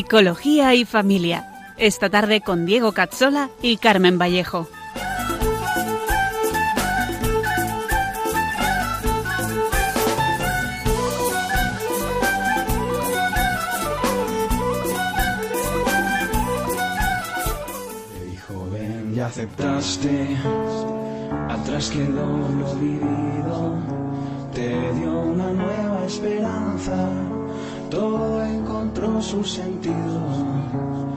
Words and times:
Psicología 0.00 0.74
y 0.74 0.86
Familia. 0.86 1.44
Esta 1.76 2.08
tarde 2.08 2.40
con 2.40 2.64
Diego 2.64 2.92
Cazzola 2.92 3.50
y 3.60 3.76
Carmen 3.76 4.18
Vallejo. 4.18 4.66
aceptaste, 19.20 20.34
atrás 21.50 21.90
quedó 21.90 22.26
lo 22.58 22.74
vivido, 22.76 23.74
te 24.54 24.70
dio 24.94 25.20
una 25.20 25.52
nueva 25.52 26.06
esperanza, 26.06 27.06
todo 27.90 28.40
encontró 29.00 29.22
su 29.22 29.44
sentido 29.44 31.16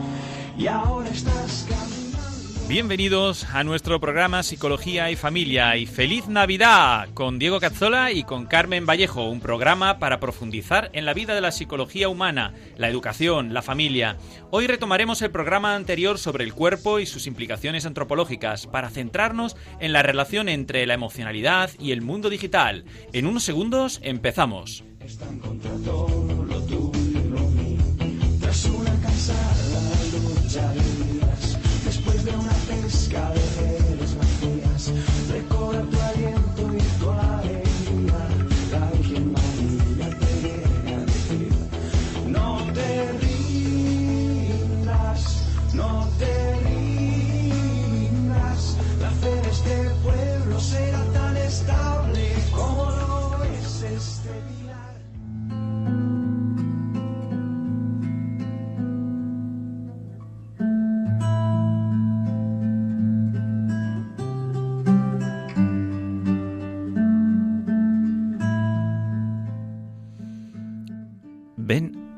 y 0.57 0.67
ahora 0.67 1.09
estás 1.09 1.67
caminando. 1.67 2.67
Bienvenidos 2.69 3.45
a 3.53 3.63
nuestro 3.65 3.99
programa 3.99 4.41
Psicología 4.41 5.11
y 5.11 5.17
Familia 5.17 5.75
y 5.75 5.85
feliz 5.85 6.27
Navidad 6.27 7.09
con 7.13 7.39
Diego 7.39 7.59
Cazzola 7.59 8.13
y 8.13 8.23
con 8.23 8.45
Carmen 8.45 8.85
Vallejo, 8.85 9.29
un 9.29 9.41
programa 9.41 9.99
para 9.99 10.21
profundizar 10.21 10.89
en 10.93 11.05
la 11.05 11.13
vida 11.13 11.35
de 11.35 11.41
la 11.41 11.51
psicología 11.51 12.07
humana, 12.07 12.53
la 12.77 12.87
educación, 12.87 13.53
la 13.53 13.61
familia. 13.61 14.17
Hoy 14.49 14.67
retomaremos 14.67 15.21
el 15.21 15.31
programa 15.31 15.75
anterior 15.75 16.17
sobre 16.17 16.45
el 16.45 16.53
cuerpo 16.53 16.99
y 16.99 17.05
sus 17.05 17.27
implicaciones 17.27 17.85
antropológicas 17.85 18.65
para 18.65 18.89
centrarnos 18.89 19.57
en 19.79 19.91
la 19.91 20.03
relación 20.03 20.47
entre 20.47 20.85
la 20.85 20.93
emocionalidad 20.93 21.69
y 21.79 21.91
el 21.91 22.01
mundo 22.01 22.29
digital. 22.29 22.85
En 23.11 23.25
unos 23.25 23.43
segundos 23.43 23.99
empezamos. 24.03 24.85
Están 25.01 25.37
contra 25.39 25.71
todo 25.83 26.42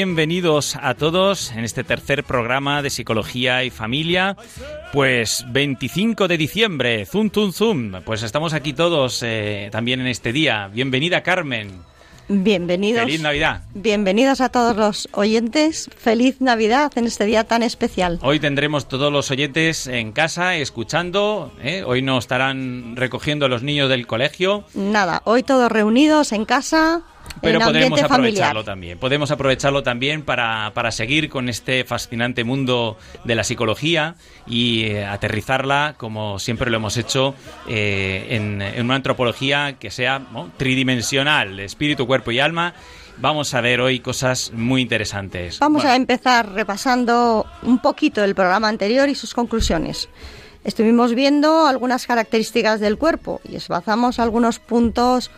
Bienvenidos 0.00 0.76
a 0.80 0.94
todos 0.94 1.50
en 1.50 1.62
este 1.62 1.84
tercer 1.84 2.24
programa 2.24 2.80
de 2.80 2.88
Psicología 2.88 3.64
y 3.64 3.68
Familia. 3.68 4.34
Pues 4.94 5.44
25 5.48 6.26
de 6.26 6.38
diciembre, 6.38 7.04
zum, 7.04 7.28
zum, 7.30 7.52
zum. 7.52 7.92
Pues 8.06 8.22
estamos 8.22 8.54
aquí 8.54 8.72
todos 8.72 9.22
eh, 9.22 9.68
también 9.70 10.00
en 10.00 10.06
este 10.06 10.32
día. 10.32 10.68
Bienvenida 10.72 11.22
Carmen. 11.22 11.82
Bienvenidos. 12.28 13.02
Feliz 13.02 13.20
Navidad. 13.20 13.64
Bienvenidos 13.74 14.40
a 14.40 14.48
todos 14.48 14.74
los 14.74 15.06
oyentes. 15.12 15.90
Feliz 15.94 16.40
Navidad 16.40 16.92
en 16.96 17.04
este 17.04 17.26
día 17.26 17.44
tan 17.44 17.62
especial. 17.62 18.20
Hoy 18.22 18.40
tendremos 18.40 18.88
todos 18.88 19.12
los 19.12 19.30
oyentes 19.30 19.86
en 19.86 20.12
casa 20.12 20.56
escuchando. 20.56 21.52
¿eh? 21.60 21.82
Hoy 21.84 22.00
no 22.00 22.16
estarán 22.16 22.96
recogiendo 22.96 23.48
los 23.48 23.62
niños 23.62 23.90
del 23.90 24.06
colegio. 24.06 24.64
Nada, 24.72 25.20
hoy 25.24 25.42
todos 25.42 25.70
reunidos 25.70 26.32
en 26.32 26.46
casa. 26.46 27.02
Pero 27.40 27.60
podemos 27.60 28.02
aprovecharlo 28.02 28.60
familiar. 28.60 28.64
también. 28.64 28.98
Podemos 28.98 29.30
aprovecharlo 29.30 29.82
también 29.82 30.22
para, 30.22 30.72
para 30.74 30.90
seguir 30.90 31.28
con 31.28 31.48
este 31.48 31.84
fascinante 31.84 32.44
mundo 32.44 32.98
de 33.24 33.34
la 33.34 33.44
psicología 33.44 34.14
y 34.46 34.84
eh, 34.84 35.06
aterrizarla, 35.06 35.94
como 35.96 36.38
siempre 36.38 36.70
lo 36.70 36.76
hemos 36.76 36.96
hecho, 36.96 37.34
eh, 37.68 38.26
en, 38.30 38.60
en 38.60 38.84
una 38.84 38.96
antropología 38.96 39.76
que 39.78 39.90
sea 39.90 40.18
¿no? 40.18 40.50
tridimensional, 40.56 41.60
espíritu, 41.60 42.06
cuerpo 42.06 42.30
y 42.30 42.40
alma. 42.40 42.74
Vamos 43.18 43.52
a 43.54 43.60
ver 43.60 43.80
hoy 43.80 44.00
cosas 44.00 44.50
muy 44.54 44.80
interesantes. 44.80 45.58
Vamos 45.58 45.82
Bueno, 45.82 45.92
a 45.92 45.96
empezar 45.96 46.52
repasando 46.52 47.46
un 47.62 47.78
poquito 47.80 48.24
el 48.24 48.34
programa 48.34 48.68
anterior 48.68 49.08
y 49.08 49.14
sus 49.14 49.34
conclusiones. 49.34 50.08
Estuvimos 50.64 51.14
viendo 51.14 51.66
algunas 51.66 52.06
características 52.06 52.80
del 52.80 52.98
cuerpo 52.98 53.40
y 53.48 53.56
esbazamos 53.56 54.18
algunos 54.18 54.58
puntos, 54.58 55.30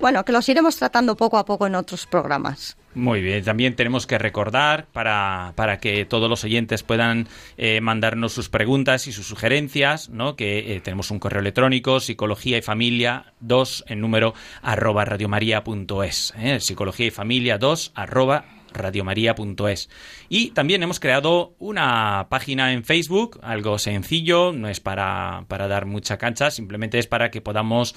bueno, 0.00 0.24
que 0.24 0.32
los 0.32 0.48
iremos 0.48 0.76
tratando 0.76 1.16
poco 1.16 1.38
a 1.38 1.44
poco 1.44 1.66
en 1.66 1.74
otros 1.74 2.06
programas. 2.06 2.76
Muy 2.94 3.22
bien, 3.22 3.42
también 3.42 3.74
tenemos 3.74 4.06
que 4.06 4.18
recordar 4.18 4.86
para, 4.92 5.52
para 5.56 5.78
que 5.78 6.04
todos 6.04 6.30
los 6.30 6.44
oyentes 6.44 6.84
puedan 6.84 7.26
eh, 7.56 7.80
mandarnos 7.80 8.32
sus 8.32 8.48
preguntas 8.48 9.08
y 9.08 9.12
sus 9.12 9.26
sugerencias, 9.26 10.10
¿no? 10.10 10.36
que 10.36 10.76
eh, 10.76 10.80
tenemos 10.80 11.10
un 11.10 11.18
correo 11.18 11.40
electrónico, 11.40 11.98
psicología 11.98 12.58
y 12.58 12.62
familia 12.62 13.32
2 13.40 13.86
en 13.88 14.00
número 14.00 14.34
arroba 14.62 15.04
radiomaria.es, 15.04 16.34
¿eh? 16.38 16.60
psicología 16.60 17.06
y 17.06 17.10
familia 17.10 17.58
2 17.58 17.92
arroba 17.96 18.44
radiomaria.es. 18.74 19.88
Y 20.28 20.50
también 20.50 20.82
hemos 20.82 21.00
creado 21.00 21.54
una 21.58 22.26
página 22.28 22.72
en 22.72 22.84
Facebook, 22.84 23.40
algo 23.42 23.78
sencillo, 23.78 24.52
no 24.52 24.68
es 24.68 24.80
para, 24.80 25.44
para 25.48 25.68
dar 25.68 25.86
mucha 25.86 26.18
cancha, 26.18 26.50
simplemente 26.50 26.98
es 26.98 27.06
para 27.06 27.30
que 27.30 27.40
podamos 27.40 27.94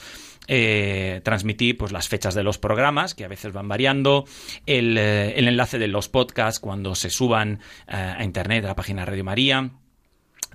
eh, 0.48 1.22
transmitir 1.24 1.78
pues, 1.78 1.92
las 1.92 2.08
fechas 2.08 2.34
de 2.34 2.44
los 2.44 2.58
programas, 2.58 3.16
que 3.16 3.26
a 3.26 3.28
veces 3.28 3.52
van 3.52 3.68
variando, 3.68 4.26
el, 4.66 4.98
eh, 4.98 5.38
el 5.38 5.48
enlace 5.48 5.78
de 5.78 5.88
los 5.88 6.08
podcasts 6.10 6.60
cuando 6.60 6.96
se 6.96 7.10
suban 7.10 7.60
eh, 7.88 7.96
a 8.18 8.24
Internet, 8.24 8.64
a 8.66 8.70
la 8.70 8.76
página 8.76 9.06
Radio 9.06 9.24
María. 9.24 9.72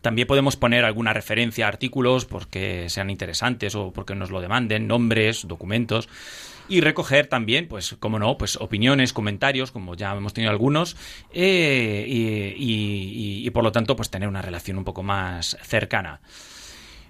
También 0.02 0.26
podemos 0.26 0.56
poner 0.56 0.84
alguna 0.84 1.12
referencia 1.12 1.66
a 1.66 1.68
artículos 1.68 2.24
porque 2.24 2.88
sean 2.88 3.08
interesantes 3.08 3.74
o 3.76 3.92
porque 3.92 4.16
nos 4.16 4.30
lo 4.30 4.40
demanden, 4.40 4.88
nombres, 4.88 5.46
documentos. 5.46 6.08
Y 6.72 6.80
recoger 6.80 7.26
también, 7.26 7.68
pues, 7.68 7.96
como 7.98 8.18
no, 8.18 8.38
pues 8.38 8.56
opiniones, 8.56 9.12
comentarios, 9.12 9.70
como 9.72 9.94
ya 9.94 10.16
hemos 10.16 10.32
tenido 10.32 10.50
algunos, 10.50 10.96
eh, 11.30 12.06
y, 12.56 13.50
por 13.50 13.62
lo 13.62 13.72
tanto, 13.72 13.94
pues 13.94 14.08
tener 14.08 14.26
una 14.26 14.40
relación 14.40 14.78
un 14.78 14.84
poco 14.84 15.02
más 15.02 15.58
cercana. 15.62 16.22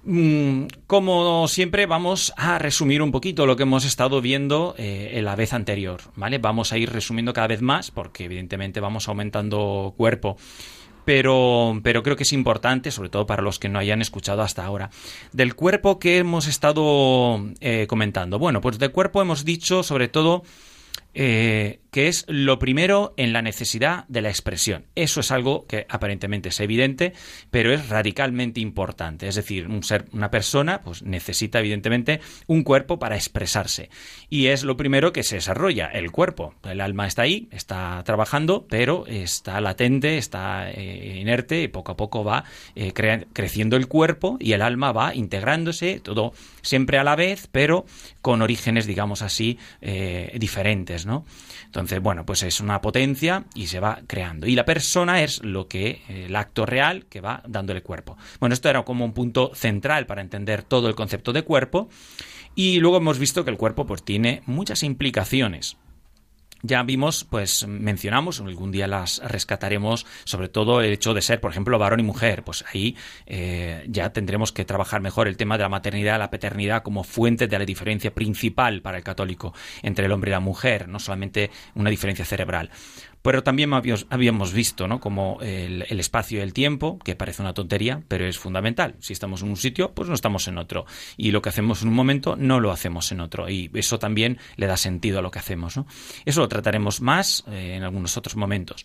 Mm, 0.02 0.64
Como 0.88 1.46
siempre, 1.46 1.86
vamos 1.86 2.32
a 2.36 2.58
resumir 2.58 3.02
un 3.02 3.12
poquito 3.12 3.46
lo 3.46 3.54
que 3.54 3.62
hemos 3.62 3.84
estado 3.84 4.20
viendo 4.20 4.74
eh, 4.78 5.12
en 5.14 5.24
la 5.24 5.36
vez 5.36 5.52
anterior, 5.52 6.00
¿vale? 6.16 6.38
Vamos 6.38 6.72
a 6.72 6.78
ir 6.78 6.90
resumiendo 6.90 7.32
cada 7.32 7.46
vez 7.46 7.62
más, 7.62 7.92
porque 7.92 8.24
evidentemente 8.24 8.80
vamos 8.80 9.06
aumentando 9.06 9.94
cuerpo. 9.96 10.36
Pero, 11.04 11.81
pero 11.82 12.02
creo 12.02 12.16
que 12.16 12.22
es 12.22 12.32
importante, 12.32 12.90
sobre 12.90 13.08
todo 13.08 13.26
para 13.26 13.43
los 13.43 13.58
que 13.58 13.69
no 13.69 13.78
hayan 13.78 14.00
escuchado 14.00 14.43
hasta 14.43 14.64
ahora. 14.64 14.90
Del 15.32 15.54
cuerpo 15.54 15.99
que 15.99 16.19
hemos 16.19 16.46
estado 16.46 17.40
eh, 17.60 17.87
comentando. 17.88 18.38
Bueno, 18.38 18.60
pues 18.60 18.78
del 18.78 18.93
cuerpo 18.93 19.20
hemos 19.20 19.44
dicho 19.44 19.82
sobre 19.82 20.08
todo 20.08 20.43
eh, 21.14 21.81
que 21.92 22.08
es 22.08 22.24
lo 22.26 22.58
primero 22.58 23.12
en 23.18 23.34
la 23.34 23.42
necesidad 23.42 24.06
de 24.08 24.22
la 24.22 24.30
expresión. 24.30 24.86
Eso 24.94 25.20
es 25.20 25.30
algo 25.30 25.66
que 25.66 25.86
aparentemente 25.90 26.48
es 26.48 26.58
evidente, 26.58 27.12
pero 27.50 27.70
es 27.70 27.90
radicalmente 27.90 28.60
importante. 28.60 29.28
Es 29.28 29.34
decir, 29.34 29.68
un 29.68 29.82
ser, 29.82 30.06
una 30.12 30.30
persona, 30.30 30.80
pues 30.80 31.02
necesita 31.02 31.60
evidentemente 31.60 32.20
un 32.46 32.64
cuerpo 32.64 32.98
para 32.98 33.16
expresarse. 33.16 33.90
Y 34.30 34.46
es 34.46 34.64
lo 34.64 34.78
primero 34.78 35.12
que 35.12 35.22
se 35.22 35.34
desarrolla, 35.34 35.86
el 35.86 36.10
cuerpo. 36.10 36.54
El 36.64 36.80
alma 36.80 37.06
está 37.06 37.22
ahí, 37.22 37.48
está 37.52 38.02
trabajando, 38.06 38.66
pero 38.70 39.06
está 39.06 39.60
latente, 39.60 40.16
está 40.16 40.70
eh, 40.70 41.18
inerte 41.20 41.62
y 41.62 41.68
poco 41.68 41.92
a 41.92 41.96
poco 41.98 42.24
va 42.24 42.44
eh, 42.74 42.94
creciendo 42.94 43.76
el 43.76 43.86
cuerpo 43.86 44.38
y 44.40 44.52
el 44.52 44.62
alma 44.62 44.92
va 44.92 45.14
integrándose, 45.14 46.00
todo 46.00 46.32
siempre 46.62 46.96
a 46.96 47.04
la 47.04 47.16
vez, 47.16 47.50
pero 47.52 47.84
con 48.22 48.40
orígenes, 48.40 48.86
digamos 48.86 49.20
así, 49.20 49.58
eh, 49.82 50.34
diferentes, 50.38 51.04
¿no? 51.04 51.26
Entonces, 51.66 51.81
bueno, 52.00 52.25
pues 52.26 52.43
es 52.43 52.61
una 52.61 52.81
potencia 52.81 53.44
y 53.55 53.67
se 53.67 53.81
va 53.81 54.00
creando. 54.06 54.46
Y 54.46 54.55
la 54.55 54.64
persona 54.64 55.23
es 55.23 55.43
lo 55.43 55.69
que, 55.69 56.02
el 56.08 56.34
acto 56.37 56.67
real 56.67 57.06
que 57.06 57.20
va 57.20 57.43
dando 57.46 57.73
el 57.73 57.82
cuerpo. 57.82 58.17
Bueno, 58.40 58.55
esto 58.55 58.69
era 58.69 58.82
como 58.84 59.05
un 59.05 59.12
punto 59.12 59.52
central 59.55 60.06
para 60.06 60.23
entender 60.23 60.62
todo 60.62 60.88
el 60.88 60.94
concepto 60.94 61.32
de 61.32 61.43
cuerpo. 61.43 61.88
Y 62.55 62.81
luego 62.81 62.99
hemos 62.99 63.19
visto 63.19 63.44
que 63.44 63.50
el 63.50 63.56
cuerpo 63.56 63.87
pues 63.87 64.02
tiene 64.02 64.43
muchas 64.46 64.82
implicaciones 64.82 65.76
ya 66.62 66.82
vimos, 66.84 67.24
pues 67.24 67.66
mencionamos, 67.66 68.40
algún 68.40 68.70
día 68.70 68.86
las 68.86 69.20
rescataremos, 69.24 70.06
sobre 70.24 70.48
todo 70.48 70.80
el 70.80 70.92
hecho 70.92 71.12
de 71.12 71.20
ser, 71.20 71.40
por 71.40 71.50
ejemplo, 71.50 71.78
varón 71.78 72.00
y 72.00 72.04
mujer. 72.04 72.44
Pues 72.44 72.64
ahí 72.72 72.96
eh, 73.26 73.84
ya 73.88 74.12
tendremos 74.12 74.52
que 74.52 74.64
trabajar 74.64 75.00
mejor 75.00 75.26
el 75.26 75.36
tema 75.36 75.58
de 75.58 75.62
la 75.62 75.68
maternidad, 75.68 76.18
la 76.18 76.30
paternidad 76.30 76.82
como 76.82 77.02
fuente 77.02 77.48
de 77.48 77.58
la 77.58 77.64
diferencia 77.64 78.14
principal 78.14 78.80
para 78.80 78.96
el 78.96 79.04
católico 79.04 79.52
entre 79.82 80.06
el 80.06 80.12
hombre 80.12 80.30
y 80.30 80.32
la 80.32 80.40
mujer, 80.40 80.88
no 80.88 81.00
solamente 81.00 81.50
una 81.74 81.90
diferencia 81.90 82.24
cerebral. 82.24 82.70
Pero 83.22 83.44
también 83.44 83.72
habíamos 83.72 84.52
visto 84.52 84.88
¿no? 84.88 85.00
como 85.00 85.38
el, 85.40 85.82
espacio 86.00 86.38
y 86.38 86.42
el 86.42 86.52
tiempo, 86.52 86.98
que 86.98 87.14
parece 87.14 87.42
una 87.42 87.54
tontería, 87.54 88.02
pero 88.08 88.26
es 88.26 88.38
fundamental. 88.38 88.96
Si 88.98 89.12
estamos 89.12 89.42
en 89.42 89.50
un 89.50 89.56
sitio, 89.56 89.92
pues 89.92 90.08
no 90.08 90.14
estamos 90.14 90.48
en 90.48 90.58
otro. 90.58 90.86
Y 91.16 91.30
lo 91.30 91.40
que 91.40 91.48
hacemos 91.48 91.82
en 91.82 91.88
un 91.88 91.94
momento, 91.94 92.34
no 92.36 92.58
lo 92.58 92.72
hacemos 92.72 93.12
en 93.12 93.20
otro. 93.20 93.48
Y 93.48 93.70
eso 93.74 94.00
también 94.00 94.38
le 94.56 94.66
da 94.66 94.76
sentido 94.76 95.20
a 95.20 95.22
lo 95.22 95.30
que 95.30 95.38
hacemos. 95.38 95.76
¿no? 95.76 95.86
Eso 96.24 96.40
lo 96.40 96.48
trataremos 96.48 97.00
más 97.00 97.44
eh, 97.48 97.74
en 97.76 97.84
algunos 97.84 98.16
otros 98.16 98.34
momentos. 98.34 98.84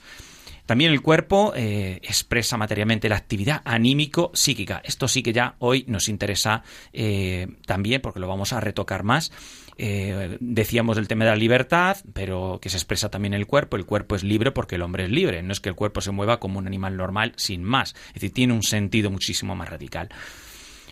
También 0.68 0.92
el 0.92 1.02
cuerpo 1.02 1.54
eh, 1.56 2.00
expresa 2.04 2.58
materialmente 2.58 3.08
la 3.08 3.16
actividad 3.16 3.62
anímico-psíquica. 3.64 4.82
Esto 4.84 5.08
sí 5.08 5.24
que 5.24 5.32
ya 5.32 5.56
hoy 5.60 5.86
nos 5.88 6.10
interesa 6.10 6.62
eh, 6.92 7.48
también 7.66 8.02
porque 8.02 8.20
lo 8.20 8.28
vamos 8.28 8.52
a 8.52 8.60
retocar 8.60 9.04
más. 9.04 9.32
Eh, 9.80 10.38
decíamos 10.40 10.96
del 10.96 11.08
tema 11.08 11.26
de 11.26 11.32
la 11.32 11.38
libertad, 11.38 11.98
pero 12.14 12.60
que 12.62 12.70
se 12.70 12.78
expresa 12.78 13.10
también 13.10 13.34
el 13.34 13.46
cuerpo. 13.46 13.78
El 13.78 13.86
cuerpo 13.86 14.16
es 14.16 14.24
libre 14.24 14.52
porque 14.52 14.76
el 14.76 14.82
hombre 14.82 15.06
es 15.06 15.12
libre. 15.12 15.44
No 15.44 15.52
es 15.52 15.60
que 15.60 15.70
el 15.70 15.76
cuerpo 15.76 16.02
se 16.02 16.12
mueva 16.12 16.40
como 16.40 16.60
un 16.60 16.68
animal 16.68 16.98
normal 16.98 17.34
sin 17.36 17.64
más. 17.64 17.96
Es 18.08 18.16
decir, 18.16 18.34
tiene 18.34 18.54
un 18.54 18.64
sentido 18.64 19.12
muchísimo 19.12 19.56
más 19.56 19.70
radical. 19.70 20.10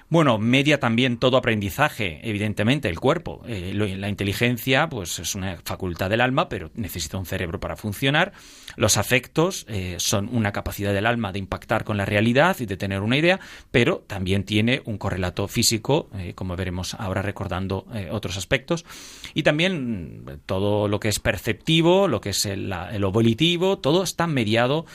Bueno, 0.08 0.38
media 0.38 0.80
también 0.80 1.18
todo 1.18 1.36
aprendizaje, 1.36 2.20
evidentemente, 2.24 2.90
el 2.90 3.00
cuerpo. 3.00 3.42
Eh, 3.48 3.74
la 3.74 4.08
inteligencia, 4.08 4.88
pues 4.88 5.18
es 5.18 5.34
una 5.34 5.58
facultad 5.66 6.12
del 6.12 6.22
alma, 6.22 6.48
pero 6.48 6.70
necesita 6.76 7.18
un 7.18 7.26
cerebro 7.26 7.60
para 7.60 7.76
funcionar. 7.76 8.32
Los 8.76 8.98
afectos 8.98 9.66
eh, 9.68 9.96
son 9.98 10.30
una 10.32 10.52
capacidad 10.52 10.94
del 10.94 11.08
alma 11.08 11.32
de 11.32 11.40
impactar 11.40 11.84
con 11.84 11.98
la 11.98 12.06
realidad 12.06 12.56
y 12.60 12.68
de 12.68 12.78
tener 12.78 13.02
una 13.02 13.18
idea, 13.18 13.40
pero 13.72 14.04
también 14.06 14.44
tiene 14.44 14.84
un 14.86 15.00
correlato 15.00 15.48
físico, 15.48 16.10
eh, 16.20 16.34
como 16.36 16.56
veremos 16.56 16.94
ahora 16.94 17.24
recordando 17.24 17.88
otros 18.12 18.38
aspectos. 18.38 18.86
Y 19.34 19.42
también 19.42 20.24
mm, 20.24 20.40
todo 20.46 20.88
lo 20.88 21.00
que 21.00 21.10
es 21.10 21.20
perceptivo, 21.20 22.08
lo 22.08 22.22
que 22.22 22.30
es 22.30 22.46
el, 22.46 22.72
el 22.72 23.06
volitivo, 23.08 23.80
todo 23.80 24.04
está 24.04 24.28
mediado 24.28 24.86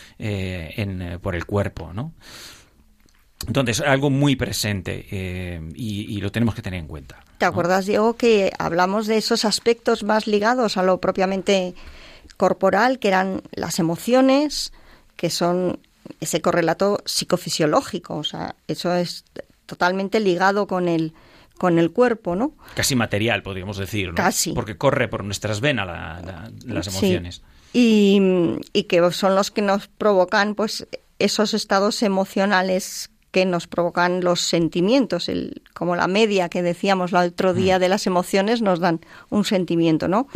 por 1.21 1.35
el 1.35 1.47
cuerpo, 1.47 1.93
¿no? 1.93 2.13
Entonces, 3.47 3.81
algo 3.81 4.11
muy 4.11 4.37
presente 4.37 5.07
eh, 5.11 5.61
y, 5.75 6.21
lo 6.21 6.31
tenemos 6.31 6.55
que 6.55 6.63
tener 6.63 6.79
en 6.81 6.87
cuenta. 6.87 7.25
¿Te 7.39 7.47
acuerdas, 7.47 7.87
Diego, 7.87 8.15
que 8.15 8.53
hablamos 8.59 9.07
de 9.07 9.17
esos 9.17 9.45
aspectos 9.45 10.03
más 10.05 10.27
ligados 10.27 10.77
a 10.77 10.83
lo 10.83 11.01
propiamente 11.01 11.75
corporal, 12.37 12.99
que 12.99 13.09
eran 13.09 13.43
las 13.53 13.79
emociones, 13.79 14.73
que 15.17 15.31
son 15.31 15.79
ese 16.21 16.43
correlato 16.43 17.03
psicofisiológico? 17.07 18.17
O 18.17 18.25
sea, 18.25 18.55
eso 18.69 18.95
es 18.95 19.25
totalmente 19.65 20.21
ligado 20.21 20.67
con 20.67 20.87
el, 20.87 21.15
con 21.57 21.79
el 21.79 21.93
cuerpo, 21.93 22.37
¿no? 22.37 22.53
Casi 22.75 22.95
material, 22.95 23.43
podríamos 23.43 23.79
decir, 23.79 24.09
¿no? 24.09 24.17
Casi. 24.17 24.53
Porque 24.53 24.77
corre 24.77 25.09
por 25.09 25.25
nuestras 25.25 25.63
venas 25.63 25.87
las 26.67 26.87
emociones. 26.89 27.43
Y, 27.73 28.21
y 28.75 28.83
que 28.85 29.11
son 29.13 29.35
los 29.35 29.51
que 29.51 29.63
nos 29.63 29.89
provocan, 29.89 30.55
pues, 30.55 30.87
esos 31.19 31.55
estados 31.55 32.03
emocionales 32.03 33.11
que 33.31 33.45
nos 33.45 33.67
provocan 33.67 34.23
los 34.23 34.41
sentimientos, 34.41 35.29
el, 35.29 35.63
como 35.75 35.97
la 35.97 36.09
media 36.09 36.49
que 36.49 36.63
decíamos 36.63 37.13
el 37.13 37.19
otro 37.19 37.55
día 37.55 37.79
mm. 37.79 37.81
de 37.81 37.89
las 37.89 38.07
emociones 38.07 38.63
nos 38.63 38.81
dan 38.81 39.01
un 39.29 39.45
sentimiento, 39.45 40.09
¿no? 40.09 40.27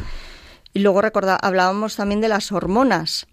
Y 0.73 0.81
luego 0.81 1.00
recorda, 1.00 1.37
hablábamos 1.37 1.96
también 1.96 2.20
de 2.20 2.29
las 2.29 2.52
hormonas, 2.52 3.26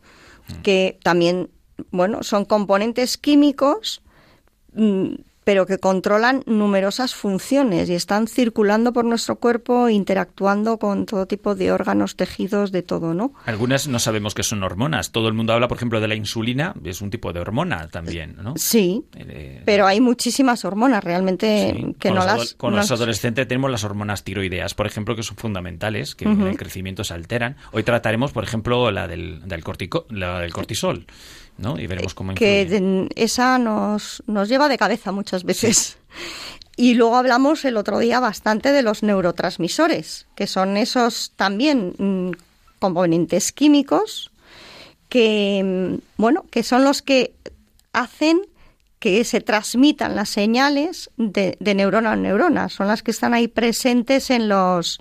mm. 0.47 0.61
que 0.61 0.99
también, 1.03 1.49
bueno, 1.91 2.23
son 2.23 2.45
componentes 2.45 3.17
químicos 3.17 4.01
mm, 4.73 5.13
pero 5.43 5.65
que 5.65 5.77
controlan 5.79 6.43
numerosas 6.45 7.15
funciones 7.15 7.89
y 7.89 7.95
están 7.95 8.27
circulando 8.27 8.93
por 8.93 9.05
nuestro 9.05 9.37
cuerpo, 9.37 9.89
interactuando 9.89 10.77
con 10.77 11.05
todo 11.05 11.25
tipo 11.25 11.55
de 11.55 11.71
órganos, 11.71 12.15
tejidos, 12.15 12.71
de 12.71 12.83
todo, 12.83 13.13
¿no? 13.13 13.33
Algunas 13.45 13.87
no 13.87 13.99
sabemos 13.99 14.35
que 14.35 14.43
son 14.43 14.63
hormonas. 14.63 15.11
Todo 15.11 15.27
el 15.27 15.33
mundo 15.33 15.53
habla, 15.53 15.67
por 15.67 15.77
ejemplo, 15.77 15.99
de 15.99 16.07
la 16.07 16.15
insulina, 16.15 16.73
es 16.83 17.01
un 17.01 17.09
tipo 17.09 17.33
de 17.33 17.39
hormona 17.39 17.87
también, 17.87 18.37
¿no? 18.41 18.53
Sí, 18.57 19.03
eh, 19.15 19.61
pero 19.65 19.87
hay 19.87 19.99
muchísimas 19.99 20.63
hormonas 20.65 21.03
realmente 21.03 21.95
que 21.99 22.11
no 22.11 22.25
las... 22.25 22.53
Con 22.53 22.75
los 22.75 22.91
adolescentes 22.91 23.47
tenemos 23.47 23.71
las 23.71 23.83
hormonas 23.83 24.23
tiroideas, 24.23 24.73
por 24.73 24.85
ejemplo, 24.85 25.15
que 25.15 25.23
son 25.23 25.37
fundamentales, 25.37 26.15
que 26.15 26.25
en 26.25 26.41
el 26.41 26.57
crecimiento 26.57 27.03
se 27.03 27.13
alteran. 27.13 27.55
Hoy 27.71 27.83
trataremos, 27.83 28.31
por 28.31 28.43
ejemplo, 28.43 28.91
la 28.91 29.07
del, 29.07 29.41
del, 29.47 29.63
cortico, 29.63 30.05
la 30.09 30.39
del 30.39 30.53
cortisol 30.53 31.05
¿no? 31.57 31.79
Y 31.79 31.87
veremos 31.87 32.13
cómo 32.13 32.33
Que 32.33 33.09
esa 33.15 33.57
nos, 33.57 34.23
nos 34.27 34.49
lleva 34.49 34.67
de 34.69 34.77
cabeza 34.77 35.11
muchas 35.11 35.43
veces. 35.43 35.97
Y 36.77 36.95
luego 36.95 37.17
hablamos 37.17 37.65
el 37.65 37.77
otro 37.77 37.99
día 37.99 38.19
bastante 38.19 38.71
de 38.71 38.81
los 38.81 39.03
neurotransmisores, 39.03 40.25
que 40.35 40.47
son 40.47 40.77
esos 40.77 41.33
también 41.35 41.93
mm, 41.97 42.31
componentes 42.79 43.51
químicos 43.51 44.31
que, 45.09 45.61
mm, 45.63 46.01
bueno, 46.17 46.45
que 46.49 46.63
son 46.63 46.83
los 46.83 47.01
que 47.01 47.35
hacen 47.93 48.41
que 49.01 49.23
se 49.23 49.41
transmitan 49.41 50.15
las 50.15 50.29
señales 50.29 51.09
de, 51.17 51.57
neurona 51.59 52.11
a 52.11 52.15
neurona, 52.15 52.69
son 52.69 52.87
las 52.87 53.01
que 53.01 53.09
están 53.09 53.33
ahí 53.33 53.47
presentes 53.47 54.29
en 54.29 54.47
los 54.47 54.99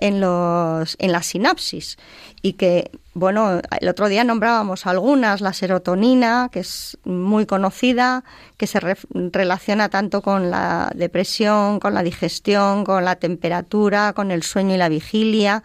en 0.00 0.20
los 0.20 0.96
en 0.98 1.12
la 1.12 1.22
sinapsis. 1.22 1.96
Y 2.42 2.54
que 2.54 2.90
bueno, 3.14 3.60
el 3.80 3.88
otro 3.88 4.08
día 4.08 4.24
nombrábamos 4.24 4.84
algunas, 4.84 5.40
la 5.40 5.52
serotonina, 5.52 6.48
que 6.50 6.58
es 6.58 6.98
muy 7.04 7.46
conocida, 7.46 8.24
que 8.56 8.66
se 8.66 8.80
relaciona 9.12 9.90
tanto 9.90 10.22
con 10.22 10.50
la 10.50 10.90
depresión, 10.96 11.78
con 11.78 11.94
la 11.94 12.02
digestión, 12.02 12.82
con 12.82 13.04
la 13.04 13.14
temperatura, 13.14 14.12
con 14.12 14.32
el 14.32 14.42
sueño 14.42 14.74
y 14.74 14.78
la 14.78 14.88
vigilia, 14.88 15.62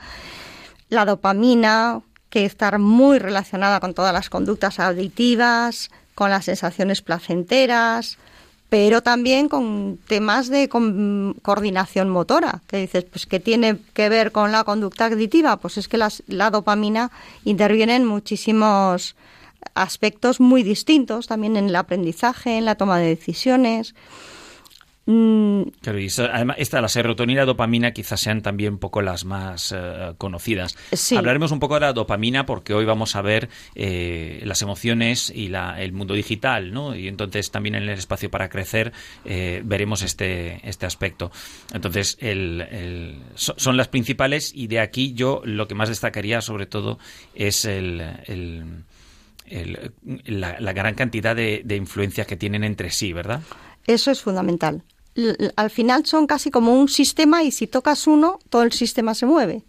la 0.90 1.04
dopamina, 1.06 2.02
que 2.30 2.46
está 2.46 2.78
muy 2.78 3.18
relacionada 3.18 3.80
con 3.80 3.96
todas 3.96 4.14
las 4.14 4.30
conductas 4.30 4.80
auditivas, 4.80 5.90
con 6.16 6.30
las 6.30 6.46
sensaciones 6.46 7.02
placenteras, 7.02 8.18
pero 8.70 9.04
también 9.04 9.50
con 9.50 10.00
temas 10.08 10.48
de 10.48 10.70
coordinación 10.70 12.10
motora, 12.10 12.62
que 12.68 12.78
dices, 12.78 13.04
pues 13.04 13.26
que 13.26 13.42
tiene 13.42 13.78
que 13.94 14.08
ver 14.08 14.32
con 14.32 14.54
la 14.54 14.64
conducta 14.64 15.06
aditiva, 15.06 15.58
pues 15.58 15.78
es 15.78 15.90
que 15.90 15.98
la 15.98 16.52
dopamina 16.52 17.12
interviene 17.44 17.98
en 17.98 18.06
muchísimos 18.06 19.16
aspectos 19.74 20.40
muy 20.40 20.64
distintos, 20.64 21.28
también 21.28 21.58
en 21.58 21.68
el 21.68 21.76
aprendizaje, 21.76 22.58
en 22.58 22.66
la 22.66 22.76
toma 22.76 22.98
de 22.98 23.08
decisiones. 23.08 23.94
Mm. 25.12 25.64
Claro, 25.82 26.00
y 26.00 26.08
además, 26.32 26.56
esta, 26.60 26.80
la 26.80 26.88
serotonina 26.88 27.34
y 27.34 27.42
la 27.42 27.46
dopamina 27.46 27.92
quizás 27.92 28.22
sean 28.22 28.42
también 28.42 28.74
un 28.74 28.80
poco 28.80 29.02
las 29.02 29.26
más 29.26 29.74
eh, 29.76 30.14
conocidas. 30.18 30.78
Hablaremos 31.18 31.52
un 31.52 31.60
poco 31.60 31.74
de 31.74 31.82
la 31.82 31.92
dopamina 31.94 32.46
porque 32.46 32.74
hoy 32.74 32.86
vamos 32.86 33.16
a 33.18 33.22
ver 33.22 33.50
eh, 33.76 34.42
las 34.46 34.62
emociones 34.62 35.30
y 35.30 35.50
la, 35.50 35.82
el 35.82 35.92
mundo 35.92 36.14
digital, 36.14 36.72
¿no? 36.72 36.96
Y 36.96 37.10
entonces 37.10 37.52
también 37.52 37.76
en 37.76 37.84
el 37.84 37.90
espacio 37.90 38.32
para 38.32 38.48
crecer 38.48 38.94
eh, 39.26 39.62
veremos 39.66 40.02
este, 40.02 40.62
este 40.68 40.86
aspecto. 40.86 41.30
Entonces, 41.74 42.18
el, 42.22 43.18
son 43.36 43.76
las 43.76 43.90
principales 43.90 44.54
y 44.56 44.68
de 44.68 44.80
aquí 44.80 45.14
yo 45.14 45.42
lo 45.44 45.68
que 45.68 45.76
más 45.76 45.90
destacaría 45.90 46.40
sobre 46.42 46.68
todo 46.68 47.00
es 47.36 47.66
el 47.66 48.02
el- 48.28 48.84
la, 50.26 50.58
la 50.62 50.72
gran 50.72 50.96
cantidad 50.96 51.36
de, 51.36 51.62
de 51.66 51.76
influencias 51.76 52.26
que 52.26 52.38
tienen 52.38 52.64
entre 52.64 52.90
sí, 52.90 53.12
¿verdad? 53.12 53.42
Eso 53.86 54.10
es 54.12 54.22
fundamental. 54.22 54.84
Al 55.56 55.70
final 55.70 56.06
son 56.06 56.28
casi 56.28 56.52
como 56.52 56.74
un 56.74 56.88
sistema 56.88 57.44
y 57.44 57.52
si 57.52 57.68
tocas 57.68 58.08
uno, 58.08 58.40
todo 58.50 58.64
el 58.64 58.72
sistema 58.72 59.14
se 59.14 59.26
mueve. 59.26 59.64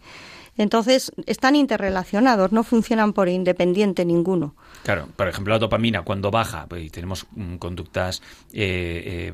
Entonces, 0.55 1.11
están 1.25 1.55
interrelacionados, 1.55 2.51
no 2.51 2.63
funcionan 2.63 3.13
por 3.13 3.27
independiente 3.27 4.05
ninguno. 4.05 4.55
Claro, 4.83 5.07
por 5.15 5.27
ejemplo, 5.27 5.53
la 5.53 5.59
dopamina 5.59 6.03
cuando 6.03 6.29
baja, 6.29 6.67
pues, 6.67 6.91
tenemos 6.91 7.25
mm, 7.31 7.55
conductas 7.55 8.21
eh, 8.51 9.31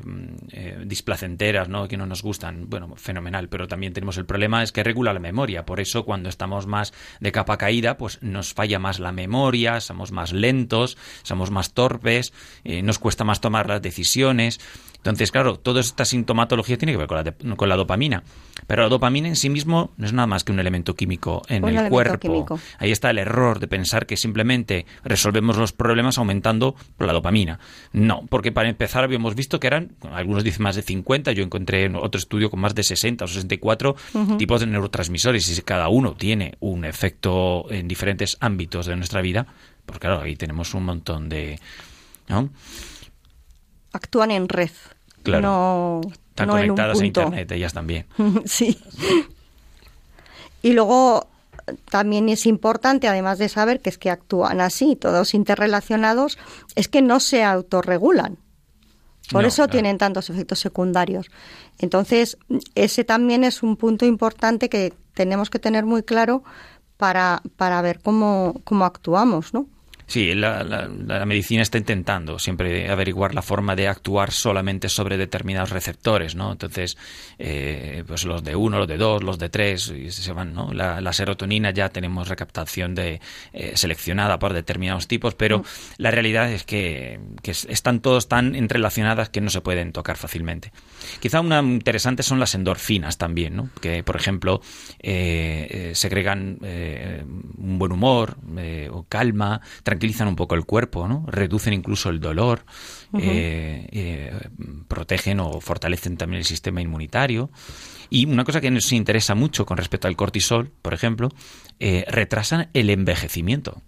eh, 0.52 0.82
displacenteras, 0.86 1.68
¿no? 1.68 1.88
Que 1.88 1.98
no 1.98 2.06
nos 2.06 2.22
gustan, 2.22 2.70
bueno, 2.70 2.94
fenomenal, 2.96 3.48
pero 3.48 3.68
también 3.68 3.92
tenemos 3.92 4.16
el 4.16 4.24
problema 4.24 4.62
es 4.62 4.72
que 4.72 4.82
regula 4.82 5.12
la 5.12 5.20
memoria, 5.20 5.66
por 5.66 5.80
eso 5.80 6.04
cuando 6.04 6.30
estamos 6.30 6.66
más 6.66 6.94
de 7.20 7.32
capa 7.32 7.58
caída, 7.58 7.98
pues 7.98 8.22
nos 8.22 8.54
falla 8.54 8.78
más 8.78 8.98
la 8.98 9.12
memoria, 9.12 9.80
somos 9.80 10.12
más 10.12 10.32
lentos, 10.32 10.96
somos 11.22 11.50
más 11.50 11.74
torpes, 11.74 12.32
eh, 12.64 12.82
nos 12.82 12.98
cuesta 12.98 13.24
más 13.24 13.40
tomar 13.40 13.68
las 13.68 13.82
decisiones. 13.82 14.60
Entonces, 15.00 15.30
claro, 15.32 15.56
toda 15.58 15.80
esta 15.80 16.04
sintomatología 16.04 16.76
tiene 16.76 16.92
que 16.92 16.98
ver 16.98 17.06
con 17.06 17.16
la, 17.16 17.22
de- 17.22 17.56
con 17.56 17.68
la 17.70 17.76
dopamina. 17.76 18.22
Pero 18.66 18.82
la 18.82 18.88
dopamina 18.90 19.28
en 19.28 19.36
sí 19.36 19.48
mismo 19.48 19.92
no 19.96 20.04
es 20.04 20.12
nada 20.12 20.26
más 20.26 20.44
que 20.44 20.52
un 20.52 20.60
elemento 20.60 20.94
químico 20.94 21.40
en 21.48 21.64
Un 21.64 21.70
el 21.76 21.88
cuerpo. 21.88 22.18
químico. 22.18 22.60
Ahí 22.78 22.90
está 22.92 23.08
el 23.08 23.16
error 23.18 23.60
de 23.60 23.66
pensar 23.68 24.04
que 24.06 24.18
simplemente 24.18 24.84
resolvemos 25.02 25.56
los 25.56 25.72
problemas 25.72 26.18
aumentando 26.18 26.74
la 26.98 27.14
dopamina. 27.14 27.58
No, 27.92 28.26
porque 28.28 28.52
para 28.52 28.68
empezar 28.68 29.02
habíamos 29.02 29.34
visto 29.34 29.58
que 29.58 29.68
eran, 29.68 29.92
algunos 30.12 30.44
dicen 30.44 30.62
más 30.64 30.76
de 30.76 30.82
50, 30.82 31.32
yo 31.32 31.42
encontré 31.44 31.84
en 31.84 31.96
otro 31.96 32.18
estudio 32.18 32.50
con 32.50 32.60
más 32.60 32.74
de 32.74 32.82
60 32.82 33.24
o 33.24 33.28
64 33.28 33.96
tipos 34.36 34.60
de 34.60 34.66
neurotransmisores 34.66 35.48
y 35.48 35.54
si 35.54 35.62
cada 35.62 35.88
uno 35.88 36.12
tiene 36.12 36.56
un 36.60 36.84
efecto 36.84 37.64
en 37.72 37.88
diferentes 37.88 38.36
ámbitos 38.40 38.84
de 38.84 38.96
nuestra 38.96 39.22
vida, 39.22 39.46
pues 39.86 39.98
claro, 39.98 40.20
ahí 40.20 40.36
tenemos 40.36 40.74
un 40.74 40.84
montón 40.84 41.30
de... 41.30 41.58
¿no? 42.28 42.50
Actúan 43.92 44.30
en 44.30 44.48
red. 44.48 44.70
Claro. 45.22 45.42
No, 45.42 46.00
Están 46.30 46.48
no 46.48 46.58
en 46.58 46.62
un 46.62 46.76
conectadas 46.76 47.00
a. 47.00 47.06
Internet, 47.06 47.52
ellas 47.52 47.72
también. 47.72 48.06
sí. 48.44 48.78
Y 50.62 50.72
luego 50.72 51.26
también 51.90 52.28
es 52.28 52.46
importante, 52.46 53.08
además 53.08 53.38
de 53.38 53.48
saber 53.48 53.80
que 53.80 53.90
es 53.90 53.98
que 53.98 54.10
actúan 54.10 54.60
así, 54.60 54.96
todos 54.96 55.34
interrelacionados, 55.34 56.38
es 56.74 56.88
que 56.88 57.02
no 57.02 57.20
se 57.20 57.44
autorregulan. 57.44 58.38
Por 59.30 59.42
No, 59.42 59.48
eso 59.48 59.56
claro. 59.58 59.70
tienen 59.72 59.98
tantos 59.98 60.28
efectos 60.30 60.58
secundarios. 60.58 61.30
Entonces, 61.78 62.36
ese 62.74 63.04
también 63.04 63.44
es 63.44 63.62
un 63.62 63.76
punto 63.76 64.04
importante 64.04 64.68
que 64.68 64.92
tenemos 65.14 65.50
que 65.50 65.58
tener 65.60 65.84
muy 65.86 66.02
claro 66.02 66.42
para, 66.96 67.40
para 67.56 67.80
ver 67.80 68.00
cómo, 68.00 68.60
cómo 68.64 68.84
actuamos, 68.84 69.54
¿no? 69.54 69.66
Sí, 70.10 70.34
la, 70.34 70.64
la- 70.64 70.88
la 70.88 71.24
medicina 71.24 71.62
está 71.62 71.78
intentando 71.78 72.40
siempre 72.40 72.90
averiguar 72.90 73.32
la 73.32 73.42
forma 73.42 73.76
de 73.76 73.86
actuar 73.86 74.32
solamente 74.32 74.88
sobre 74.88 75.16
determinados 75.16 75.70
receptores, 75.70 76.34
¿no? 76.34 76.50
Entonces, 76.50 76.98
eh, 77.38 78.02
pues 78.08 78.24
los 78.24 78.42
de 78.42 78.56
uno, 78.56 78.78
los 78.80 78.88
de 78.88 78.96
dos, 78.96 79.22
los 79.22 79.38
de 79.38 79.50
tres, 79.50 79.86
y 79.96 80.10
se 80.10 80.32
van, 80.32 80.52
¿no? 80.52 80.72
La, 80.72 81.00
la 81.00 81.12
serotonina 81.12 81.70
ya 81.70 81.90
tenemos 81.90 82.26
recaptación 82.26 82.96
de 82.96 83.20
eh, 83.52 83.72
seleccionada 83.76 84.40
por 84.40 84.52
determinados 84.52 85.06
tipos, 85.06 85.36
pero 85.36 85.62
la 85.96 86.10
realidad 86.10 86.50
es 86.50 86.64
que, 86.64 87.20
que 87.40 87.52
es- 87.52 87.66
están 87.70 88.00
todos 88.00 88.26
tan 88.26 88.56
entrelacionadas 88.56 89.28
que 89.28 89.40
no 89.40 89.48
se 89.48 89.60
pueden 89.60 89.92
tocar 89.92 90.16
fácilmente. 90.16 90.72
Quizá 91.20 91.40
una 91.40 91.60
interesante 91.60 92.24
son 92.24 92.40
las 92.40 92.56
endorfinas 92.56 93.16
también, 93.16 93.54
¿no? 93.54 93.70
Que, 93.80 94.02
por 94.02 94.16
ejemplo, 94.16 94.60
eh, 94.98 95.68
eh, 95.70 95.92
segregan 95.94 96.58
eh, 96.64 97.22
un 97.58 97.78
buen 97.78 97.92
humor 97.92 98.36
eh, 98.58 98.88
o 98.90 99.04
calma, 99.08 99.60
tranquilizan 100.00 100.28
un 100.28 100.36
poco 100.36 100.54
el 100.54 100.64
cuerpo, 100.64 101.06
¿no? 101.06 101.24
Reducen 101.26 101.74
incluso 101.74 102.08
el 102.08 102.20
dolor, 102.20 102.64
eh, 103.18 103.86
eh, 103.92 104.48
protegen 104.88 105.40
o 105.40 105.60
fortalecen 105.60 106.16
también 106.16 106.38
el 106.38 106.46
sistema 106.46 106.80
inmunitario. 106.80 107.50
Y 108.08 108.24
una 108.24 108.44
cosa 108.44 108.62
que 108.62 108.70
nos 108.70 108.90
interesa 108.92 109.34
mucho 109.34 109.66
con 109.66 109.76
respecto 109.76 110.08
al 110.08 110.16
cortisol, 110.16 110.70
por 110.80 110.94
ejemplo, 110.94 111.28
eh, 111.78 112.06
retrasan 112.08 112.70
el 112.72 112.88
envejecimiento. 112.88 113.82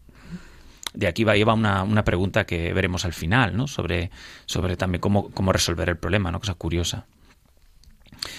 De 0.93 1.07
aquí 1.07 1.25
va, 1.25 1.35
lleva 1.35 1.55
una, 1.55 1.83
una 1.83 2.05
pregunta 2.05 2.45
que 2.45 2.75
veremos 2.75 3.07
al 3.07 3.15
final, 3.15 3.57
¿no? 3.57 3.67
Sobre, 3.67 4.11
sobre 4.45 4.77
también 4.77 5.01
cómo, 5.01 5.31
cómo 5.31 5.51
resolver 5.51 5.89
el 5.89 5.97
problema, 5.97 6.31
¿no? 6.31 6.41
Cosa 6.41 6.53
curiosa. 6.55 7.07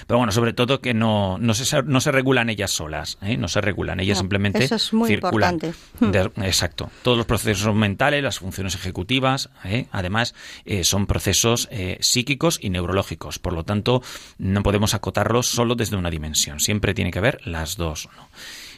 Pero 0.08 0.18
bueno, 0.18 0.32
sobre 0.32 0.54
todo 0.54 0.80
que 0.82 0.94
no, 0.94 1.38
no, 1.38 1.54
se, 1.54 1.84
no 1.84 2.00
se 2.02 2.12
regulan 2.12 2.50
ellas 2.50 2.72
solas, 2.72 3.18
¿eh? 3.22 3.38
no 3.38 3.48
se 3.48 3.62
regulan, 3.62 4.00
ellas 4.00 4.18
No, 4.18 4.22
simplemente 4.22 4.64
eso 4.64 4.76
es 4.76 4.94
muy 4.94 5.10
circulan. 5.10 5.56
importante. 5.56 5.74
De- 6.00 6.48
exacto. 6.48 6.90
Todos 7.02 7.18
los 7.18 7.26
procesos 7.26 7.74
mentales, 7.76 8.24
las 8.24 8.40
funciones 8.40 8.76
ejecutivas, 8.76 9.50
¿eh? 9.66 9.88
además, 9.92 10.36
eh, 10.66 10.84
son 10.84 11.06
procesos 11.06 11.68
eh, 11.72 11.98
psíquicos 12.02 12.60
y 12.62 12.70
neurológicos. 12.70 13.40
Por 13.40 13.54
lo 13.54 13.64
tanto, 13.64 14.02
no 14.38 14.64
podemos 14.64 14.94
acotarlos 14.94 15.48
solo 15.48 15.76
desde 15.76 15.96
una 15.98 16.10
dimensión. 16.10 16.60
Siempre 16.60 16.94
tiene 16.94 17.12
que 17.12 17.20
ver 17.20 17.40
las 17.46 17.76
dos. 17.78 18.10
¿no? 18.16 18.28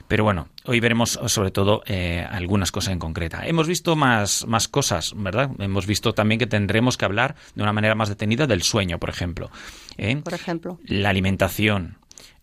Pero 0.07 0.24
bueno, 0.24 0.50
hoy 0.65 0.79
veremos 0.79 1.19
sobre 1.27 1.51
todo 1.51 1.81
eh, 1.88 2.25
algunas 2.29 2.71
cosas 2.71 2.93
en 2.93 3.00
concreta. 3.00 3.45
Hemos 3.45 3.67
visto 3.67 3.95
más, 3.95 4.45
más 4.47 4.67
cosas, 4.67 5.13
¿verdad? 5.15 5.50
Hemos 5.59 5.88
visto 5.88 6.13
también 6.13 6.39
que 6.39 6.47
tendremos 6.47 6.97
que 6.97 7.05
hablar 7.05 7.35
de 7.55 7.63
una 7.63 7.74
manera 7.74 7.95
más 7.95 8.09
detenida 8.09 8.45
del 8.45 8.62
sueño, 8.62 9.00
por 9.00 9.09
ejemplo. 9.09 9.50
¿eh? 9.97 10.15
Por 10.24 10.33
ejemplo. 10.33 10.79
La 10.85 11.09
alimentación 11.09 11.97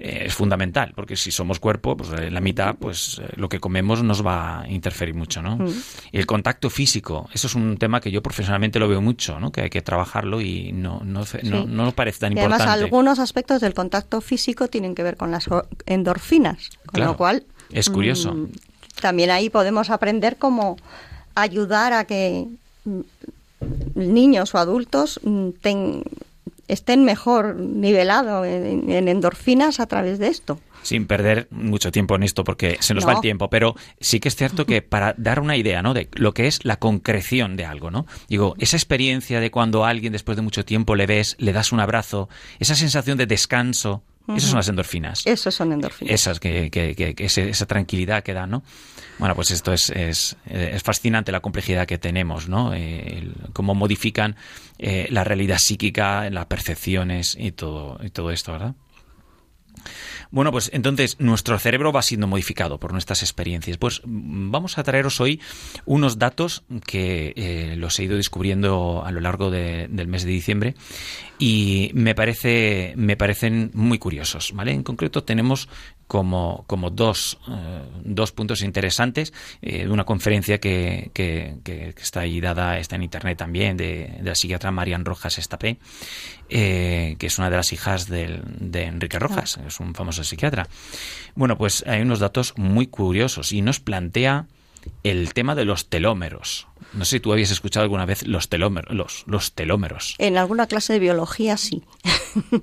eh, 0.04 0.24
es 0.26 0.34
fundamental, 0.34 0.92
porque 0.96 1.14
si 1.16 1.30
somos 1.30 1.60
cuerpo, 1.60 1.96
pues 1.96 2.10
eh, 2.18 2.30
la 2.30 2.40
mitad, 2.40 2.74
pues 2.74 3.20
eh, 3.22 3.28
lo 3.36 3.48
que 3.48 3.60
comemos 3.60 4.02
nos 4.02 4.26
va 4.26 4.62
a 4.62 4.68
interferir 4.68 5.14
mucho, 5.14 5.42
¿no? 5.42 5.58
Y 6.10 6.18
el 6.18 6.26
contacto 6.26 6.70
físico, 6.70 7.28
eso 7.32 7.46
es 7.46 7.54
un 7.54 7.76
tema 7.78 8.00
que 8.00 8.10
yo 8.10 8.20
profesionalmente 8.22 8.78
lo 8.80 8.88
veo 8.88 9.00
mucho, 9.00 9.38
¿no? 9.38 9.52
Que 9.52 9.62
hay 9.62 9.70
que 9.70 9.82
trabajarlo 9.82 10.40
y 10.40 10.72
no, 10.72 11.00
no, 11.04 11.20
no, 11.20 11.24
Sí. 11.26 11.38
no 11.42 11.66
nos 11.66 11.94
parece 11.94 12.18
tan 12.20 12.32
Y 12.32 12.38
además 12.40 12.60
importante. 12.60 12.84
algunos 12.84 13.18
aspectos 13.20 13.60
del 13.60 13.74
contacto 13.74 14.20
físico 14.20 14.66
tienen 14.68 14.94
que 14.94 15.02
ver 15.04 15.16
con 15.16 15.30
las 15.30 15.48
endorfinas, 15.86 16.70
con 16.86 16.94
Claro, 16.94 17.12
lo 17.12 17.16
cual 17.16 17.44
es 17.70 17.88
curioso. 17.88 18.34
mm, 18.34 18.48
también 19.00 19.30
ahí 19.30 19.50
podemos 19.50 19.90
aprender 19.90 20.36
cómo 20.36 20.76
ayudar 21.34 21.92
a 21.92 22.04
que 22.06 22.46
mm, 22.84 23.00
niños 23.94 24.54
o 24.54 24.58
adultos 24.58 25.20
mm, 25.22 25.48
ten- 25.60 26.02
estén 26.68 27.04
mejor 27.04 27.56
nivelados 27.56 28.46
en, 28.46 28.90
en 28.90 29.08
endorfinas 29.08 29.80
a 29.80 29.86
través 29.86 30.18
de 30.18 30.28
esto. 30.28 30.58
sin 30.82 31.06
perder 31.06 31.46
mucho 31.50 31.92
tiempo 31.92 32.16
en 32.16 32.24
esto 32.24 32.42
porque 32.42 32.76
se 32.80 32.92
nos 32.94 33.04
No. 33.04 33.08
va 33.10 33.14
el 33.14 33.20
tiempo, 33.20 33.48
pero 33.48 33.76
sí 34.00 34.18
que 34.18 34.28
es 34.28 34.34
cierto 34.34 34.66
que 34.66 34.82
para 34.82 35.14
dar 35.16 35.38
una 35.38 35.56
idea, 35.56 35.80
¿no? 35.80 35.94
de 35.94 36.08
lo 36.14 36.34
que 36.34 36.48
es 36.48 36.64
la 36.64 36.76
concreción 36.76 37.56
de 37.56 37.64
algo, 37.64 37.90
¿no? 37.92 38.04
Digo, 38.28 38.56
esa 38.58 38.76
experiencia 38.76 39.38
de 39.38 39.50
cuando 39.52 39.84
a 39.84 39.90
alguien 39.90 40.12
después 40.12 40.34
de 40.36 40.42
mucho 40.42 40.64
tiempo 40.64 40.96
le 40.96 41.06
ves, 41.06 41.36
le 41.38 41.52
das 41.52 41.70
un 41.70 41.78
abrazo, 41.78 42.28
esa 42.58 42.74
sensación 42.74 43.16
de 43.16 43.26
descanso, 43.26 44.02
esas 44.28 44.50
son 44.50 44.56
las 44.58 44.68
endorfinas. 44.68 45.22
Eso 45.26 45.50
son 45.50 45.72
endorfinas. 45.72 46.14
Esas 46.14 46.40
que, 46.40 46.70
que- 46.70 46.94
que- 46.94 47.14
que 47.14 47.24
ese- 47.24 47.48
esa 47.50 47.66
tranquilidad 47.66 48.22
que 48.22 48.32
dan, 48.34 48.50
¿no? 48.50 48.62
Bueno, 49.18 49.34
pues 49.34 49.50
esto 49.50 49.72
es, 49.72 49.90
es, 49.90 50.36
eh, 50.46 50.70
es 50.74 50.82
fascinante 50.82 51.32
la 51.32 51.40
complejidad 51.40 51.86
que 51.86 51.98
tenemos, 51.98 52.48
¿no? 52.48 52.72
Eh, 52.74 53.18
el- 53.18 53.34
cómo 53.52 53.74
modifican 53.74 54.36
eh, 54.78 55.06
la 55.10 55.22
realidad 55.24 55.58
psíquica, 55.58 56.28
las 56.30 56.46
percepciones 56.46 57.36
y 57.38 57.52
todo, 57.52 57.98
y 58.02 58.10
todo 58.10 58.30
esto, 58.32 58.52
¿verdad? 58.52 58.74
Bueno, 60.30 60.50
pues 60.52 60.70
entonces 60.72 61.16
nuestro 61.18 61.58
cerebro 61.58 61.92
va 61.92 62.02
siendo 62.02 62.26
modificado 62.26 62.78
por 62.78 62.92
nuestras 62.92 63.22
experiencias. 63.22 63.76
Pues 63.76 64.00
mm, 64.04 64.50
vamos 64.50 64.78
a 64.78 64.82
traeros 64.82 65.20
hoy 65.20 65.40
unos 65.84 66.18
datos 66.18 66.62
que 66.86 67.32
eh, 67.36 67.74
los 67.76 67.98
he 67.98 68.04
ido 68.04 68.16
descubriendo 68.16 69.02
a 69.04 69.10
lo 69.12 69.20
largo 69.20 69.50
de- 69.50 69.88
del 69.88 70.06
mes 70.08 70.24
de 70.24 70.30
diciembre 70.30 70.74
y 71.38 71.90
me 71.94 72.14
parece 72.14 72.94
me 72.96 73.16
parecen 73.16 73.70
muy 73.74 73.98
curiosos, 73.98 74.52
¿vale? 74.54 74.72
En 74.72 74.82
concreto 74.82 75.24
tenemos 75.24 75.68
como, 76.12 76.64
como 76.66 76.90
dos, 76.90 77.38
eh, 77.48 77.82
dos 78.04 78.32
puntos 78.32 78.60
interesantes 78.60 79.32
eh, 79.62 79.84
de 79.86 79.88
una 79.90 80.04
conferencia 80.04 80.60
que, 80.60 81.10
que- 81.14 81.54
que- 81.64 81.94
que 81.96 82.02
está 82.02 82.20
ahí 82.20 82.38
dada, 82.38 82.78
está 82.78 82.96
en 82.96 83.02
internet 83.04 83.38
también, 83.38 83.78
de, 83.78 84.18
de 84.20 84.22
la 84.28 84.34
psiquiatra 84.34 84.70
Marian 84.70 85.06
Rojas 85.06 85.38
Estapé, 85.38 85.78
eh, 86.50 87.16
que 87.18 87.26
es 87.28 87.38
una 87.38 87.48
de 87.48 87.56
las 87.56 87.72
hijas 87.72 88.08
del- 88.10 88.42
de 88.58 88.82
Enrique 88.84 89.18
Rojas, 89.18 89.58
es 89.66 89.80
un 89.80 89.94
famoso 89.94 90.22
psiquiatra. 90.22 90.68
Bueno, 91.34 91.56
pues 91.56 91.82
hay 91.86 92.02
unos 92.02 92.18
datos 92.18 92.52
muy 92.58 92.88
curiosos 92.88 93.50
y 93.52 93.62
nos 93.62 93.80
plantea 93.80 94.48
el 95.04 95.32
tema 95.32 95.54
de 95.54 95.64
los 95.64 95.88
telómeros. 95.88 96.66
No 96.92 97.06
sé 97.06 97.16
si 97.16 97.20
tú 97.20 97.32
habías 97.32 97.50
escuchado 97.52 97.84
alguna 97.84 98.04
vez 98.04 98.26
los 98.26 98.50
telómeros. 98.50 98.94
Los, 98.94 99.24
los 99.26 99.54
telómeros. 99.54 100.14
En 100.18 100.36
alguna 100.36 100.66
clase 100.66 100.92
de 100.92 100.98
biología 100.98 101.56
sí. 101.56 101.82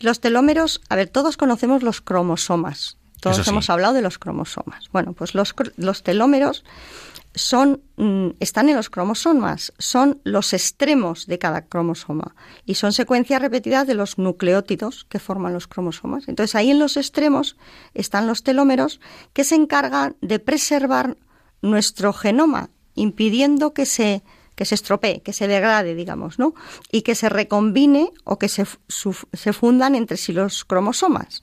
los 0.00 0.20
telómeros, 0.20 0.80
a 0.88 0.96
ver, 0.96 1.08
todos 1.08 1.36
conocemos 1.36 1.82
los 1.82 2.00
cromosomas. 2.00 2.96
Todos 3.20 3.44
sí. 3.44 3.50
hemos 3.50 3.68
hablado 3.68 3.92
de 3.92 4.02
los 4.02 4.18
cromosomas. 4.18 4.88
Bueno, 4.92 5.12
pues 5.12 5.34
los 5.34 6.02
telómeros 6.02 6.64
son, 7.34 7.82
mm, 7.96 8.30
están 8.40 8.68
en 8.68 8.76
los 8.76 8.90
cromosomas, 8.90 9.72
son 9.78 10.20
los 10.24 10.52
extremos 10.52 11.26
de 11.26 11.38
cada 11.38 11.66
cromosoma 11.66 12.34
y 12.64 12.74
son 12.74 12.92
secuencias 12.92 13.40
repetidas 13.40 13.86
de 13.86 13.94
los 13.94 14.18
nucleótidos 14.18 15.04
que 15.04 15.20
forman 15.20 15.52
los 15.52 15.68
cromosomas. 15.68 16.28
Entonces 16.28 16.54
ahí 16.54 16.70
en 16.70 16.78
los 16.78 16.96
extremos 16.96 17.56
están 17.94 18.26
los 18.26 18.42
telómeros 18.42 19.00
que 19.32 19.44
se 19.44 19.54
encargan 19.54 20.16
de 20.20 20.38
preservar 20.40 21.16
nuestro 21.62 22.12
genoma 22.12 22.70
impidiendo 22.94 23.72
que 23.72 23.86
se 23.86 24.22
que 24.60 24.66
se 24.66 24.74
estropee, 24.74 25.22
que 25.22 25.32
se 25.32 25.48
degrade, 25.48 25.94
digamos, 25.94 26.38
¿no? 26.38 26.52
Y 26.92 27.00
que 27.00 27.14
se 27.14 27.30
recombine 27.30 28.10
o 28.24 28.38
que 28.38 28.50
se, 28.50 28.66
su- 28.88 29.16
se 29.32 29.54
fundan 29.54 29.94
entre 29.94 30.18
sí 30.18 30.34
los 30.34 30.66
cromosomas. 30.66 31.42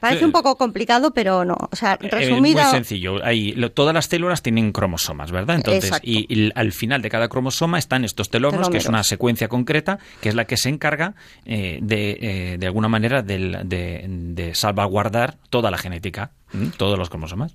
Parece 0.00 0.20
Sí. 0.20 0.24
un 0.24 0.32
poco 0.32 0.56
complicado, 0.56 1.12
pero 1.12 1.44
no. 1.44 1.56
O 1.70 1.76
sea, 1.76 1.98
Eh, 2.00 2.08
resumida. 2.08 2.62
muy 2.64 2.70
sencillo. 2.72 3.22
Hay, 3.22 3.52
lo- 3.52 3.70
todas 3.70 3.92
las 3.92 4.06
células 4.06 4.40
tienen 4.40 4.72
cromosomas, 4.72 5.30
¿verdad? 5.30 5.56
Entonces, 5.56 5.92
y, 6.02 6.24
y 6.34 6.50
al 6.54 6.72
final 6.72 7.02
de 7.02 7.10
cada 7.10 7.28
cromosoma 7.28 7.78
están 7.78 8.02
estos 8.06 8.30
telómeros, 8.30 8.70
que 8.70 8.78
es 8.78 8.86
una 8.86 9.04
secuencia 9.04 9.48
concreta, 9.48 9.98
que 10.22 10.30
es 10.30 10.34
la 10.34 10.46
que 10.46 10.56
se 10.56 10.70
encarga 10.70 11.14
eh, 11.44 11.80
de, 11.82 12.18
eh, 12.20 12.56
de 12.58 12.66
alguna 12.66 12.88
manera 12.88 13.20
del- 13.20 13.58
de, 13.68 14.06
de 14.08 14.54
salvaguardar 14.54 15.36
toda 15.50 15.70
la 15.70 15.76
genética, 15.76 16.32
todos 16.78 16.98
los 16.98 17.10
cromosomas. 17.10 17.54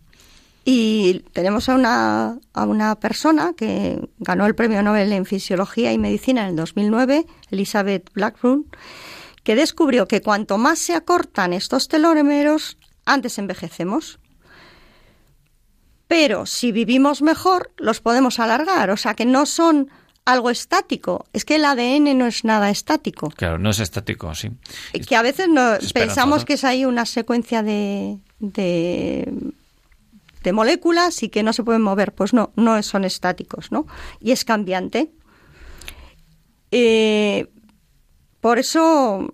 Y 0.66 1.26
tenemos 1.34 1.70
a 1.70 1.76
una, 1.76 2.38
a 2.54 2.66
una 2.66 3.00
persona 3.00 3.54
que 3.56 4.00
ganó 4.20 4.46
el 4.46 4.56
premio 4.56 4.84
Nobel 4.84 5.12
en 5.14 5.26
Fisiología 5.26 5.92
y 5.94 5.98
Medicina 5.98 6.44
en 6.44 6.50
el 6.50 6.56
2009, 6.56 7.26
Elizabeth 7.50 8.10
Blackburn, 8.14 8.66
que 9.44 9.56
descubrió 9.56 10.08
que 10.08 10.22
cuanto 10.22 10.58
más 10.58 10.80
se 10.80 10.94
acortan 10.94 11.54
estos 11.54 11.88
telómeros, 11.88 12.78
antes 13.06 13.38
envejecemos. 13.38 14.20
Pero 16.08 16.46
si 16.46 16.72
vivimos 16.72 17.22
mejor, 17.22 17.72
los 17.78 18.02
podemos 18.02 18.40
alargar. 18.40 18.90
O 18.90 18.98
sea 18.98 19.14
que 19.14 19.26
no 19.26 19.46
son 19.46 19.90
algo 20.26 20.50
estático. 20.50 21.26
Es 21.34 21.46
que 21.46 21.56
el 21.56 21.66
ADN 21.66 22.18
no 22.18 22.28
es 22.28 22.44
nada 22.44 22.70
estático. 22.70 23.30
Claro, 23.30 23.58
no 23.60 23.70
es 23.70 23.80
estático, 23.80 24.34
sí. 24.36 24.52
Que 25.08 25.16
a 25.16 25.22
veces 25.22 25.50
no, 25.50 25.78
pensamos 25.94 26.46
que 26.46 26.54
es 26.54 26.64
ahí 26.64 26.86
una 26.86 27.06
secuencia 27.06 27.64
de, 27.64 28.18
de, 28.40 29.32
de 30.44 30.54
moléculas 30.54 31.24
y 31.24 31.30
que 31.30 31.44
no 31.44 31.54
se 31.54 31.64
pueden 31.64 31.82
mover. 31.82 32.14
Pues 32.14 32.34
no, 32.34 32.52
no 32.56 32.82
son 32.84 33.04
estáticos, 33.04 33.72
¿no? 33.72 33.88
Y 34.20 34.32
es 34.32 34.46
cambiante. 34.46 35.12
Eh, 36.72 37.48
por 38.42 38.60
eso, 38.60 39.34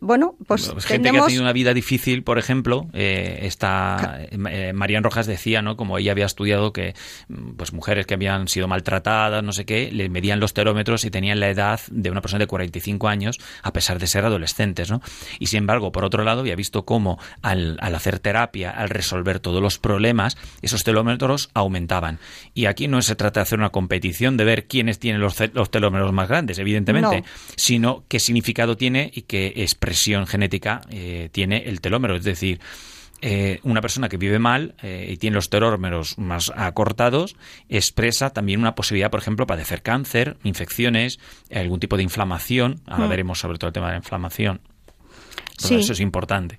bueno, 0.00 0.34
pues 0.46 0.70
Pues 0.72 0.84
gente 0.84 1.10
que 1.10 1.18
ha 1.18 1.26
tenido 1.26 1.42
una 1.42 1.52
vida 1.52 1.74
difícil, 1.74 2.22
por 2.22 2.38
ejemplo, 2.38 2.88
eh, 2.92 3.40
está 3.42 4.20
eh, 4.30 4.72
Marian 4.72 5.04
Rojas 5.04 5.26
decía, 5.26 5.62
¿no? 5.62 5.76
Como 5.76 5.98
ella 5.98 6.12
había 6.12 6.26
estudiado 6.26 6.72
que 6.72 6.94
mm, 7.28 7.52
pues 7.56 7.72
mujeres 7.72 8.06
que 8.06 8.14
habían 8.14 8.48
sido 8.48 8.66
maltratadas, 8.68 9.44
no 9.44 9.52
sé 9.52 9.64
qué, 9.64 9.90
le 9.92 10.08
medían 10.08 10.40
los 10.40 10.54
telómetros 10.54 11.04
y 11.04 11.10
tenían 11.10 11.40
la 11.40 11.50
edad 11.50 11.80
de 11.90 12.10
una 12.10 12.20
persona 12.20 12.40
de 12.40 12.46
45 12.46 13.08
años 13.08 13.38
a 13.62 13.72
pesar 13.72 13.98
de 13.98 14.06
ser 14.06 14.24
adolescentes, 14.24 14.90
¿no? 14.90 15.02
Y 15.38 15.46
sin 15.46 15.58
embargo, 15.58 15.92
por 15.92 16.04
otro 16.04 16.24
lado, 16.24 16.40
había 16.40 16.56
visto 16.56 16.84
cómo 16.84 17.18
al, 17.42 17.78
al 17.80 17.94
hacer 17.94 18.18
terapia, 18.18 18.70
al 18.70 18.88
resolver 18.88 19.38
todos 19.40 19.62
los 19.62 19.78
problemas, 19.78 20.36
esos 20.62 20.82
telómetros 20.84 21.50
aumentaban. 21.54 22.18
Y 22.54 22.66
aquí 22.66 22.88
no 22.88 23.00
se 23.02 23.14
trata 23.16 23.40
de 23.40 23.42
hacer 23.42 23.58
una 23.58 23.70
competición 23.70 24.36
de 24.36 24.44
ver 24.44 24.66
quiénes 24.66 24.98
tienen 24.98 25.20
los, 25.20 25.36
los 25.52 25.70
telómeros 25.70 26.12
más 26.12 26.28
grandes, 26.28 26.58
evidentemente, 26.58 27.20
No. 27.20 27.26
sino 27.56 28.04
qué 28.08 28.18
significado 28.18 28.76
tiene 28.76 29.10
y 29.14 29.22
qué 29.22 29.41
expresión 29.48 30.26
genética 30.26 30.80
eh, 30.90 31.28
tiene 31.32 31.64
el 31.68 31.80
telómero. 31.80 32.16
Es 32.16 32.24
decir, 32.24 32.60
eh, 33.20 33.60
una 33.62 33.80
persona 33.80 34.08
que 34.08 34.16
vive 34.16 34.38
mal 34.38 34.74
eh, 34.82 35.08
y 35.12 35.16
tiene 35.16 35.34
los 35.36 35.48
telómeros 35.48 36.18
más 36.18 36.52
acortados 36.56 37.36
expresa 37.68 38.30
también 38.30 38.58
una 38.60 38.74
posibilidad, 38.74 39.10
por 39.10 39.20
ejemplo, 39.20 39.46
padecer 39.46 39.82
cáncer, 39.82 40.36
infecciones, 40.42 41.18
algún 41.54 41.78
tipo 41.78 41.96
de 41.96 42.02
inflamación. 42.02 42.80
Ahora 42.86 43.06
Mm. 43.06 43.10
veremos 43.10 43.38
sobre 43.38 43.58
todo 43.58 43.68
el 43.68 43.74
tema 43.74 43.86
de 43.86 43.92
la 43.92 43.98
inflamación. 43.98 44.60
Sí. 45.58 45.76
Eso 45.76 45.92
es 45.92 46.00
importante. 46.00 46.58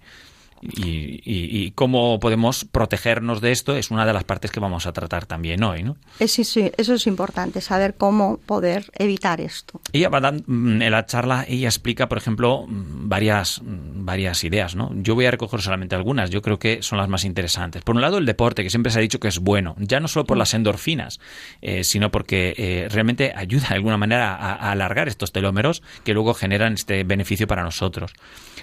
Y, 0.64 1.22
y- 1.26 1.64
y 1.66 1.72
cómo 1.72 2.20
podemos 2.20 2.66
protegernos 2.66 3.42
de 3.42 3.52
esto 3.52 3.76
es 3.76 3.92
una 3.92 4.06
de 4.06 4.14
las 4.14 4.24
partes 4.24 4.50
que 4.52 4.60
vamos 4.60 4.86
a 4.86 4.94
tratar 4.94 5.26
también 5.26 5.64
hoy, 5.64 5.84
¿no? 5.84 5.98
Es- 6.20 6.32
sí, 6.32 6.44
sí, 6.44 6.72
eso 6.78 6.94
es 6.94 7.06
importante, 7.08 7.60
saber 7.62 7.96
cómo 7.96 8.38
poder 8.38 8.90
evitar 8.98 9.42
esto. 9.42 9.82
Ella 9.92 10.10
va 10.10 10.22
dan- 10.22 10.44
mm, 10.48 10.82
en 10.82 10.92
la 10.92 11.06
charla, 11.06 11.46
ella 11.48 11.68
explica, 11.68 12.08
por 12.08 12.18
ejemplo, 12.18 12.66
mm, 12.68 13.10
varias, 13.10 13.62
mm, 13.62 14.06
varias 14.06 14.44
ideas, 14.44 14.76
¿no? 14.76 14.92
Yo 14.96 15.16
voy 15.16 15.26
a 15.26 15.32
recoger 15.32 15.62
solamente 15.62 15.96
algunas, 15.96 16.30
yo 16.30 16.42
creo 16.42 16.60
que 16.60 16.82
son 16.82 16.98
las 16.98 17.10
más 17.10 17.26
interesantes. 17.26 17.82
Por 17.84 17.96
un 17.96 18.02
lado, 18.02 18.18
el 18.18 18.26
deporte, 18.26 18.64
que 18.64 18.70
siempre 18.70 18.92
se 18.92 19.00
ha 19.00 19.02
dicho 19.02 19.20
que 19.20 19.28
es 19.28 19.40
bueno, 19.40 19.76
ya 19.80 20.00
no 20.00 20.08
solo 20.08 20.26
por 20.26 20.38
las 20.38 20.54
endorfinas, 20.54 21.20
eh, 21.62 21.84
sino 21.84 22.12
porque 22.12 22.54
eh, 22.58 22.88
realmente 22.90 23.34
ayuda 23.36 23.68
de 23.70 23.76
alguna 23.76 23.98
manera 23.98 24.36
a, 24.36 24.54
a 24.54 24.72
alargar 24.72 25.08
estos 25.08 25.32
telómeros 25.32 25.84
que 26.04 26.14
luego 26.14 26.34
generan 26.34 26.74
este 26.74 27.04
beneficio 27.04 27.48
para 27.48 27.64
nosotros. 27.64 28.14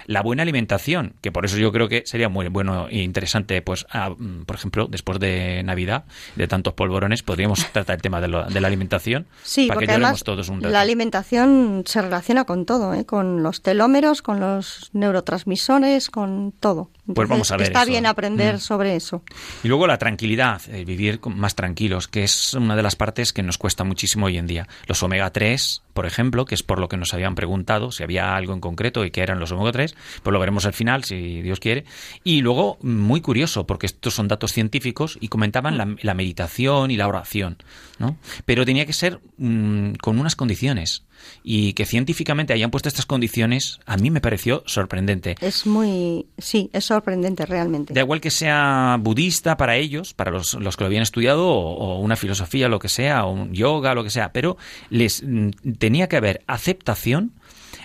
La 0.07 0.21
buena 0.23 0.41
alimentación, 0.43 1.13
que 1.21 1.31
por 1.31 1.45
eso 1.45 1.57
yo 1.57 1.71
creo 1.71 1.87
que 1.87 1.90
sería 2.05 2.29
muy 2.29 2.47
bueno 2.47 2.87
e 2.89 3.01
interesante, 3.01 3.61
pues, 3.61 3.85
a- 3.91 4.09
mm, 4.09 4.45
por 4.45 4.55
ejemplo, 4.55 4.87
después 4.89 5.19
de 5.19 5.61
Navidad, 5.63 6.05
de 6.35 6.47
tantos 6.47 6.73
polvorones, 6.73 7.23
podríamos 7.23 7.59
tratar 7.73 7.95
el 7.97 8.01
tema 8.01 8.21
de, 8.21 8.27
lo- 8.27 8.45
de 8.45 8.61
la 8.61 8.67
alimentación 8.67 9.27
Sí, 9.43 9.67
para 9.67 9.75
porque 9.75 9.85
que 9.87 9.91
además 9.93 10.23
todos 10.23 10.49
un 10.49 10.61
rato. 10.61 10.71
la 10.71 10.81
alimentación 10.81 11.83
se 11.85 12.01
relaciona 12.01 12.45
con 12.45 12.65
todo, 12.65 12.93
¿eh? 12.93 13.05
con 13.05 13.43
los 13.43 13.61
telómeros, 13.61 14.21
con 14.21 14.39
los 14.39 14.89
neurotransmisores, 14.93 16.09
con 16.09 16.53
todo. 16.59 16.89
Pues 17.13 17.27
vamos 17.27 17.51
a 17.51 17.57
ver 17.57 17.67
Está 17.67 17.81
eso. 17.81 17.91
bien 17.91 18.05
aprender 18.05 18.55
Mm. 18.55 18.59
sobre 18.59 18.95
eso. 18.95 19.23
Y 19.63 19.67
luego 19.67 19.87
la 19.87 19.97
tranquilidad, 19.97 20.61
eh, 20.69 20.85
vivir 20.85 21.19
más 21.25 21.55
tranquilos, 21.55 22.07
que 22.07 22.23
es 22.23 22.53
una 22.53 22.75
de 22.75 22.83
las 22.83 22.95
partes 22.95 23.33
que 23.33 23.41
nos 23.43 23.57
cuesta 23.57 23.83
muchísimo 23.83 24.27
hoy 24.27 24.37
en 24.37 24.45
día. 24.47 24.67
Los 24.87 25.01
omega 25.03 25.31
3, 25.31 25.81
por 25.93 26.05
ejemplo, 26.05 26.45
que 26.45 26.55
es 26.55 26.63
por 26.63 26.79
lo 26.79 26.87
que 26.89 26.97
nos 26.97 27.13
habían 27.13 27.35
preguntado 27.35 27.91
si 27.91 28.03
había 28.03 28.35
algo 28.35 28.53
en 28.53 28.59
concreto 28.61 29.03
y 29.03 29.11
qué 29.11 29.21
eran 29.21 29.39
los 29.39 29.51
omega 29.51 29.71
3, 29.71 29.95
pues 30.21 30.31
lo 30.31 30.39
veremos 30.39 30.65
al 30.65 30.73
final, 30.73 31.03
si 31.03 31.41
Dios 31.41 31.59
quiere. 31.59 31.85
Y 32.23 32.41
luego, 32.41 32.77
muy 32.81 33.19
curioso, 33.21 33.65
porque 33.65 33.87
estos 33.87 34.13
son 34.13 34.27
datos 34.27 34.53
científicos 34.53 35.17
y 35.19 35.27
comentaban 35.29 35.77
la, 35.77 35.95
la 36.01 36.13
meditación 36.13 36.91
y 36.91 36.97
la 36.97 37.07
oración, 37.07 37.57
¿no? 37.99 38.15
Pero 38.45 38.63
tenía 38.65 38.85
que 38.85 38.93
ser 38.93 39.19
mm, 39.37 39.93
con 40.01 40.19
unas 40.19 40.35
condiciones. 40.35 41.03
Y 41.43 41.73
que 41.73 41.85
científicamente 41.85 42.51
hayan 42.51 42.71
puesto 42.71 42.89
estas 42.89 43.05
condiciones, 43.05 43.79
a 43.85 43.95
mí 43.97 44.09
me 44.09 44.21
pareció 44.21 44.63
sorprendente. 44.65 45.35
Es 45.39 45.67
muy, 45.67 46.25
sí, 46.39 46.71
es 46.73 46.85
sorprendente 46.85 47.00
realmente. 47.45 47.93
Da 47.93 48.01
igual 48.01 48.21
que 48.21 48.31
sea 48.31 48.97
budista 48.99 49.57
para 49.57 49.75
ellos, 49.75 50.13
para 50.13 50.31
los, 50.31 50.53
los 50.55 50.77
que 50.77 50.83
lo 50.83 50.87
habían 50.87 51.03
estudiado, 51.03 51.47
o, 51.47 51.75
o 51.75 51.99
una 51.99 52.15
filosofía, 52.15 52.69
lo 52.69 52.79
que 52.79 52.89
sea, 52.89 53.25
o 53.25 53.31
un 53.31 53.53
yoga, 53.53 53.93
lo 53.93 54.03
que 54.03 54.09
sea, 54.09 54.31
pero 54.31 54.57
les 54.89 55.23
mm, 55.23 55.49
tenía 55.77 56.07
que 56.07 56.17
haber 56.17 56.43
aceptación 56.47 57.33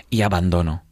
y 0.09 0.21
abandono. 0.21 0.83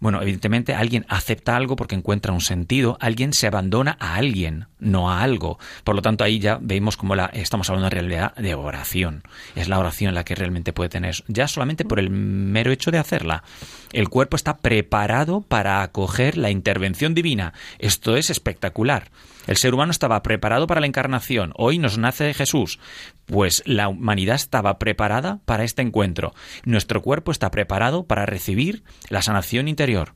Bueno, 0.00 0.22
evidentemente 0.22 0.74
alguien 0.74 1.04
acepta 1.08 1.56
algo 1.56 1.76
porque 1.76 1.94
encuentra 1.94 2.32
un 2.32 2.40
sentido, 2.40 2.96
alguien 3.00 3.34
se 3.34 3.46
abandona 3.46 3.96
a 4.00 4.14
alguien, 4.16 4.66
no 4.78 5.10
a 5.10 5.22
algo. 5.22 5.58
Por 5.84 5.94
lo 5.94 6.02
tanto, 6.02 6.24
ahí 6.24 6.38
ya 6.38 6.58
vemos 6.60 6.96
como 6.96 7.14
la, 7.14 7.26
estamos 7.26 7.68
hablando 7.68 7.88
en 7.88 7.92
realidad 7.92 8.34
de 8.36 8.54
oración. 8.54 9.22
Es 9.54 9.68
la 9.68 9.78
oración 9.78 10.14
la 10.14 10.24
que 10.24 10.34
realmente 10.34 10.72
puede 10.72 10.88
tener, 10.88 11.22
ya 11.28 11.46
solamente 11.48 11.84
por 11.84 11.98
el 11.98 12.08
mero 12.08 12.72
hecho 12.72 12.90
de 12.90 12.98
hacerla. 12.98 13.44
El 13.92 14.08
cuerpo 14.08 14.36
está 14.36 14.58
preparado 14.58 15.40
para 15.40 15.82
acoger 15.82 16.36
la 16.36 16.50
intervención 16.50 17.14
divina. 17.14 17.52
Esto 17.78 18.16
es 18.16 18.30
espectacular. 18.30 19.10
El 19.46 19.56
ser 19.56 19.74
humano 19.74 19.90
estaba 19.90 20.22
preparado 20.22 20.66
para 20.66 20.80
la 20.80 20.86
encarnación. 20.86 21.52
Hoy 21.56 21.78
nos 21.78 21.98
nace 21.98 22.32
Jesús. 22.34 22.78
Pues 23.26 23.62
la 23.66 23.88
humanidad 23.88 24.36
estaba 24.36 24.78
preparada 24.78 25.40
para 25.44 25.64
este 25.64 25.82
encuentro. 25.82 26.34
Nuestro 26.64 27.02
cuerpo 27.02 27.32
está 27.32 27.50
preparado 27.50 28.04
para 28.04 28.26
recibir 28.26 28.84
la 29.08 29.22
sanación 29.22 29.66
interior 29.66 30.14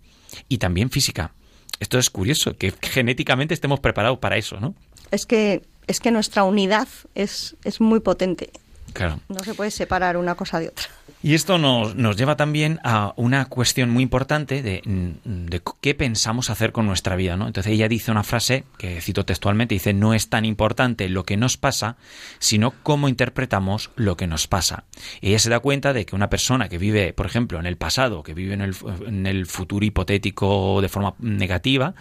y 0.49 0.59
también 0.59 0.91
física. 0.91 1.33
Esto 1.81 1.99
es 1.99 2.11
curioso, 2.11 2.57
que 2.57 2.73
genéticamente 2.81 3.55
estemos 3.55 3.81
preparados 3.81 4.19
para 4.19 4.37
eso, 4.37 4.61
¿no? 4.61 4.77
Es 5.11 5.27
que, 5.27 5.63
es 5.89 5.99
que 5.99 6.13
nuestra 6.13 6.45
unidad 6.45 6.87
es, 7.17 7.57
es 7.65 7.81
muy 7.81 7.99
potente. 7.99 8.51
Claro. 8.93 9.21
No 9.29 9.43
se 9.43 9.55
puede 9.55 9.73
separar 9.73 10.17
una 10.17 10.37
cosa 10.37 10.61
de 10.61 10.69
otra. 10.69 10.85
Y 11.25 11.33
esto 11.33 11.57
nos, 11.57 11.97
nos 11.97 12.19
lleva 12.19 12.37
también 12.37 12.81
a 12.85 13.15
una 13.17 13.47
cuestión 13.47 13.89
muy 13.89 14.03
importante 14.03 14.63
de, 14.63 14.83
de 15.25 15.63
qué 15.81 15.95
pensamos 15.95 16.51
hacer 16.51 16.71
con 16.71 16.85
nuestra 16.85 17.17
vida, 17.17 17.39
¿no? 17.39 17.47
Entonces 17.47 17.73
ella 17.73 17.89
dice 17.89 18.11
una 18.11 18.25
frase 18.25 18.67
que 18.77 19.01
cito 19.01 19.25
textualmente, 19.25 19.75
dice, 19.75 19.95
no 19.95 20.13
es 20.13 20.29
tan 20.29 20.45
importante 20.45 21.09
lo 21.09 21.25
que 21.25 21.39
nos 21.39 21.57
pasa, 21.57 21.97
sino 22.41 22.75
cómo 22.83 23.09
interpretamos 23.09 23.91
lo 23.97 24.19
que 24.19 24.27
nos 24.27 24.49
pasa. 24.49 24.85
Ella 25.23 25.39
se 25.39 25.49
da 25.49 25.61
cuenta 25.61 25.95
de 25.95 26.05
que 26.05 26.15
una 26.15 26.29
persona 26.29 26.69
que 26.69 26.77
vive, 26.77 27.15
por 27.15 27.25
ejemplo, 27.25 27.59
en 27.59 27.65
el 27.65 27.79
pasado, 27.79 28.23
que 28.23 28.35
vive 28.35 28.53
en 28.53 28.61
el, 28.61 28.77
en 29.07 29.27
el 29.27 29.47
futuro 29.47 29.87
hipotético 29.87 30.83
de 30.83 30.91
forma 30.91 31.15
negativa, 31.21 31.95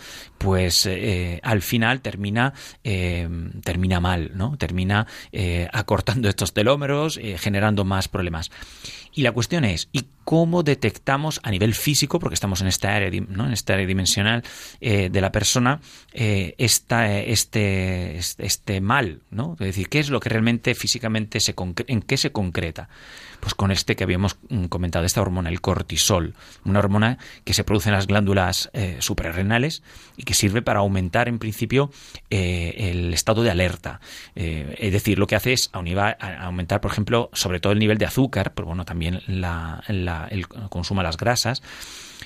pues 0.44 0.86
eh, 0.86 1.40
al 1.42 1.62
final 1.62 2.02
termina, 2.02 2.54
eh, 2.84 3.30
termina 3.64 4.02
mal, 4.02 4.32
¿no? 4.36 4.58
Termina 4.58 5.08
eh, 5.32 5.70
acortando 5.72 6.28
estos 6.28 6.52
telómeros, 6.52 7.18
eh, 7.18 7.38
generando 7.38 7.86
más 7.86 8.10
problemas. 8.10 8.52
Y 9.14 9.22
la 9.22 9.32
cuestión 9.32 9.64
es, 9.64 9.88
¿y 9.94 10.06
cómo 10.24 10.64
detectamos 10.64 11.40
a 11.44 11.52
nivel 11.52 11.74
físico, 11.74 12.20
porque 12.20 12.34
estamos 12.34 12.62
en 12.62 12.68
esta 12.68 12.96
área, 12.96 13.10
¿no? 13.28 13.46
en 13.46 13.54
esta 13.54 13.74
área 13.74 13.86
dimensional 13.86 14.44
eh, 14.82 15.10
de 15.12 15.22
la 15.22 15.32
persona, 15.32 15.82
eh, 16.14 16.56
esta, 16.58 17.20
este, 17.20 18.18
este 18.18 18.82
mal? 18.82 19.22
¿no? 19.30 19.54
Es 19.60 19.68
decir, 19.68 19.90
¿qué 19.90 20.00
es 20.00 20.10
lo 20.10 20.20
que 20.20 20.30
realmente 20.30 20.76
físicamente 20.76 21.40
se 21.40 21.54
en 21.88 22.02
qué 22.02 22.18
se 22.18 22.32
concreta? 22.32 22.90
Pues 23.40 23.54
con 23.54 23.72
este 23.72 23.98
que 23.98 24.06
habíamos 24.06 24.38
comentado, 24.70 25.06
esta 25.06 25.22
hormona, 25.22 25.50
el 25.50 25.60
cortisol, 25.60 26.34
una 26.64 26.80
hormona 26.80 27.18
que 27.44 27.54
se 27.54 27.66
produce 27.66 27.90
en 27.90 27.96
las 27.96 28.08
glándulas 28.08 28.70
eh, 28.72 28.98
suprarrenales 29.00 29.84
y 30.16 30.24
que 30.24 30.33
sirve 30.34 30.62
para 30.62 30.80
aumentar 30.80 31.28
en 31.28 31.40
principio 31.40 31.92
eh, 32.30 32.92
el 32.92 33.14
estado 33.14 33.44
de 33.44 33.52
alerta. 33.52 34.00
Eh, 34.36 34.76
es 34.80 34.92
decir, 34.92 35.20
lo 35.20 35.28
que 35.28 35.36
hace 35.36 35.54
es 35.54 35.70
aumentar, 35.74 36.82
por 36.82 36.92
ejemplo, 36.92 37.30
sobre 37.34 37.60
todo 37.60 37.74
el 37.74 37.80
nivel 37.80 37.98
de 37.98 38.06
azúcar, 38.06 38.54
pero 38.54 38.68
bueno, 38.68 38.86
también 38.86 39.22
el 39.28 40.48
consumo 40.70 41.02
de 41.02 41.06
las 41.06 41.18
grasas 41.18 41.62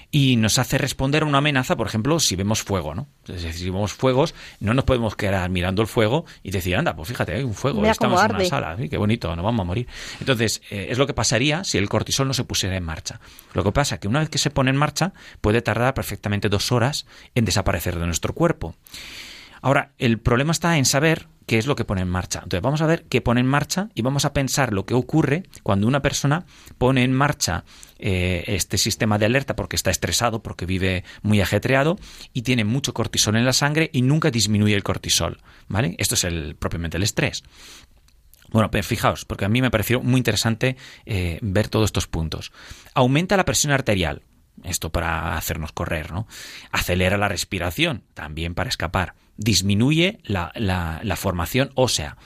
y 0.09 0.37
nos 0.37 0.57
hace 0.57 0.77
responder 0.77 1.23
a 1.23 1.25
una 1.25 1.39
amenaza, 1.39 1.75
por 1.75 1.87
ejemplo, 1.87 2.19
si 2.19 2.35
vemos 2.35 2.63
fuego, 2.63 2.95
¿no? 2.95 3.07
Es 3.27 3.43
decir, 3.43 3.53
si 3.53 3.65
vemos 3.65 3.93
fuegos, 3.93 4.33
no 4.59 4.73
nos 4.73 4.85
podemos 4.85 5.15
quedar 5.15 5.49
mirando 5.49 5.81
el 5.81 5.87
fuego 5.87 6.25
y 6.43 6.51
decir, 6.51 6.75
anda, 6.77 6.95
pues 6.95 7.09
fíjate, 7.09 7.33
hay 7.33 7.43
un 7.43 7.53
fuego, 7.53 7.85
estamos 7.85 8.23
en 8.23 8.35
una 8.35 8.45
sala, 8.45 8.77
qué 8.89 8.97
bonito, 8.97 9.35
nos 9.35 9.43
vamos 9.43 9.61
a 9.61 9.65
morir. 9.65 9.87
Entonces, 10.19 10.61
eh, 10.69 10.87
es 10.89 10.97
lo 10.97 11.07
que 11.07 11.13
pasaría 11.13 11.63
si 11.63 11.77
el 11.77 11.89
cortisol 11.89 12.27
no 12.27 12.33
se 12.33 12.45
pusiera 12.45 12.77
en 12.77 12.83
marcha. 12.83 13.19
Lo 13.53 13.63
que 13.63 13.71
pasa 13.71 13.95
es 13.95 14.01
que 14.01 14.07
una 14.07 14.19
vez 14.19 14.29
que 14.29 14.37
se 14.37 14.49
pone 14.49 14.69
en 14.69 14.77
marcha, 14.77 15.13
puede 15.41 15.61
tardar 15.61 15.93
perfectamente 15.93 16.47
dos 16.47 16.71
horas 16.71 17.05
en 17.35 17.45
desaparecer 17.45 17.99
de 17.99 18.05
nuestro 18.05 18.33
cuerpo. 18.33 18.75
Ahora, 19.67 19.91
el 19.97 20.17
problema 20.17 20.53
está 20.53 20.77
en 20.77 20.85
saber 20.85 21.27
qué 21.45 21.57
es 21.57 21.67
lo 21.67 21.75
que 21.75 21.83
pone 21.83 21.99
en 21.99 22.07
marcha. 22.07 22.39
Entonces 22.39 22.61
vamos 22.61 22.81
a 22.81 22.85
ver 22.85 23.03
qué 23.09 23.19
pone 23.19 23.41
en 23.41 23.47
marcha 23.47 23.89
y 23.95 24.01
vamos 24.01 24.23
a 24.23 24.31
pensar 24.31 24.71
lo 24.71 24.85
que 24.85 24.93
ocurre 24.93 25.43
cuando 25.61 25.87
una 25.87 26.01
persona 26.01 26.45
pone 26.77 27.03
en 27.03 27.11
marcha 27.11 27.65
eh, 27.99 28.45
este 28.47 28.77
sistema 28.77 29.17
de 29.17 29.25
alerta 29.25 29.57
porque 29.57 29.75
está 29.75 29.91
estresado, 29.91 30.41
porque 30.41 30.65
vive 30.65 31.03
muy 31.21 31.41
ajetreado 31.41 31.97
y 32.31 32.43
tiene 32.43 32.63
mucho 32.63 32.93
cortisol 32.93 33.35
en 33.35 33.43
la 33.43 33.51
sangre 33.51 33.89
y 33.91 34.03
nunca 34.03 34.31
disminuye 34.31 34.73
el 34.73 34.83
cortisol. 34.83 35.41
¿Vale? 35.67 35.97
Esto 35.97 36.15
es 36.15 36.23
el, 36.23 36.55
propiamente 36.55 36.95
el 36.95 37.03
estrés. 37.03 37.43
Bueno, 38.51 38.71
pero 38.71 38.85
fijaos, 38.85 39.25
porque 39.25 39.43
a 39.43 39.49
mí 39.49 39.61
me 39.61 39.69
pareció 39.69 40.01
muy 40.01 40.19
interesante 40.19 40.77
eh, 41.05 41.39
ver 41.41 41.67
todos 41.67 41.87
estos 41.87 42.07
puntos. 42.07 42.53
Aumenta 42.93 43.35
la 43.35 43.43
presión 43.43 43.73
arterial, 43.73 44.21
esto 44.63 44.93
para 44.93 45.35
hacernos 45.35 45.73
correr, 45.73 46.13
¿no? 46.13 46.25
Acelera 46.71 47.17
la 47.17 47.27
respiración, 47.27 48.03
también 48.13 48.55
para 48.55 48.69
escapar 48.69 49.13
disminuye 49.37 50.19
la, 50.23 50.51
la, 50.55 51.15
formación 51.15 51.71
ósea. 51.75 52.17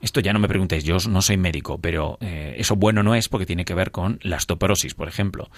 Esto 0.00 0.20
ya 0.20 0.32
no 0.32 0.38
me 0.38 0.48
preguntéis, 0.48 0.84
yo 0.84 0.96
no 1.08 1.22
soy 1.22 1.36
médico, 1.36 1.78
pero 1.78 2.18
eh, 2.20 2.56
eso 2.58 2.74
bueno 2.74 3.02
no 3.02 3.14
es 3.14 3.28
porque 3.28 3.46
tiene 3.46 3.64
que 3.64 3.74
ver 3.74 3.90
con 3.90 4.18
la 4.22 4.36
osteoporosis, 4.36 4.94
por 4.94 5.08
ejemplo. 5.08 5.50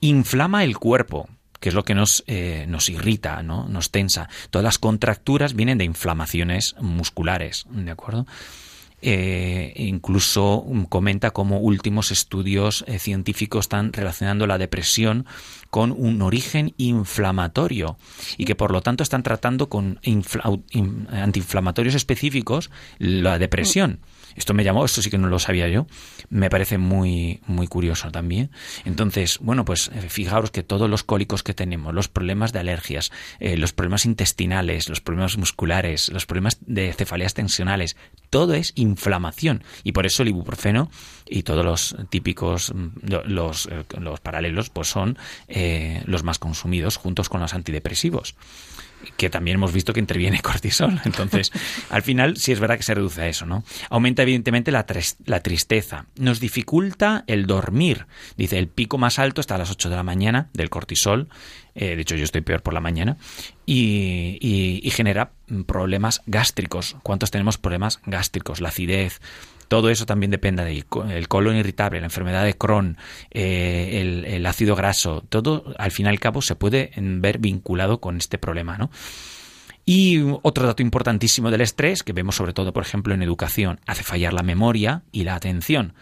Inflama 0.00 0.64
el 0.64 0.78
cuerpo, 0.78 1.28
que 1.60 1.68
es 1.68 1.74
lo 1.74 1.84
que 1.84 1.94
nos, 1.94 2.24
eh, 2.26 2.64
nos 2.68 2.88
irrita, 2.88 3.42
¿no? 3.42 3.68
nos 3.68 3.90
tensa. 3.90 4.28
Todas 4.50 4.64
las 4.64 4.78
contracturas 4.78 5.54
vienen 5.54 5.78
de 5.78 5.84
inflamaciones 5.84 6.74
musculares, 6.80 7.66
¿de 7.70 7.90
acuerdo? 7.90 8.26
Eh, 9.02 9.74
incluso 9.76 10.64
comenta 10.88 11.30
cómo 11.30 11.58
últimos 11.60 12.10
estudios 12.10 12.82
científicos 12.98 13.66
están 13.66 13.92
relacionando 13.92 14.46
la 14.46 14.56
depresión 14.56 15.26
con 15.76 15.92
un 15.92 16.22
origen 16.22 16.72
inflamatorio 16.78 17.98
y 18.38 18.46
que 18.46 18.54
por 18.54 18.72
lo 18.72 18.80
tanto 18.80 19.02
están 19.02 19.22
tratando 19.22 19.68
con 19.68 20.00
antiinflamatorios 21.10 21.94
específicos 21.94 22.70
la 22.98 23.38
depresión. 23.38 24.00
Esto 24.36 24.52
me 24.52 24.64
llamó, 24.64 24.84
esto 24.84 25.00
sí 25.00 25.10
que 25.10 25.18
no 25.18 25.28
lo 25.28 25.38
sabía 25.38 25.68
yo. 25.68 25.86
Me 26.28 26.50
parece 26.50 26.76
muy, 26.76 27.40
muy 27.46 27.66
curioso 27.66 28.10
también. 28.10 28.50
Entonces, 28.84 29.38
bueno, 29.40 29.64
pues 29.64 29.90
eh, 29.94 30.08
fijaros 30.08 30.50
que 30.50 30.62
todos 30.62 30.90
los 30.90 31.04
cólicos 31.04 31.42
que 31.42 31.54
tenemos, 31.54 31.94
los 31.94 32.08
problemas 32.08 32.52
de 32.52 32.58
alergias, 32.60 33.10
eh, 33.40 33.56
los 33.56 33.72
problemas 33.72 34.04
intestinales, 34.04 34.90
los 34.90 35.00
problemas 35.00 35.38
musculares, 35.38 36.10
los 36.10 36.26
problemas 36.26 36.58
de 36.60 36.92
cefaleas 36.92 37.32
tensionales, 37.32 37.96
todo 38.28 38.52
es 38.52 38.72
inflamación. 38.76 39.64
Y 39.84 39.92
por 39.92 40.04
eso 40.04 40.22
el 40.22 40.28
ibuprofeno 40.28 40.90
y 41.26 41.42
todos 41.42 41.64
los 41.64 41.96
típicos, 42.10 42.74
mm, 42.74 42.88
los, 43.26 43.66
eh, 43.66 43.84
los 43.98 44.20
paralelos, 44.20 44.68
pues 44.68 44.88
son 44.88 45.18
los 46.06 46.22
más 46.22 46.38
consumidos 46.38 46.96
juntos 46.96 47.28
con 47.28 47.40
los 47.40 47.54
antidepresivos 47.54 48.34
que 49.16 49.30
también 49.30 49.56
hemos 49.56 49.72
visto 49.72 49.92
que 49.92 50.00
interviene 50.00 50.40
cortisol. 50.42 51.00
Entonces, 51.04 51.52
al 51.90 52.02
final 52.02 52.36
sí 52.36 52.52
es 52.52 52.60
verdad 52.60 52.76
que 52.76 52.82
se 52.82 52.94
reduce 52.94 53.22
a 53.22 53.28
eso, 53.28 53.46
¿no? 53.46 53.64
Aumenta 53.90 54.22
evidentemente 54.22 54.72
la, 54.72 54.86
la 55.26 55.40
tristeza, 55.40 56.06
nos 56.16 56.40
dificulta 56.40 57.24
el 57.26 57.46
dormir. 57.46 58.06
Dice, 58.36 58.58
el 58.58 58.68
pico 58.68 58.98
más 58.98 59.18
alto 59.18 59.40
está 59.40 59.56
a 59.56 59.58
las 59.58 59.70
8 59.70 59.90
de 59.90 59.96
la 59.96 60.02
mañana 60.02 60.48
del 60.52 60.70
cortisol, 60.70 61.28
eh, 61.74 61.94
de 61.96 62.02
hecho 62.02 62.16
yo 62.16 62.24
estoy 62.24 62.40
peor 62.40 62.62
por 62.62 62.74
la 62.74 62.80
mañana, 62.80 63.16
y, 63.64 64.38
y 64.40 64.90
genera 64.90 65.32
problemas 65.66 66.22
gástricos. 66.26 66.96
¿Cuántos 67.02 67.30
tenemos 67.30 67.58
problemas 67.58 68.00
gástricos? 68.06 68.60
La 68.60 68.68
acidez, 68.68 69.20
todo 69.68 69.90
eso 69.90 70.06
también 70.06 70.30
depende 70.30 70.64
del 70.64 71.28
colon 71.28 71.56
irritable, 71.56 72.00
la 72.00 72.06
enfermedad 72.06 72.44
de 72.44 72.54
Crohn, 72.54 72.96
eh, 73.30 74.24
el, 74.26 74.46
ácido 74.46 74.76
graso, 74.76 75.24
todo 75.28 75.74
al 75.78 75.90
fin 75.90 76.06
y 76.06 76.08
al 76.08 76.20
cabo 76.20 76.42
se 76.42 76.54
puede 76.54 76.90
ver 76.96 77.38
vinculado 77.38 78.00
con 78.00 78.16
este 78.16 78.38
problema, 78.38 78.78
¿no? 78.78 78.90
Y 79.88 80.20
otro 80.42 80.66
dato 80.66 80.82
importantísimo 80.82 81.52
del 81.52 81.60
estrés, 81.60 82.02
que 82.02 82.12
vemos 82.12 82.34
sobre 82.34 82.52
todo, 82.52 82.72
por 82.72 82.82
ejemplo, 82.82 83.14
en 83.14 83.22
educación, 83.22 83.78
hace 83.86 84.02
fallar 84.02 84.32
la 84.32 84.42
memoria 84.42 85.02
y 85.12 85.22
la 85.22 85.36
atención. 85.36 85.94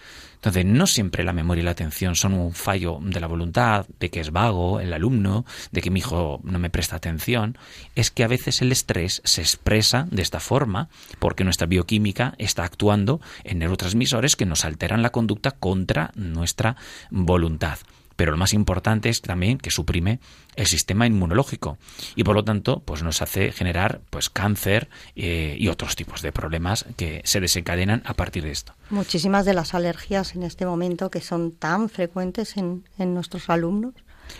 Entonces, 0.44 0.66
no 0.66 0.87
siempre 0.87 1.24
la 1.24 1.33
memoria 1.33 1.62
y 1.62 1.64
la 1.64 1.70
atención 1.70 2.16
son 2.16 2.35
un 2.35 2.52
fallo 2.52 2.98
de 3.00 3.18
la 3.18 3.26
voluntad, 3.26 3.87
de 3.98 4.11
que 4.11 4.20
es 4.20 4.30
vago 4.30 4.78
el 4.78 4.92
alumno, 4.92 5.46
de 5.72 5.80
que 5.80 5.90
mi 5.90 6.00
hijo 6.00 6.42
no 6.44 6.59
me 6.59 6.68
presta 6.68 6.96
atención. 6.96 7.57
Es 7.94 8.11
que 8.11 8.24
a 8.24 8.28
veces 8.28 8.61
el 8.61 8.70
estrés 8.70 9.22
se 9.24 9.40
expresa 9.40 10.07
de 10.11 10.20
esta 10.20 10.40
forma 10.40 10.90
porque 11.18 11.44
nuestra 11.44 11.66
bioquímica 11.66 12.35
está 12.37 12.64
actuando 12.64 13.22
en 13.42 13.59
neurotransmisores 13.59 14.37
que 14.37 14.44
nos 14.44 14.66
alteran 14.66 15.00
la 15.00 15.12
conducta 15.12 15.50
contra 15.50 16.11
nuestra 16.14 16.76
voluntad 17.11 17.78
pero 18.16 18.33
lo 18.33 18.38
más 18.38 18.53
importante 18.53 19.09
es 19.09 19.20
también 19.20 19.59
que 19.59 19.70
suprime 19.70 20.20
el 20.57 20.66
sistema 20.66 21.07
inmunológico 21.07 21.79
y 22.14 22.24
por 22.24 22.35
lo 22.35 22.44
tanto 22.44 22.81
pues 22.81 23.03
nos 23.03 23.22
hace 23.22 23.53
generar 23.53 24.00
pues 24.11 24.31
cáncer 24.31 24.88
eh, 25.16 25.57
y 25.59 25.68
otros 25.68 25.96
tipos 25.96 26.22
de 26.22 26.33
problemas 26.33 26.87
que 26.96 27.22
se 27.24 27.40
desencadenan 27.40 28.03
a 28.05 28.14
partir 28.14 28.44
de 28.44 28.50
esto. 28.50 28.74
Muchísimas 28.90 29.44
de 29.44 29.55
las 29.55 29.74
alergias 29.74 30.35
en 30.35 30.42
este 30.42 30.66
momento 30.66 31.11
que 31.11 31.20
son 31.20 31.53
tan 31.53 31.88
frecuentes 31.88 32.57
en, 32.57 32.85
en 32.98 33.14
nuestros 33.14 33.50
alumnos. 33.50 33.94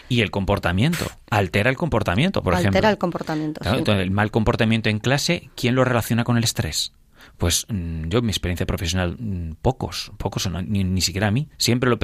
Y 0.09 0.23
el 0.23 0.31
comportamiento, 0.31 1.07
altera 1.31 1.69
el 1.69 1.77
comportamiento, 1.77 2.43
por 2.43 2.55
ejemplo. 2.55 2.71
Altera 2.71 2.91
el 2.91 2.99
comportamiento. 2.99 3.61
el 3.93 4.11
mal 4.11 4.31
comportamiento 4.31 4.89
en 4.89 4.99
clase, 4.99 5.51
¿quién 5.55 5.75
lo 5.75 5.85
relaciona 5.85 6.25
con 6.25 6.39
el 6.39 6.45
estrés? 6.45 6.93
Pues 7.39 7.67
mm, 7.69 8.09
yo, 8.09 8.23
mi 8.23 8.31
experiencia 8.31 8.67
profesional, 8.67 9.17
mm, 9.19 9.57
pocos, 9.63 10.13
pocos, 10.19 10.49
ni, 10.51 10.85
ni 10.85 11.01
siquiera 11.01 11.29
a 11.29 11.31
mí. 11.31 11.49
Siempre 11.59 11.91
lo, 11.91 11.99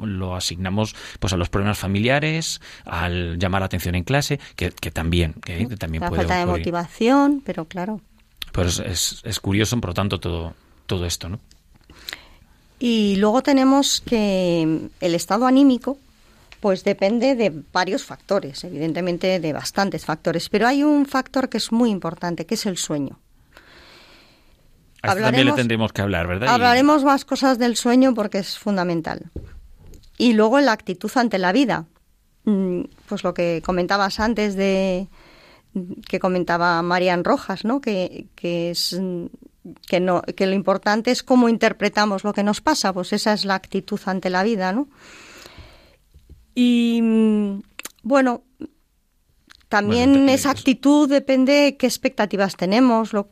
lo, 0.00 0.36
asignamos 0.36 0.94
pues 1.20 1.32
a 1.32 1.36
los 1.36 1.48
problemas 1.48 1.78
familiares, 1.78 2.60
al 2.84 3.38
llamar 3.38 3.62
la 3.62 3.66
atención 3.66 3.94
en 3.94 4.04
clase, 4.04 4.38
que, 4.54 4.70
también, 4.70 5.34
que, 5.34 5.66
también 5.76 6.02
la 6.02 6.08
puede 6.08 6.22
falta 6.22 6.38
de 6.38 6.46
motivación, 6.46 7.42
pero 7.44 7.64
claro. 7.64 8.00
Pues 8.52 8.78
es, 8.78 9.20
es 9.24 9.40
curioso, 9.40 9.78
por 9.80 9.90
lo 9.90 9.94
tanto, 9.94 10.18
todo, 10.18 10.54
todo 10.86 11.04
esto, 11.06 11.28
¿no? 11.28 11.40
Y 12.78 13.16
luego 13.16 13.42
tenemos 13.42 14.02
que 14.02 14.88
el 15.00 15.14
estado 15.14 15.46
anímico, 15.46 15.98
pues 16.60 16.84
depende 16.84 17.34
de 17.34 17.52
varios 17.72 18.04
factores, 18.04 18.64
evidentemente 18.64 19.40
de 19.40 19.52
bastantes 19.52 20.04
factores, 20.04 20.48
pero 20.48 20.66
hay 20.66 20.82
un 20.82 21.06
factor 21.06 21.48
que 21.48 21.58
es 21.58 21.72
muy 21.72 21.90
importante, 21.90 22.44
que 22.44 22.54
es 22.54 22.66
el 22.66 22.76
sueño 22.76 23.18
también 25.06 25.46
le 25.46 25.52
tendremos 25.52 25.92
que 25.92 26.02
hablar, 26.02 26.26
¿verdad? 26.26 26.48
Hablaremos 26.48 27.04
más 27.04 27.24
cosas 27.24 27.58
del 27.58 27.76
sueño 27.76 28.14
porque 28.14 28.38
es 28.38 28.58
fundamental. 28.58 29.30
Y 30.18 30.32
luego 30.32 30.60
la 30.60 30.72
actitud 30.72 31.10
ante 31.14 31.38
la 31.38 31.52
vida. 31.52 31.86
Mm, 32.44 32.82
pues 33.06 33.24
lo 33.24 33.34
que 33.34 33.62
comentabas 33.64 34.20
antes 34.20 34.54
de 34.54 35.08
que 36.08 36.18
comentaba 36.20 36.80
Marian 36.82 37.24
Rojas, 37.24 37.64
¿no? 37.64 37.80
Que, 37.80 38.28
que 38.34 38.70
es 38.70 38.98
que 39.86 40.00
no 40.00 40.22
que 40.22 40.46
lo 40.46 40.54
importante 40.54 41.10
es 41.10 41.22
cómo 41.22 41.48
interpretamos 41.48 42.24
lo 42.24 42.32
que 42.32 42.44
nos 42.44 42.60
pasa, 42.60 42.92
pues 42.92 43.12
esa 43.12 43.32
es 43.32 43.44
la 43.44 43.56
actitud 43.56 44.00
ante 44.06 44.30
la 44.30 44.42
vida, 44.42 44.72
¿no? 44.72 44.88
Y 46.54 47.00
mm, 47.02 47.62
bueno, 48.04 48.44
también 49.68 50.28
esa 50.28 50.50
actitud 50.50 51.08
depende 51.08 51.52
de 51.52 51.76
qué 51.76 51.86
expectativas 51.86 52.56
tenemos, 52.56 53.12
lo, 53.12 53.28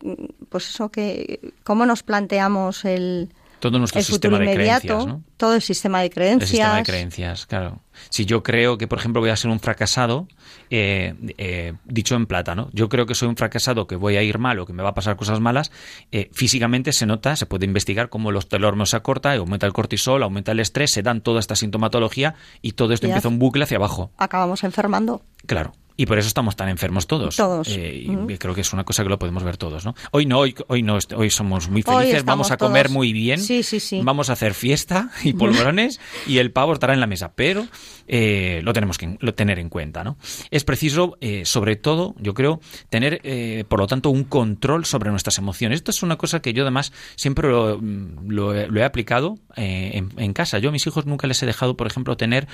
pues 0.48 0.68
eso 0.68 0.90
que 0.90 1.52
cómo 1.62 1.86
nos 1.86 2.02
planteamos 2.02 2.84
el 2.84 3.30
todo 3.60 3.78
nuestro 3.78 4.02
sistema 4.02 4.38
de 4.38 4.52
creencias, 4.52 5.06
¿no? 5.06 5.22
todo 5.38 5.54
el 5.54 5.62
sistema 5.62 6.02
de 6.02 6.10
creencias. 6.10 6.50
El 6.50 6.56
sistema 6.56 6.76
de 6.76 6.82
creencias, 6.82 7.46
claro. 7.46 7.80
Si 8.10 8.26
yo 8.26 8.42
creo 8.42 8.76
que, 8.76 8.86
por 8.86 8.98
ejemplo, 8.98 9.22
voy 9.22 9.30
a 9.30 9.36
ser 9.36 9.50
un 9.50 9.58
fracasado, 9.58 10.28
eh, 10.68 11.14
eh, 11.38 11.72
dicho 11.86 12.14
en 12.14 12.26
plata, 12.26 12.54
¿no? 12.54 12.68
Yo 12.74 12.90
creo 12.90 13.06
que 13.06 13.14
soy 13.14 13.28
un 13.28 13.36
fracasado, 13.36 13.86
que 13.86 13.96
voy 13.96 14.16
a 14.16 14.22
ir 14.22 14.38
mal 14.38 14.58
o 14.58 14.66
que 14.66 14.74
me 14.74 14.82
va 14.82 14.90
a 14.90 14.94
pasar 14.94 15.16
cosas 15.16 15.40
malas, 15.40 15.72
eh, 16.12 16.28
físicamente 16.34 16.92
se 16.92 17.06
nota, 17.06 17.36
se 17.36 17.46
puede 17.46 17.64
investigar 17.64 18.10
cómo 18.10 18.32
los 18.32 18.50
telórmenos 18.50 18.90
se 18.90 18.96
acorta, 18.96 19.32
aumenta 19.32 19.66
el 19.66 19.72
cortisol, 19.72 20.22
aumenta 20.22 20.52
el 20.52 20.60
estrés, 20.60 20.92
se 20.92 21.02
dan 21.02 21.22
toda 21.22 21.40
esta 21.40 21.56
sintomatología 21.56 22.34
y 22.60 22.72
todo 22.72 22.92
esto 22.92 23.06
empieza 23.06 23.28
un 23.28 23.38
bucle 23.38 23.64
hacia 23.64 23.78
abajo. 23.78 24.10
Acabamos 24.18 24.62
enfermando. 24.64 25.22
Claro. 25.46 25.72
Y 25.96 26.06
por 26.06 26.18
eso 26.18 26.26
estamos 26.26 26.56
tan 26.56 26.68
enfermos 26.68 27.06
todos. 27.06 27.36
Todos. 27.36 27.68
Eh, 27.68 28.04
y 28.28 28.36
creo 28.38 28.52
que 28.52 28.62
es 28.62 28.72
una 28.72 28.82
cosa 28.82 29.04
que 29.04 29.08
lo 29.08 29.18
podemos 29.18 29.44
ver 29.44 29.56
todos, 29.56 29.84
¿no? 29.84 29.94
Hoy 30.10 30.26
no, 30.26 30.40
hoy, 30.40 30.52
hoy 30.66 30.82
no, 30.82 30.98
hoy 31.14 31.30
somos 31.30 31.68
muy 31.68 31.82
felices, 31.82 32.24
vamos 32.24 32.50
a 32.50 32.56
comer 32.56 32.86
todos- 32.86 32.94
muy 32.94 33.12
bien, 33.12 33.38
Sí, 33.38 33.62
sí, 33.62 33.78
sí. 33.78 34.00
vamos 34.02 34.28
a 34.28 34.32
hacer 34.32 34.54
fiesta 34.54 35.10
y 35.22 35.34
polvorones 35.34 36.00
y 36.26 36.38
el 36.38 36.50
pavo 36.50 36.72
estará 36.72 36.94
en 36.94 37.00
la 37.00 37.06
mesa, 37.06 37.32
pero 37.36 37.68
eh, 38.08 38.60
lo 38.64 38.72
tenemos 38.72 38.98
que 38.98 39.16
lo 39.20 39.34
tener 39.34 39.60
en 39.60 39.68
cuenta, 39.68 40.02
¿no? 40.02 40.16
Es 40.50 40.64
preciso, 40.64 41.16
eh, 41.20 41.44
sobre 41.44 41.76
todo, 41.76 42.16
yo 42.18 42.34
creo, 42.34 42.60
tener, 42.90 43.20
eh, 43.22 43.64
por 43.68 43.78
lo 43.78 43.86
tanto, 43.86 44.10
un 44.10 44.24
control 44.24 44.84
sobre 44.86 45.10
nuestras 45.10 45.38
emociones. 45.38 45.76
Esto 45.76 45.92
es 45.92 46.02
una 46.02 46.16
cosa 46.16 46.40
que 46.40 46.52
yo 46.52 46.62
además 46.62 46.92
siempre 47.14 47.48
lo, 47.48 47.78
mm, 47.80 48.30
lo 48.30 48.52
he, 48.52 48.66
lo 48.66 48.80
he 48.80 48.84
aplicado 48.84 49.36
eh, 49.54 49.92
en, 49.94 50.10
en 50.16 50.32
casa. 50.32 50.58
Yo 50.58 50.70
a 50.70 50.72
mis 50.72 50.84
hijos 50.88 51.06
nunca 51.06 51.28
les 51.28 51.40
he 51.42 51.46
dejado, 51.46 51.76
por 51.76 51.86
ejemplo, 51.86 52.16
tener 52.16 52.48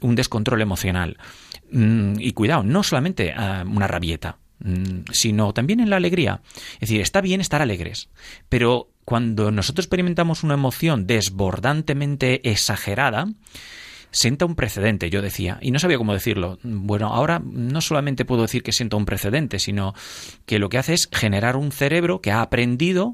un 0.00 0.14
descontrol 0.14 0.62
emocional. 0.62 1.18
Mm, 1.70 2.20
y 2.20 2.32
cuidado, 2.32 2.62
no 2.62 2.82
solamente 2.86 3.32
ah, 3.36 3.64
una 3.66 3.86
rabieta, 3.86 4.38
mm, 4.60 5.10
sino 5.12 5.52
también 5.52 5.80
en 5.80 5.90
la 5.90 5.96
alegría. 5.96 6.40
Es 6.74 6.88
decir, 6.88 7.00
está 7.00 7.20
bien 7.20 7.40
estar 7.40 7.62
alegres, 7.62 8.08
pero 8.48 8.90
cuando 9.04 9.50
nosotros 9.50 9.84
experimentamos 9.84 10.42
una 10.42 10.54
emoción 10.54 11.06
desbordantemente 11.06 12.48
exagerada, 12.50 13.28
sienta 14.10 14.46
un 14.46 14.54
precedente, 14.54 15.10
yo 15.10 15.22
decía, 15.22 15.58
y 15.60 15.70
no 15.70 15.78
sabía 15.78 15.98
cómo 15.98 16.14
decirlo. 16.14 16.58
Bueno, 16.62 17.08
ahora 17.08 17.40
no 17.44 17.80
solamente 17.80 18.24
puedo 18.24 18.42
decir 18.42 18.62
que 18.62 18.72
sienta 18.72 18.96
un 18.96 19.04
precedente, 19.04 19.58
sino 19.58 19.94
que 20.46 20.58
lo 20.58 20.68
que 20.68 20.78
hace 20.78 20.94
es 20.94 21.08
generar 21.12 21.56
un 21.56 21.70
cerebro 21.70 22.20
que 22.20 22.32
ha 22.32 22.40
aprendido 22.40 23.12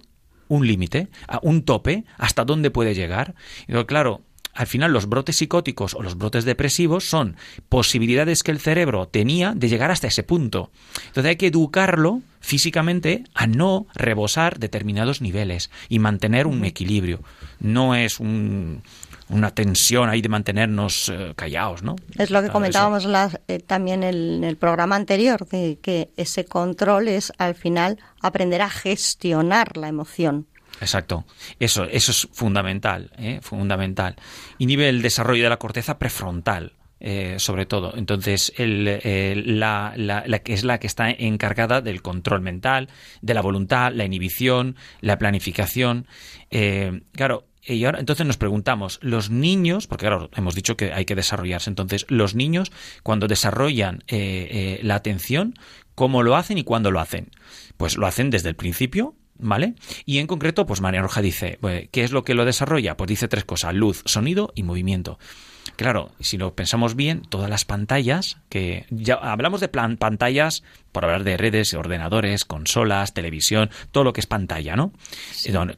un 0.48 0.66
límite, 0.66 1.08
un 1.42 1.64
tope, 1.64 2.04
hasta 2.18 2.44
dónde 2.44 2.70
puede 2.70 2.94
llegar. 2.94 3.34
Y 3.66 3.72
claro, 3.84 4.22
al 4.54 4.66
final 4.66 4.92
los 4.92 5.08
brotes 5.08 5.36
psicóticos 5.36 5.94
o 5.94 6.02
los 6.02 6.16
brotes 6.18 6.44
depresivos 6.44 7.08
son 7.08 7.36
posibilidades 7.68 8.42
que 8.42 8.50
el 8.50 8.60
cerebro 8.60 9.08
tenía 9.08 9.52
de 9.54 9.68
llegar 9.68 9.90
hasta 9.90 10.08
ese 10.08 10.22
punto. 10.22 10.70
Entonces 11.06 11.30
hay 11.30 11.36
que 11.36 11.46
educarlo 11.46 12.20
físicamente 12.40 13.24
a 13.34 13.46
no 13.46 13.86
rebosar 13.94 14.58
determinados 14.58 15.20
niveles 15.20 15.70
y 15.88 15.98
mantener 16.00 16.46
un 16.46 16.64
equilibrio. 16.64 17.20
No 17.60 17.94
es 17.94 18.20
un- 18.20 18.82
una 19.28 19.50
tensión 19.54 20.10
ahí 20.10 20.20
de 20.20 20.28
mantenernos 20.28 21.08
eh, 21.08 21.32
callados, 21.36 21.82
¿no? 21.82 21.96
Es 22.18 22.30
lo 22.30 22.42
que 22.42 22.48
comentábamos 22.50 23.04
la- 23.06 23.40
eh, 23.48 23.60
también 23.60 24.02
el- 24.02 24.34
en 24.38 24.44
el 24.44 24.56
programa 24.58 24.96
anterior, 24.96 25.46
de 25.48 25.78
que 25.80 26.10
ese 26.18 26.44
control 26.44 27.08
es 27.08 27.32
al 27.38 27.54
final 27.54 27.98
aprender 28.20 28.60
a 28.60 28.68
gestionar 28.68 29.76
la 29.78 29.88
emoción. 29.88 30.46
Exacto. 30.82 31.24
Eso, 31.58 31.84
eso 31.84 32.10
es 32.10 32.28
fundamental, 32.32 33.10
¿eh? 33.16 33.38
fundamental. 33.40 34.16
Inhibe 34.58 34.88
el 34.88 35.00
desarrollo 35.00 35.44
de 35.44 35.48
la 35.48 35.58
corteza 35.58 35.98
prefrontal. 35.98 36.74
eh, 37.04 37.34
sobre 37.40 37.66
todo. 37.66 37.96
Entonces, 37.96 38.52
el, 38.56 38.86
eh, 38.86 39.34
la, 39.44 39.92
la- 39.96 40.22
la 40.24 40.38
que 40.38 40.52
es 40.52 40.62
la 40.62 40.78
que 40.78 40.86
está 40.86 41.10
encargada 41.10 41.80
del 41.80 42.00
control 42.00 42.42
mental, 42.42 42.88
de 43.22 43.34
la 43.34 43.40
voluntad, 43.42 43.90
la 43.92 44.04
inhibición, 44.04 44.76
la 45.00 45.18
planificación. 45.18 46.06
Eh, 46.52 47.00
claro, 47.10 47.48
y 47.64 47.84
ahora 47.86 47.98
entonces 47.98 48.24
nos 48.24 48.36
preguntamos, 48.36 49.00
los 49.02 49.30
niños, 49.30 49.88
porque 49.88 50.06
claro, 50.06 50.30
hemos 50.36 50.54
dicho 50.54 50.76
que 50.76 50.92
hay 50.92 51.04
que 51.04 51.16
desarrollarse, 51.16 51.70
entonces, 51.70 52.06
los 52.08 52.36
niños, 52.36 52.70
cuando 53.02 53.26
desarrollan 53.26 54.04
eh, 54.06 54.78
eh, 54.78 54.80
la 54.84 54.94
atención, 54.94 55.54
¿cómo 55.96 56.22
lo 56.22 56.36
hacen 56.36 56.56
y 56.56 56.62
cuándo 56.62 56.92
lo 56.92 57.00
hacen? 57.00 57.30
Pues 57.76 57.96
lo 57.96 58.06
hacen 58.06 58.30
desde 58.30 58.48
el 58.50 58.54
principio, 58.54 59.16
¿Vale? 59.38 59.74
Y 60.04 60.18
en 60.18 60.26
concreto, 60.26 60.66
pues 60.66 60.80
María 60.80 61.02
Roja 61.02 61.20
dice, 61.20 61.58
pues, 61.60 61.88
¿qué 61.90 62.04
es 62.04 62.12
lo 62.12 62.22
que 62.22 62.34
lo 62.34 62.44
desarrolla? 62.44 62.96
Pues 62.96 63.08
dice 63.08 63.28
tres 63.28 63.44
cosas, 63.44 63.74
luz, 63.74 64.02
sonido 64.04 64.52
y 64.54 64.62
movimiento. 64.62 65.18
Claro, 65.76 66.10
si 66.20 66.36
lo 66.38 66.54
pensamos 66.54 66.94
bien, 66.96 67.22
todas 67.22 67.48
las 67.48 67.64
pantallas, 67.64 68.36
que 68.48 68.84
ya 68.90 69.14
hablamos 69.14 69.60
de 69.60 69.68
plan- 69.68 69.96
pantallas, 69.96 70.62
por 70.92 71.04
hablar 71.04 71.24
de 71.24 71.36
redes, 71.36 71.74
ordenadores, 71.74 72.44
consolas, 72.44 73.14
televisión, 73.14 73.70
todo 73.90 74.04
lo 74.04 74.12
que 74.12 74.20
es 74.20 74.26
pantalla, 74.26 74.76
¿no? 74.76 74.92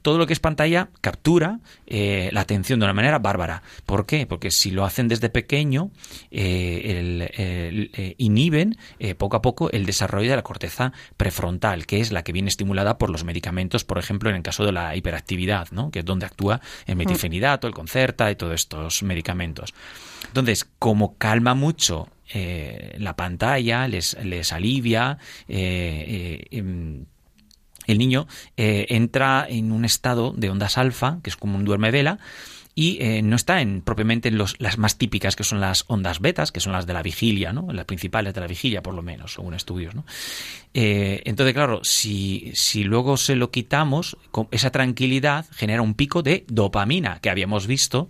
Todo 0.02 0.18
lo 0.18 0.26
que 0.26 0.32
es 0.32 0.40
pantalla 0.40 0.88
captura 1.00 1.60
eh, 1.86 2.28
la 2.32 2.40
atención 2.42 2.80
de 2.80 2.84
una 2.86 2.92
manera 2.94 3.18
bárbara. 3.18 3.62
¿Por 3.86 4.06
qué? 4.06 4.26
Porque 4.26 4.50
si 4.50 4.70
lo 4.70 4.84
hacen 4.84 5.08
desde 5.08 5.28
pequeño, 5.30 5.90
eh, 6.30 6.82
el- 6.98 7.22
el- 7.42 7.90
eh, 7.94 8.14
inhiben 8.18 8.76
poco 9.18 9.36
a 9.36 9.42
poco 9.42 9.70
el 9.70 9.86
desarrollo 9.86 10.30
de 10.30 10.36
la 10.36 10.42
corteza 10.42 10.92
prefrontal, 11.16 11.86
que 11.86 12.00
es 12.00 12.10
la 12.12 12.22
que 12.24 12.32
viene 12.32 12.48
estimulada 12.48 12.98
por 12.98 13.10
los 13.10 13.24
medicamentos, 13.24 13.84
por 13.84 13.98
ejemplo, 13.98 14.30
en 14.30 14.36
el 14.36 14.42
caso 14.42 14.64
de 14.64 14.72
la 14.72 14.96
hiperactividad, 14.96 15.68
¿no? 15.70 15.90
que 15.90 16.00
es 16.00 16.04
donde 16.04 16.26
actúa 16.26 16.60
el 16.86 16.96
metifenidato, 16.96 17.66
el 17.66 17.74
concerta 17.74 18.30
y 18.30 18.36
todos 18.36 18.54
estos 18.54 19.02
medicamentos. 19.02 19.72
Entonces, 20.26 20.66
como 20.78 21.16
calma 21.16 21.54
mucho 21.54 22.08
eh, 22.32 22.96
la 22.98 23.16
pantalla, 23.16 23.86
les, 23.88 24.16
les 24.24 24.52
alivia, 24.52 25.18
eh, 25.48 26.46
eh, 26.50 26.58
em, 26.58 27.04
el 27.86 27.98
niño 27.98 28.26
entra 28.56 29.46
en 29.46 29.70
un 29.70 29.84
estado 29.84 30.32
de 30.34 30.48
ondas 30.48 30.78
alfa, 30.78 31.18
que 31.22 31.28
es 31.28 31.36
como 31.36 31.58
un 31.58 31.66
duerme 31.66 31.90
vela, 31.90 32.18
y 32.74 32.98
no 33.22 33.36
está 33.36 33.60
en 33.60 33.82
propiamente 33.82 34.30
en 34.30 34.38
los, 34.38 34.58
las 34.58 34.78
más 34.78 34.96
típicas, 34.96 35.36
que 35.36 35.44
son 35.44 35.60
las 35.60 35.84
ondas 35.86 36.20
betas, 36.20 36.50
que 36.50 36.60
son 36.60 36.72
las 36.72 36.86
de 36.86 36.94
la 36.94 37.02
vigilia, 37.02 37.52
¿no? 37.52 37.70
las 37.72 37.84
principales 37.84 38.32
de 38.32 38.40
la 38.40 38.46
vigilia, 38.46 38.82
por 38.82 38.94
lo 38.94 39.02
menos, 39.02 39.34
según 39.34 39.52
estudios. 39.52 39.94
¿no? 39.94 40.06
Entonces, 40.72 41.52
claro, 41.52 41.84
si, 41.84 42.52
si 42.54 42.84
luego 42.84 43.18
se 43.18 43.36
lo 43.36 43.50
quitamos, 43.50 44.16
con 44.30 44.48
esa 44.50 44.70
tranquilidad 44.70 45.44
genera 45.52 45.82
un 45.82 45.92
pico 45.92 46.22
de 46.22 46.46
dopamina, 46.48 47.20
que 47.20 47.28
habíamos 47.28 47.66
visto 47.66 48.08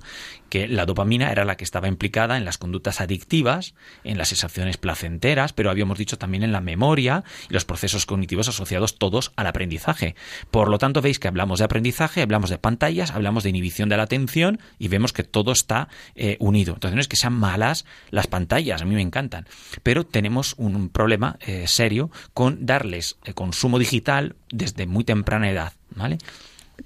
que 0.55 0.69
la 0.69 0.87
dopamina 0.87 1.33
era 1.33 1.45
la 1.45 1.57
que 1.57 1.65
estaba 1.65 1.89
implicada 1.89 2.37
en 2.37 2.45
las 2.45 2.59
conductas 2.59 3.01
adictivas, 3.01 3.75
en 4.05 4.19
las 4.19 4.29
sensaciones 4.29 4.77
placenteras, 4.77 5.53
pero 5.53 5.69
habíamos 5.69 5.99
dicho 5.99 6.17
también 6.17 6.45
en 6.45 6.53
la 6.53 6.61
memoria 6.61 7.25
y 7.51 7.55
los 7.55 7.65
procesos 7.65 8.07
cognitivos 8.07 8.47
asociados 8.47 8.97
todos 8.97 9.33
al 9.35 9.49
aprendizaje. 9.49 10.15
Por 10.53 10.69
lo 10.69 10.79
tanto, 10.79 11.03
veis 11.03 11.19
que 11.19 11.27
hablamos 11.27 11.59
de 11.59 11.65
aprendizaje, 11.65 12.23
hablamos 12.23 12.51
de 12.51 12.59
pantallas, 12.59 13.11
hablamos 13.11 13.43
de 13.43 13.51
inhibición 13.51 13.89
de 13.89 13.97
la 13.97 14.05
atención 14.05 14.61
y 14.79 14.87
vemos 14.87 15.13
que 15.13 15.25
todo 15.25 15.51
está 15.51 15.89
eh, 16.15 16.37
unido. 16.39 16.75
Entonces, 16.75 16.95
no 16.95 17.01
es 17.01 17.09
que 17.09 17.17
sean 17.17 17.33
malas 17.33 17.85
las 18.13 18.29
pantallas, 18.29 18.81
a 18.81 18.85
mí 18.85 18.95
me 18.95 19.03
encantan, 19.03 19.49
pero 19.83 20.07
tenemos 20.07 20.55
un 20.57 20.89
problema 20.89 21.37
eh, 21.41 21.67
serio 21.67 22.13
con 22.33 22.65
darles 22.65 23.17
eh, 23.25 23.35
consumo 23.35 23.81
digital 23.81 24.37
desde 24.53 24.87
muy 24.87 25.03
temprana 25.03 25.51
edad, 25.51 25.73
¿vale? 25.97 26.19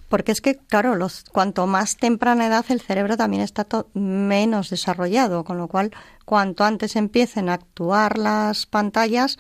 Porque 0.09 0.33
es 0.33 0.41
que, 0.41 0.57
claro, 0.57 0.95
los, 0.95 1.25
cuanto 1.25 1.67
más 1.67 1.97
temprana 1.97 2.47
edad 2.47 2.65
el 2.69 2.81
cerebro 2.81 3.17
también 3.17 3.43
está 3.43 3.67
menos 3.95 4.71
desarrollado, 4.71 5.45
con 5.45 5.59
lo 5.59 5.69
cual, 5.69 5.93
cuanto 6.25 6.65
antes 6.65 6.97
empiecen 6.97 7.49
a 7.49 7.55
actuar 7.55 8.19
las 8.19 8.67
pantallas, 8.67 9.39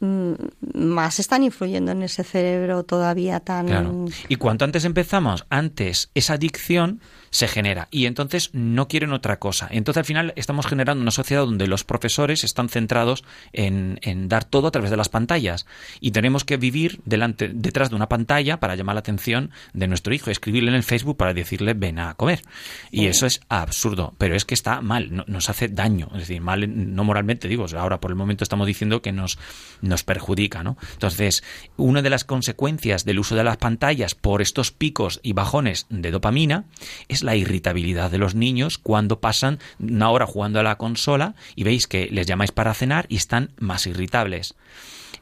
mm, 0.00 0.32
más 0.74 1.18
están 1.18 1.42
influyendo 1.42 1.92
en 1.92 2.02
ese 2.02 2.24
cerebro 2.24 2.82
todavía 2.84 3.40
tan... 3.40 4.08
Y 4.28 4.36
cuanto 4.36 4.64
antes 4.64 4.84
empezamos, 4.84 5.46
antes 5.48 6.10
esa 6.14 6.34
adicción 6.34 7.00
se 7.30 7.48
genera 7.48 7.88
y 7.90 8.06
entonces 8.06 8.50
no 8.52 8.88
quieren 8.88 9.12
otra 9.12 9.38
cosa. 9.38 9.68
Entonces 9.70 9.98
al 9.98 10.04
final 10.04 10.32
estamos 10.36 10.66
generando 10.66 11.02
una 11.02 11.10
sociedad 11.12 11.42
donde 11.44 11.66
los 11.68 11.84
profesores 11.84 12.44
están 12.44 12.68
centrados 12.68 13.24
en, 13.52 13.98
en 14.02 14.28
dar 14.28 14.44
todo 14.44 14.66
a 14.68 14.70
través 14.70 14.90
de 14.90 14.96
las 14.96 15.08
pantallas 15.08 15.66
y 16.00 16.10
tenemos 16.10 16.44
que 16.44 16.56
vivir 16.56 17.00
delante, 17.04 17.48
detrás 17.52 17.90
de 17.90 17.96
una 17.96 18.08
pantalla 18.08 18.58
para 18.60 18.74
llamar 18.74 18.94
la 18.96 19.00
atención 19.00 19.50
de 19.72 19.86
nuestro 19.86 20.12
hijo, 20.14 20.30
escribirle 20.30 20.70
en 20.70 20.76
el 20.76 20.82
Facebook 20.82 21.16
para 21.16 21.34
decirle 21.34 21.74
ven 21.74 21.98
a 21.98 22.14
comer. 22.14 22.42
Y 22.90 23.06
eso 23.06 23.26
es 23.26 23.40
absurdo, 23.48 24.14
pero 24.18 24.34
es 24.34 24.44
que 24.44 24.54
está 24.54 24.80
mal, 24.80 25.14
no- 25.14 25.24
nos 25.26 25.48
hace 25.48 25.68
daño, 25.68 26.08
es 26.14 26.20
decir, 26.20 26.40
mal 26.40 26.94
no 26.94 27.04
moralmente 27.04 27.48
digo, 27.48 27.66
ahora 27.76 28.00
por 28.00 28.10
el 28.10 28.16
momento 28.16 28.44
estamos 28.44 28.66
diciendo 28.66 29.02
que 29.02 29.12
nos, 29.12 29.38
nos 29.80 30.02
perjudica, 30.04 30.62
¿no? 30.64 30.76
Entonces, 30.94 31.42
una 31.76 32.02
de 32.02 32.10
las 32.10 32.24
consecuencias 32.24 33.04
del 33.04 33.18
uso 33.20 33.36
de 33.36 33.44
las 33.44 33.56
pantallas 33.56 34.14
por 34.14 34.42
estos 34.42 34.72
picos 34.72 35.20
y 35.22 35.32
bajones 35.32 35.86
de 35.90 36.10
dopamina 36.10 36.64
es 37.08 37.19
la 37.22 37.36
irritabilidad 37.36 38.10
de 38.10 38.18
los 38.18 38.34
niños 38.34 38.78
cuando 38.78 39.20
pasan 39.20 39.58
una 39.78 40.10
hora 40.10 40.26
jugando 40.26 40.60
a 40.60 40.62
la 40.62 40.76
consola 40.76 41.34
y 41.54 41.64
veis 41.64 41.86
que 41.86 42.08
les 42.10 42.26
llamáis 42.26 42.52
para 42.52 42.74
cenar 42.74 43.06
y 43.08 43.16
están 43.16 43.50
más 43.58 43.86
irritables. 43.86 44.54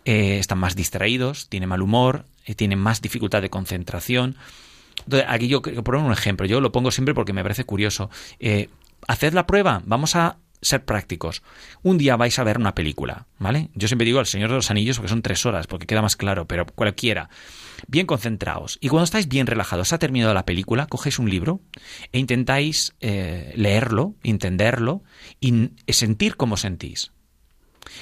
Eh, 0.04 0.38
están 0.38 0.58
más 0.58 0.76
distraídos, 0.76 1.48
tienen 1.48 1.68
mal 1.68 1.82
humor, 1.82 2.24
eh, 2.46 2.54
tienen 2.54 2.78
más 2.78 3.02
dificultad 3.02 3.42
de 3.42 3.50
concentración. 3.50 4.37
Entonces, 5.04 5.26
aquí 5.28 5.48
yo 5.48 5.62
quiero 5.62 5.84
poner 5.84 6.02
un 6.02 6.12
ejemplo, 6.12 6.46
yo 6.46 6.61
lo 6.61 6.72
pongo 6.72 6.90
siempre 6.90 7.14
porque 7.14 7.32
me 7.32 7.42
parece 7.42 7.64
curioso. 7.64 8.11
Eh, 8.40 8.68
haced 9.06 9.32
la 9.32 9.46
prueba, 9.46 9.82
vamos 9.84 10.16
a 10.16 10.38
ser 10.61 10.84
prácticos. 10.84 11.42
Un 11.82 11.98
día 11.98 12.16
vais 12.16 12.38
a 12.38 12.44
ver 12.44 12.58
una 12.58 12.74
película, 12.74 13.26
¿vale? 13.38 13.68
Yo 13.74 13.88
siempre 13.88 14.06
digo 14.06 14.20
El 14.20 14.26
Señor 14.26 14.50
de 14.50 14.56
los 14.56 14.70
Anillos 14.70 14.96
porque 14.96 15.11
son 15.11 15.22
tres 15.22 15.44
horas, 15.46 15.66
porque 15.66 15.87
queda 15.87 16.02
más 16.02 16.16
claro, 16.16 16.46
pero 16.46 16.66
cualquiera. 16.66 17.28
Bien 17.86 18.06
concentrados. 18.06 18.78
Y 18.80 18.88
cuando 18.88 19.04
estáis 19.04 19.28
bien 19.28 19.46
relajados, 19.46 19.92
ha 19.92 19.98
terminado 19.98 20.34
la 20.34 20.44
película, 20.44 20.86
cogéis 20.86 21.18
un 21.18 21.30
libro 21.30 21.60
e 22.12 22.18
intentáis 22.18 22.94
eh, 23.00 23.52
leerlo, 23.56 24.14
entenderlo 24.22 25.02
y 25.40 25.70
sentir 25.88 26.36
cómo 26.36 26.56
sentís. 26.56 27.12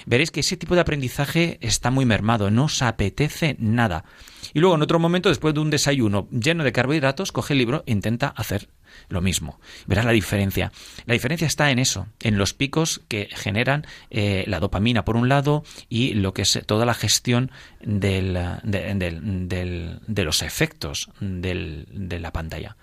Veréis 0.07 0.31
que 0.31 0.41
ese 0.41 0.57
tipo 0.57 0.75
de 0.75 0.81
aprendizaje 0.81 1.59
está 1.61 1.91
muy 1.91 2.05
mermado, 2.05 2.51
no 2.51 2.65
os 2.65 2.83
apetece 2.83 3.57
nada. 3.59 4.05
Y 4.53 4.61
luego 4.61 4.75
en 4.75 4.83
otro 4.83 4.99
momento, 4.99 5.29
después 5.29 5.55
de 5.55 5.61
un 5.61 5.71
desayuno 5.71 6.29
lleno 6.31 6.65
de 6.65 6.73
carbohidratos, 6.73 7.33
coge 7.33 7.55
el 7.55 7.59
libro 7.59 7.85
e 7.87 7.93
intenta 7.93 8.29
hacer 8.29 8.69
lo 9.09 9.21
mismo. 9.21 9.59
Verás 9.87 10.05
la 10.05 10.13
diferencia. 10.13 10.73
La 11.07 11.15
diferencia 11.15 11.47
está 11.47 11.71
en 11.71 11.79
eso, 11.79 12.07
en 12.21 12.39
los 12.39 12.55
picos 12.55 13.03
que 13.09 13.29
generan 13.33 13.87
eh, 14.11 14.45
la 14.47 14.61
dopamina 14.61 15.05
por 15.05 15.17
un 15.17 15.29
lado 15.29 15.65
y 15.89 16.15
lo 16.15 16.33
que 16.35 16.43
es 16.43 16.61
toda 16.67 16.87
la 16.87 16.95
gestión 16.95 17.51
del, 17.81 18.39
de, 18.65 20.25
los 20.25 20.43
efectos 20.43 21.11
de 21.21 22.19
la 22.21 22.33
pantalla. 22.33 22.77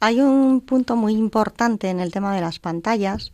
Hay 0.00 0.20
un 0.20 0.60
punto 0.60 0.96
muy 0.96 1.14
importante 1.14 1.88
en 1.88 2.00
el 2.00 2.12
tema 2.12 2.34
de 2.34 2.40
las 2.40 2.58
pantallas 2.58 3.32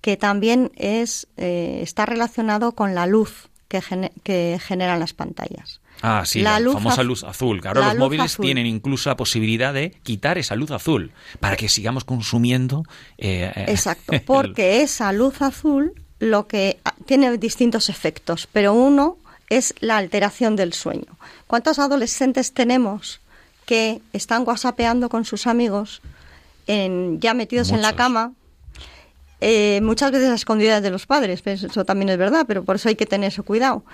que 0.00 0.16
también 0.16 0.70
es 0.76 1.26
eh, 1.36 1.80
está 1.82 2.06
relacionado 2.06 2.72
con 2.72 2.94
la 2.94 3.06
luz 3.06 3.48
que 3.68 4.58
generan 4.60 5.00
las 5.00 5.12
pantallas. 5.12 5.80
Ah, 6.02 6.24
sí, 6.26 6.40
La 6.42 6.52
la, 6.52 6.60
luz 6.60 6.74
famosa 6.74 7.02
luz 7.02 7.24
azul. 7.24 7.60
Claro, 7.60 7.80
la 7.80 7.88
los 7.88 7.98
móviles 7.98 8.32
azul. 8.32 8.44
tienen 8.44 8.66
incluso 8.66 9.08
la 9.08 9.16
posibilidad 9.16 9.72
de 9.72 9.90
quitar 10.02 10.38
esa 10.38 10.54
luz 10.56 10.70
azul 10.70 11.12
para 11.40 11.56
que 11.56 11.68
sigamos 11.68 12.04
consumiendo. 12.04 12.84
eh, 13.18 13.52
eh, 13.54 13.64
Exacto, 13.68 14.12
porque 14.26 14.82
esa 14.82 15.12
luz 15.12 15.40
azul 15.42 15.92
lo 16.18 16.46
que 16.46 16.78
ah, 16.84 16.94
tiene 17.06 17.36
distintos 17.38 17.88
efectos, 17.88 18.48
pero 18.52 18.72
uno 18.72 19.18
es 19.48 19.74
la 19.80 19.96
alteración 19.96 20.56
del 20.56 20.72
sueño. 20.72 21.18
¿Cuántos 21.46 21.78
adolescentes 21.78 22.52
tenemos 22.52 23.20
que 23.64 24.00
están 24.12 24.44
whatsappeando 24.46 25.08
con 25.08 25.24
sus 25.24 25.46
amigos 25.46 26.02
en, 26.66 27.20
ya 27.20 27.34
metidos 27.34 27.70
en 27.70 27.82
la 27.82 27.94
cama? 27.94 28.32
eh, 29.40 29.80
muchas 29.82 30.10
veces 30.12 30.30
a 30.30 30.34
escondidas 30.34 30.82
de 30.82 30.90
los 30.90 31.06
padres, 31.06 31.42
pues 31.42 31.62
eso 31.62 31.84
también 31.84 32.08
es 32.08 32.18
verdad, 32.18 32.44
pero 32.46 32.64
por 32.64 32.76
eso 32.76 32.88
hay 32.88 32.96
que 32.96 33.06
tener 33.06 33.28
ese 33.28 33.42
cuidado. 33.42 33.84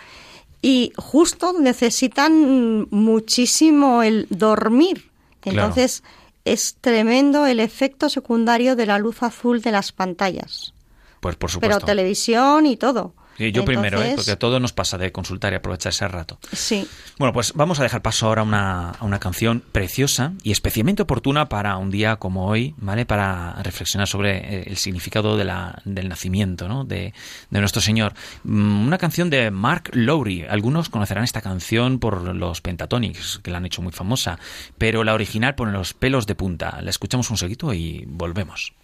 Y 0.63 0.93
justo 0.97 1.55
necesitan 1.59 2.87
muchísimo 2.91 4.03
el 4.03 4.27
dormir. 4.31 5.11
Claro. 5.41 5.59
Entonces 5.59 6.05
es 6.45 6.77
tremendo 6.81 7.47
el 7.47 7.61
efecto 7.61 8.09
secundario 8.09 8.77
de 8.77 8.87
la 8.87 8.99
luz 8.99 9.23
azul 9.23 9.61
de 9.61 9.73
las 9.73 9.93
pantallas. 9.93 10.73
Pues 11.21 11.37
por 11.37 11.51
Pero 11.51 11.75
supuesto. 11.75 11.87
televisión 11.87 12.67
y 12.67 12.77
todo. 12.77 13.15
Sí, 13.39 13.53
yo 13.53 13.65
primero, 13.65 14.03
¿eh? 14.03 14.13
Porque 14.17 14.33
a 14.33 14.39
todos 14.39 14.61
nos 14.61 14.73
pasa 14.73 14.99
de 14.99 15.11
consultar 15.13 15.53
y 15.53 15.57
aprovechar 15.57 15.91
ese 15.91 16.07
rato. 16.09 16.39
Sí. 16.53 16.87
Bueno, 17.19 17.33
pues 17.33 17.53
vamos 17.55 17.81
a 17.81 17.83
dejar 17.83 18.03
paso 18.03 18.27
ahora 18.27 18.43
a 18.43 18.45
una, 18.45 18.91
a 18.91 19.05
una 19.05 19.19
canción 19.19 19.63
preciosa 19.73 20.33
y 20.43 20.53
especialmente 20.53 21.03
oportuna 21.03 21.49
para 21.49 21.77
un 21.77 21.91
día 21.91 22.17
como 22.17 22.47
hoy, 22.47 22.75
¿vale? 22.79 23.07
Para 23.07 23.55
reflexionar 23.63 24.07
sobre 24.07 24.37
eh, 24.37 24.65
el 24.67 24.77
significado 24.77 25.37
de 25.37 25.45
la, 25.45 25.81
del 25.85 26.09
nacimiento, 26.09 26.69
¿no? 26.69 26.85
De, 26.85 27.15
de 27.51 27.61
nuestro 27.61 27.81
Señor. 27.81 28.15
Mm, 28.45 28.87
Una 28.87 28.99
canción 28.99 29.31
de 29.31 29.51
Mark 29.51 29.91
Lowry. 29.93 30.45
Algunos 30.49 30.89
conocerán 30.89 31.25
esta 31.25 31.41
canción 31.41 31.99
por 31.99 32.35
los 32.35 32.61
Pentatonics, 32.61 33.41
que 33.43 33.51
la 33.51 33.59
han 33.59 33.67
hecho 33.67 33.83
muy 33.83 33.93
famosa, 33.93 34.39
pero 34.79 35.05
la 35.05 35.15
original 35.15 35.55
por 35.55 35.69
los 35.69 35.95
pelos 35.95 36.27
de 36.27 36.35
punta. 36.35 36.81
La 36.83 36.91
escuchamos 36.91 37.31
un 37.31 37.39
seguito 37.39 37.73
y 37.73 38.05
volvemos. 38.07 38.75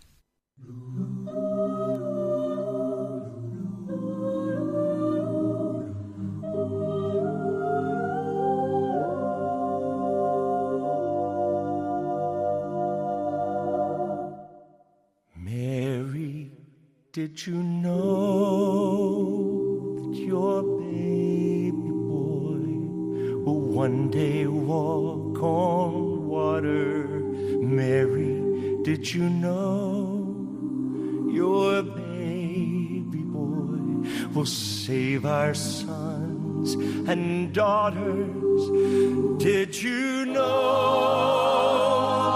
Did 17.18 17.46
you 17.48 17.54
know 17.54 19.16
that 19.96 20.14
your 20.20 20.62
baby 20.62 21.90
boy 22.12 22.62
will 23.44 23.61
one 23.61 24.09
day 24.09 24.46
walk 24.46 25.42
on 25.42 26.28
water? 26.28 27.09
Mary, 27.61 28.40
did 28.85 29.12
you 29.12 29.28
know 29.28 30.33
your 31.28 31.83
baby 31.83 33.24
boy 33.35 34.07
will 34.33 34.46
save 34.46 35.26
our 35.26 35.54
sons 35.54 36.74
and 37.09 37.52
daughters? 37.52 38.70
Did 39.42 39.83
you 39.83 40.24
know 40.26 42.27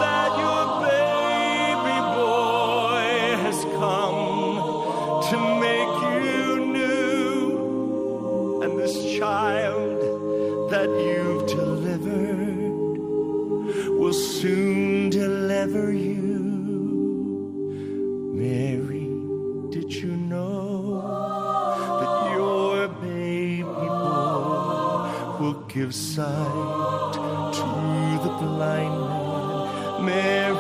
sight 25.93 27.13
to 27.53 28.19
the 28.23 28.31
blind 28.41 29.01
man? 29.01 30.05
Mary, 30.05 30.57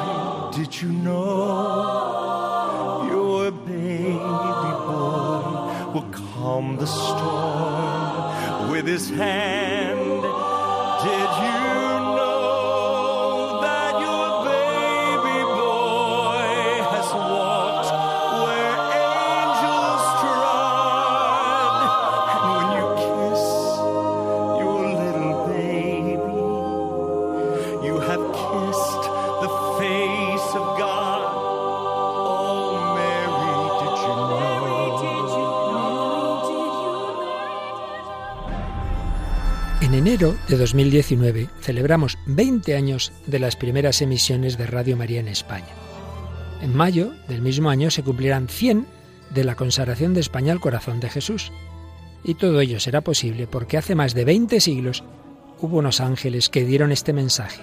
did 0.54 0.80
you 0.80 0.88
know 0.88 2.28
your 3.10 3.50
baby 3.50 4.12
boy 4.12 5.92
will 5.92 6.08
calm 6.12 6.76
the 6.76 6.86
storm 6.86 8.70
with 8.70 8.86
his 8.86 9.08
hand? 9.08 10.22
Did 11.02 11.30
you 11.42 11.71
enero 40.12 40.36
de 40.46 40.58
2019 40.58 41.48
celebramos 41.62 42.18
20 42.26 42.76
años 42.76 43.12
de 43.26 43.38
las 43.38 43.56
primeras 43.56 44.02
emisiones 44.02 44.58
de 44.58 44.66
Radio 44.66 44.94
María 44.94 45.20
en 45.20 45.28
España. 45.28 45.72
En 46.60 46.76
mayo 46.76 47.14
del 47.28 47.40
mismo 47.40 47.70
año 47.70 47.90
se 47.90 48.02
cumplirán 48.02 48.48
100 48.48 48.86
de 49.30 49.44
la 49.44 49.54
consagración 49.54 50.12
de 50.12 50.20
España 50.20 50.52
al 50.52 50.60
corazón 50.60 51.00
de 51.00 51.08
Jesús. 51.08 51.50
Y 52.24 52.34
todo 52.34 52.60
ello 52.60 52.78
será 52.78 53.00
posible 53.00 53.46
porque 53.46 53.78
hace 53.78 53.94
más 53.94 54.12
de 54.12 54.26
20 54.26 54.60
siglos 54.60 55.02
hubo 55.62 55.78
unos 55.78 55.98
ángeles 56.02 56.50
que 56.50 56.66
dieron 56.66 56.92
este 56.92 57.14
mensaje. 57.14 57.62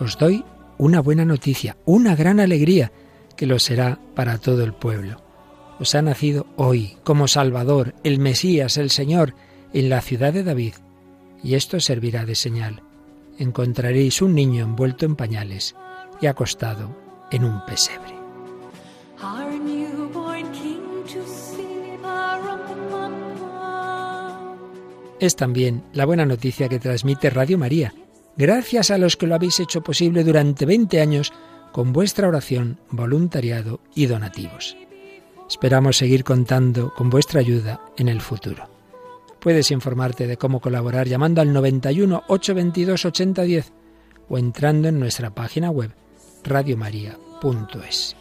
Os 0.00 0.16
doy 0.16 0.46
una 0.78 1.00
buena 1.00 1.26
noticia, 1.26 1.76
una 1.84 2.16
gran 2.16 2.40
alegría, 2.40 2.90
que 3.36 3.44
lo 3.44 3.58
será 3.58 4.00
para 4.14 4.38
todo 4.38 4.64
el 4.64 4.72
pueblo. 4.72 5.22
Os 5.78 5.94
ha 5.94 6.00
nacido 6.00 6.46
hoy 6.56 6.96
como 7.04 7.28
Salvador, 7.28 7.94
el 8.02 8.18
Mesías, 8.18 8.78
el 8.78 8.88
Señor, 8.88 9.34
en 9.74 9.90
la 9.90 10.00
ciudad 10.00 10.32
de 10.32 10.42
David 10.42 10.72
y 11.46 11.54
esto 11.54 11.78
servirá 11.78 12.24
de 12.24 12.34
señal. 12.34 12.82
Encontraréis 13.38 14.20
un 14.20 14.34
niño 14.34 14.64
envuelto 14.64 15.06
en 15.06 15.14
pañales 15.14 15.76
y 16.20 16.26
acostado 16.26 16.90
en 17.30 17.44
un 17.44 17.64
pesebre. 17.64 18.16
Es 25.20 25.36
también 25.36 25.84
la 25.92 26.04
buena 26.04 26.26
noticia 26.26 26.68
que 26.68 26.80
transmite 26.80 27.30
Radio 27.30 27.58
María, 27.58 27.94
gracias 28.36 28.90
a 28.90 28.98
los 28.98 29.16
que 29.16 29.28
lo 29.28 29.36
habéis 29.36 29.60
hecho 29.60 29.82
posible 29.82 30.24
durante 30.24 30.66
20 30.66 31.00
años 31.00 31.32
con 31.70 31.92
vuestra 31.92 32.26
oración, 32.26 32.80
voluntariado 32.90 33.78
y 33.94 34.06
donativos. 34.06 34.76
Esperamos 35.48 35.96
seguir 35.96 36.24
contando 36.24 36.92
con 36.92 37.08
vuestra 37.08 37.38
ayuda 37.38 37.80
en 37.96 38.08
el 38.08 38.20
futuro. 38.20 38.75
Puedes 39.46 39.70
informarte 39.70 40.26
de 40.26 40.36
cómo 40.36 40.58
colaborar 40.58 41.06
llamando 41.06 41.40
al 41.40 41.52
91 41.52 42.24
822 42.26 43.04
8010 43.04 43.72
o 44.28 44.38
entrando 44.38 44.88
en 44.88 44.98
nuestra 44.98 45.36
página 45.36 45.70
web 45.70 45.92
radiomaria.es. 46.42 48.16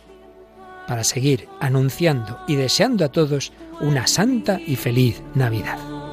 Para 0.88 1.04
seguir 1.04 1.48
anunciando 1.60 2.38
y 2.48 2.58
deseando 2.58 3.06
a 3.06 3.12
todos 3.12 3.54
una 3.82 4.06
santa 4.06 4.62
y 4.68 4.76
feliz 4.76 5.24
Navidad. 5.34 6.05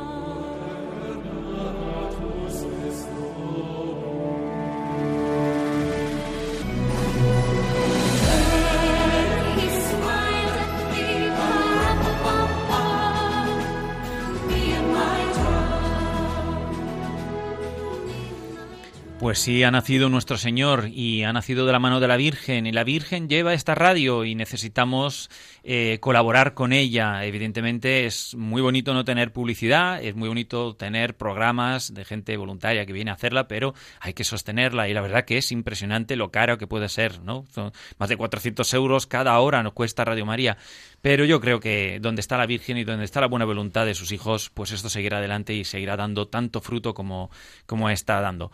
Pues 19.32 19.40
sí, 19.40 19.62
ha 19.62 19.70
nacido 19.70 20.10
nuestro 20.10 20.36
Señor 20.36 20.90
y 20.92 21.22
ha 21.22 21.32
nacido 21.32 21.64
de 21.64 21.72
la 21.72 21.78
mano 21.78 22.00
de 22.00 22.06
la 22.06 22.18
Virgen. 22.18 22.66
Y 22.66 22.70
la 22.70 22.84
Virgen 22.84 23.30
lleva 23.30 23.54
esta 23.54 23.74
radio 23.74 24.26
y 24.26 24.34
necesitamos 24.34 25.30
eh, 25.64 25.96
colaborar 26.02 26.52
con 26.52 26.74
ella. 26.74 27.24
Evidentemente 27.24 28.04
es 28.04 28.34
muy 28.34 28.60
bonito 28.60 28.92
no 28.92 29.06
tener 29.06 29.32
publicidad, 29.32 30.04
es 30.04 30.14
muy 30.14 30.28
bonito 30.28 30.76
tener 30.76 31.16
programas 31.16 31.94
de 31.94 32.04
gente 32.04 32.36
voluntaria 32.36 32.84
que 32.84 32.92
viene 32.92 33.10
a 33.10 33.14
hacerla, 33.14 33.48
pero 33.48 33.72
hay 34.00 34.12
que 34.12 34.22
sostenerla. 34.22 34.90
Y 34.90 34.92
la 34.92 35.00
verdad 35.00 35.24
que 35.24 35.38
es 35.38 35.50
impresionante 35.50 36.14
lo 36.14 36.30
caro 36.30 36.58
que 36.58 36.66
puede 36.66 36.90
ser, 36.90 37.22
¿no? 37.22 37.46
Más 37.96 38.10
de 38.10 38.18
400 38.18 38.74
euros 38.74 39.06
cada 39.06 39.38
hora 39.38 39.62
nos 39.62 39.72
cuesta 39.72 40.04
Radio 40.04 40.26
María. 40.26 40.58
Pero 41.00 41.24
yo 41.24 41.40
creo 41.40 41.58
que 41.58 42.00
donde 42.02 42.20
está 42.20 42.36
la 42.36 42.44
Virgen 42.44 42.76
y 42.76 42.84
donde 42.84 43.06
está 43.06 43.22
la 43.22 43.28
buena 43.28 43.46
voluntad 43.46 43.86
de 43.86 43.94
sus 43.94 44.12
hijos, 44.12 44.50
pues 44.50 44.72
esto 44.72 44.90
seguirá 44.90 45.16
adelante 45.16 45.54
y 45.54 45.64
seguirá 45.64 45.96
dando 45.96 46.28
tanto 46.28 46.60
fruto 46.60 46.92
como, 46.92 47.30
como 47.64 47.88
está 47.88 48.20
dando. 48.20 48.52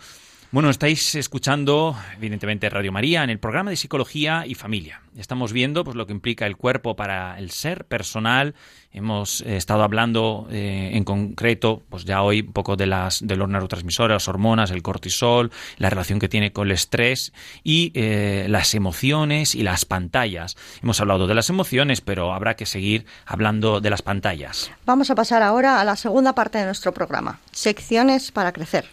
Bueno, 0.50 0.70
estáis 0.70 1.14
escuchando, 1.14 1.94
evidentemente, 2.16 2.70
Radio 2.70 2.90
María 2.90 3.22
en 3.22 3.28
el 3.28 3.38
programa 3.38 3.68
de 3.68 3.76
Psicología 3.76 4.44
y 4.46 4.54
Familia. 4.54 5.02
Estamos 5.14 5.52
viendo 5.52 5.84
pues, 5.84 5.94
lo 5.94 6.06
que 6.06 6.14
implica 6.14 6.46
el 6.46 6.56
cuerpo 6.56 6.96
para 6.96 7.38
el 7.38 7.50
ser 7.50 7.84
personal. 7.84 8.54
Hemos 8.90 9.42
eh, 9.42 9.58
estado 9.58 9.82
hablando 9.82 10.48
eh, 10.50 10.92
en 10.94 11.04
concreto, 11.04 11.82
pues 11.90 12.06
ya 12.06 12.22
hoy, 12.22 12.40
un 12.40 12.54
poco 12.54 12.76
de, 12.76 12.86
las, 12.86 13.26
de 13.26 13.36
los 13.36 13.46
neurotransmisores, 13.46 14.14
las 14.14 14.28
hormonas, 14.28 14.70
el 14.70 14.82
cortisol, 14.82 15.52
la 15.76 15.90
relación 15.90 16.18
que 16.18 16.30
tiene 16.30 16.50
con 16.50 16.68
el 16.68 16.72
estrés 16.72 17.34
y 17.62 17.92
eh, 17.94 18.46
las 18.48 18.74
emociones 18.74 19.54
y 19.54 19.62
las 19.62 19.84
pantallas. 19.84 20.56
Hemos 20.82 20.98
hablado 21.02 21.26
de 21.26 21.34
las 21.34 21.50
emociones, 21.50 22.00
pero 22.00 22.32
habrá 22.32 22.56
que 22.56 22.64
seguir 22.64 23.04
hablando 23.26 23.82
de 23.82 23.90
las 23.90 24.00
pantallas. 24.00 24.70
Vamos 24.86 25.10
a 25.10 25.14
pasar 25.14 25.42
ahora 25.42 25.78
a 25.78 25.84
la 25.84 25.96
segunda 25.96 26.34
parte 26.34 26.56
de 26.56 26.64
nuestro 26.64 26.94
programa, 26.94 27.38
secciones 27.52 28.32
para 28.32 28.52
crecer. 28.52 28.86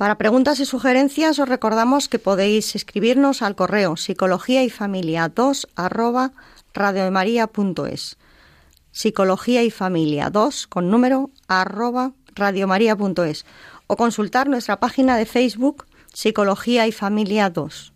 Para 0.00 0.16
preguntas 0.16 0.60
y 0.60 0.64
sugerencias 0.64 1.38
os 1.38 1.46
recordamos 1.46 2.08
que 2.08 2.18
podéis 2.18 2.74
escribirnos 2.74 3.42
al 3.42 3.54
correo 3.54 3.98
psicología 3.98 4.62
y 4.64 4.70
familia 4.70 5.28
2 5.28 5.68
arroba 5.76 6.32
radiomaria.es. 6.72 8.16
Psicología 8.92 9.62
y 9.62 9.70
familia 9.70 10.30
2 10.30 10.68
con 10.68 10.90
número 10.90 11.28
arroba 11.48 12.12
radiomaria.es 12.34 13.44
o 13.88 13.96
consultar 13.98 14.48
nuestra 14.48 14.80
página 14.80 15.18
de 15.18 15.26
Facebook 15.26 15.84
Psicología 16.14 16.86
y 16.86 16.92
Familia 16.92 17.50
2. 17.50 17.92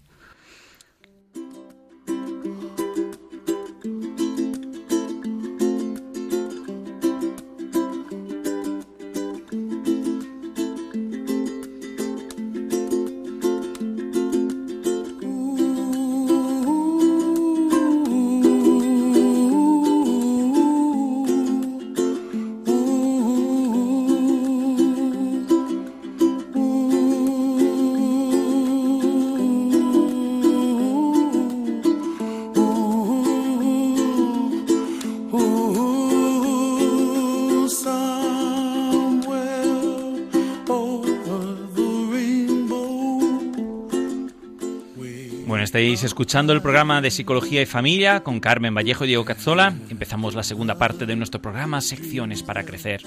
Estáis 45.74 46.04
escuchando 46.04 46.52
el 46.52 46.62
programa 46.62 47.00
de 47.00 47.10
Psicología 47.10 47.60
y 47.60 47.66
Familia 47.66 48.20
con 48.20 48.38
Carmen 48.38 48.76
Vallejo 48.76 49.02
y 49.02 49.08
Diego 49.08 49.24
Cazzola. 49.24 49.74
Empezamos 49.90 50.36
la 50.36 50.44
segunda 50.44 50.76
parte 50.76 51.04
de 51.04 51.16
nuestro 51.16 51.42
programa 51.42 51.80
Secciones 51.80 52.44
para 52.44 52.64
Crecer. 52.64 53.02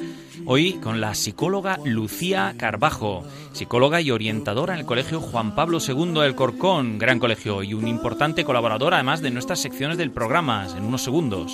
Hoy 0.45 0.73
con 0.73 0.99
la 0.99 1.15
psicóloga 1.15 1.79
Lucía 1.85 2.55
Carbajo, 2.57 3.23
psicóloga 3.53 4.01
y 4.01 4.11
orientadora 4.11 4.73
en 4.73 4.81
el 4.81 4.85
Colegio 4.85 5.21
Juan 5.21 5.55
Pablo 5.55 5.77
II 5.79 6.19
del 6.19 6.35
Corcón, 6.35 6.97
gran 6.97 7.19
colegio 7.19 7.63
y 7.63 7.73
un 7.73 7.87
importante 7.87 8.43
colaborador 8.43 8.95
además 8.95 9.21
de 9.21 9.31
nuestras 9.31 9.59
secciones 9.59 9.97
del 9.97 10.11
programa, 10.11 10.67
en 10.75 10.83
unos 10.83 11.03
segundos. 11.03 11.53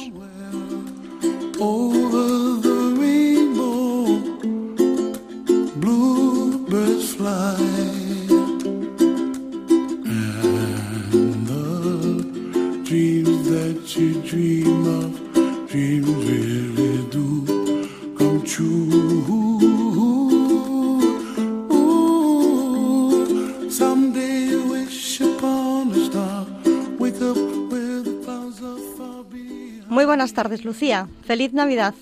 Tardes, 30.44 30.66
Lucía. 30.66 31.08
Feliz 31.26 31.54
Navidad. 31.54 31.94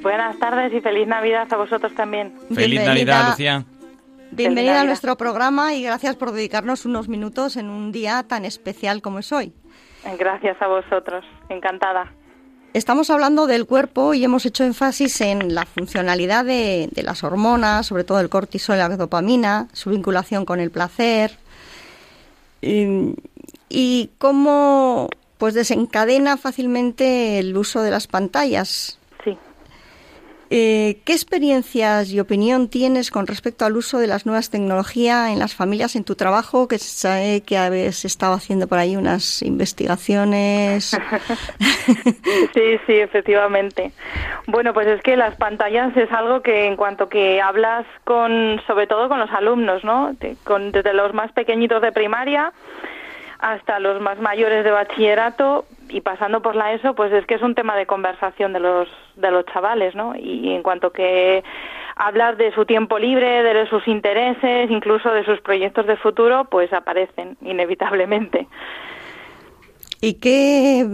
Buenas 0.00 0.38
tardes 0.38 0.72
y 0.72 0.80
feliz 0.80 1.08
Navidad 1.08 1.52
a 1.52 1.56
vosotros 1.56 1.92
también. 1.96 2.32
Feliz 2.54 2.80
Bienvenida- 2.80 2.84
Navidad, 2.86 3.28
Lucía. 3.30 3.64
Bienvenida 4.30 4.80
a 4.80 4.84
nuestro 4.84 5.16
programa 5.16 5.74
y 5.74 5.82
gracias 5.82 6.14
por 6.16 6.30
dedicarnos 6.32 6.86
unos 6.86 7.08
minutos 7.08 7.56
en 7.56 7.68
un 7.70 7.90
día 7.90 8.22
tan 8.26 8.44
especial 8.44 9.02
como 9.02 9.18
es 9.18 9.32
hoy. 9.32 9.52
Gracias 10.18 10.56
a 10.62 10.68
vosotros. 10.68 11.24
Encantada. 11.48 12.12
Estamos 12.74 13.10
hablando 13.10 13.46
del 13.48 13.66
cuerpo 13.66 14.14
y 14.14 14.22
hemos 14.24 14.46
hecho 14.46 14.62
énfasis 14.64 15.20
en 15.20 15.52
la 15.54 15.64
funcionalidad 15.66 16.44
de, 16.44 16.88
de 16.92 17.02
las 17.02 17.24
hormonas, 17.24 17.86
sobre 17.86 18.04
todo 18.04 18.20
el 18.20 18.28
cortisol 18.28 18.76
y 18.76 18.78
la 18.78 18.88
dopamina, 18.96 19.66
su 19.72 19.90
vinculación 19.90 20.44
con 20.44 20.60
el 20.60 20.70
placer 20.70 21.32
y, 22.62 23.14
y 23.68 24.10
cómo 24.18 25.08
pues 25.38 25.54
desencadena 25.54 26.36
fácilmente 26.36 27.38
el 27.38 27.56
uso 27.56 27.82
de 27.82 27.90
las 27.90 28.06
pantallas. 28.06 28.98
Sí. 29.24 29.36
Eh, 30.50 31.00
¿Qué 31.04 31.12
experiencias 31.12 32.12
y 32.12 32.20
opinión 32.20 32.68
tienes 32.68 33.10
con 33.10 33.26
respecto 33.26 33.64
al 33.64 33.76
uso 33.76 33.98
de 33.98 34.06
las 34.06 34.26
nuevas 34.26 34.50
tecnologías 34.50 35.30
en 35.30 35.38
las 35.38 35.54
familias, 35.54 35.96
en 35.96 36.04
tu 36.04 36.14
trabajo? 36.14 36.68
Que 36.68 36.78
sé 36.78 37.42
que 37.46 37.58
habéis 37.58 38.04
estado 38.04 38.34
haciendo 38.34 38.68
por 38.68 38.78
ahí 38.78 38.96
unas 38.96 39.42
investigaciones. 39.42 40.96
Sí, 42.54 42.78
sí, 42.86 42.94
efectivamente. 42.94 43.92
Bueno, 44.46 44.72
pues 44.72 44.86
es 44.86 45.02
que 45.02 45.16
las 45.16 45.36
pantallas 45.36 45.94
es 45.96 46.10
algo 46.12 46.40
que 46.40 46.66
en 46.66 46.76
cuanto 46.76 47.08
que 47.08 47.40
hablas 47.40 47.84
con, 48.04 48.60
sobre 48.66 48.86
todo 48.86 49.08
con 49.08 49.18
los 49.18 49.30
alumnos, 49.30 49.84
¿no? 49.84 50.14
Con, 50.44 50.72
desde 50.72 50.94
los 50.94 51.12
más 51.12 51.32
pequeñitos 51.32 51.82
de 51.82 51.92
primaria 51.92 52.52
hasta 53.38 53.78
los 53.78 54.00
más 54.00 54.18
mayores 54.18 54.64
de 54.64 54.70
bachillerato 54.70 55.64
y 55.88 56.00
pasando 56.00 56.40
por 56.42 56.56
la 56.56 56.72
ESO, 56.72 56.94
pues 56.94 57.12
es 57.12 57.26
que 57.26 57.34
es 57.34 57.42
un 57.42 57.54
tema 57.54 57.76
de 57.76 57.86
conversación 57.86 58.52
de 58.52 58.60
los 58.60 58.88
de 59.16 59.30
los 59.30 59.44
chavales, 59.46 59.94
¿no? 59.94 60.14
Y 60.16 60.52
en 60.52 60.62
cuanto 60.62 60.90
que 60.90 61.44
hablas 61.96 62.36
de 62.38 62.52
su 62.52 62.64
tiempo 62.64 62.98
libre, 62.98 63.42
de 63.42 63.68
sus 63.68 63.86
intereses, 63.86 64.70
incluso 64.70 65.10
de 65.10 65.24
sus 65.24 65.40
proyectos 65.40 65.86
de 65.86 65.96
futuro, 65.96 66.46
pues 66.50 66.72
aparecen 66.72 67.36
inevitablemente. 67.42 68.48
¿Y 70.00 70.14
qué, 70.14 70.84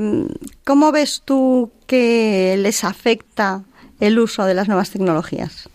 cómo 0.64 0.92
ves 0.92 1.22
tú 1.24 1.72
que 1.88 2.54
les 2.58 2.84
afecta 2.84 3.62
el 4.00 4.18
uso 4.18 4.44
de 4.44 4.54
las 4.54 4.68
nuevas 4.68 4.92
tecnologías? 4.92 5.68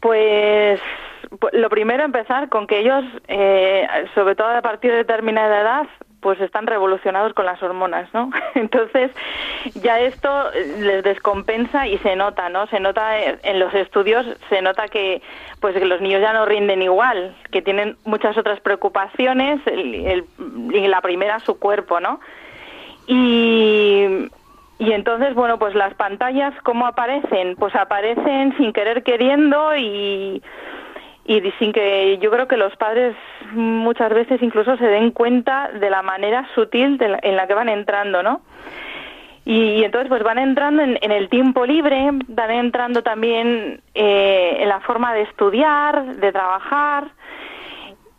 Pues 0.00 0.80
pu- 0.80 1.07
lo 1.52 1.68
primero 1.70 2.04
empezar 2.04 2.48
con 2.48 2.66
que 2.66 2.78
ellos, 2.80 3.04
eh, 3.28 3.86
sobre 4.14 4.34
todo 4.34 4.48
a 4.48 4.62
partir 4.62 4.90
de 4.90 4.98
determinada 4.98 5.60
edad, 5.60 5.86
pues 6.20 6.40
están 6.40 6.66
revolucionados 6.66 7.32
con 7.32 7.46
las 7.46 7.62
hormonas, 7.62 8.12
¿no? 8.12 8.30
Entonces 8.54 9.12
ya 9.76 10.00
esto 10.00 10.52
eh, 10.52 10.76
les 10.80 11.04
descompensa 11.04 11.86
y 11.86 11.96
se 11.98 12.16
nota, 12.16 12.48
¿no? 12.48 12.66
Se 12.68 12.80
nota 12.80 13.20
eh, 13.20 13.38
en 13.44 13.60
los 13.60 13.72
estudios, 13.74 14.26
se 14.48 14.60
nota 14.60 14.88
que 14.88 15.22
pues 15.60 15.74
que 15.76 15.84
los 15.84 16.00
niños 16.00 16.20
ya 16.20 16.32
no 16.32 16.44
rinden 16.44 16.82
igual, 16.82 17.36
que 17.52 17.62
tienen 17.62 17.96
muchas 18.04 18.36
otras 18.36 18.58
preocupaciones, 18.60 19.60
el- 19.66 19.94
el- 20.06 20.24
y 20.74 20.88
la 20.88 21.00
primera 21.02 21.38
su 21.40 21.58
cuerpo, 21.58 22.00
¿no? 22.00 22.18
Y, 23.06 24.28
y 24.78 24.92
entonces, 24.92 25.34
bueno, 25.34 25.58
pues 25.58 25.74
las 25.74 25.94
pantallas, 25.94 26.52
¿cómo 26.62 26.86
aparecen? 26.86 27.56
Pues 27.56 27.74
aparecen 27.74 28.56
sin 28.56 28.72
querer 28.72 29.02
queriendo 29.02 29.74
y, 29.76 30.42
y 31.28 31.40
sin 31.58 31.72
que 31.74 32.16
yo 32.18 32.30
creo 32.30 32.48
que 32.48 32.56
los 32.56 32.74
padres 32.76 33.14
muchas 33.52 34.08
veces 34.14 34.42
incluso 34.42 34.76
se 34.78 34.86
den 34.86 35.10
cuenta 35.10 35.68
de 35.72 35.90
la 35.90 36.00
manera 36.02 36.48
sutil 36.54 36.96
de 36.96 37.08
la- 37.10 37.20
en 37.22 37.36
la 37.36 37.46
que 37.46 37.52
van 37.52 37.68
entrando, 37.68 38.22
¿no? 38.22 38.40
Y, 39.44 39.84
entonces 39.84 40.08
pues 40.08 40.22
van 40.22 40.38
entrando 40.38 40.82
en, 40.82 40.98
en 41.00 41.12
el 41.12 41.28
tiempo 41.28 41.64
libre, 41.66 42.10
van 42.28 42.50
entrando 42.50 43.02
también 43.02 43.80
eh, 43.94 44.56
en 44.60 44.68
la 44.68 44.80
forma 44.80 45.12
de 45.14 45.22
estudiar, 45.22 46.16
de 46.16 46.32
trabajar 46.32 47.08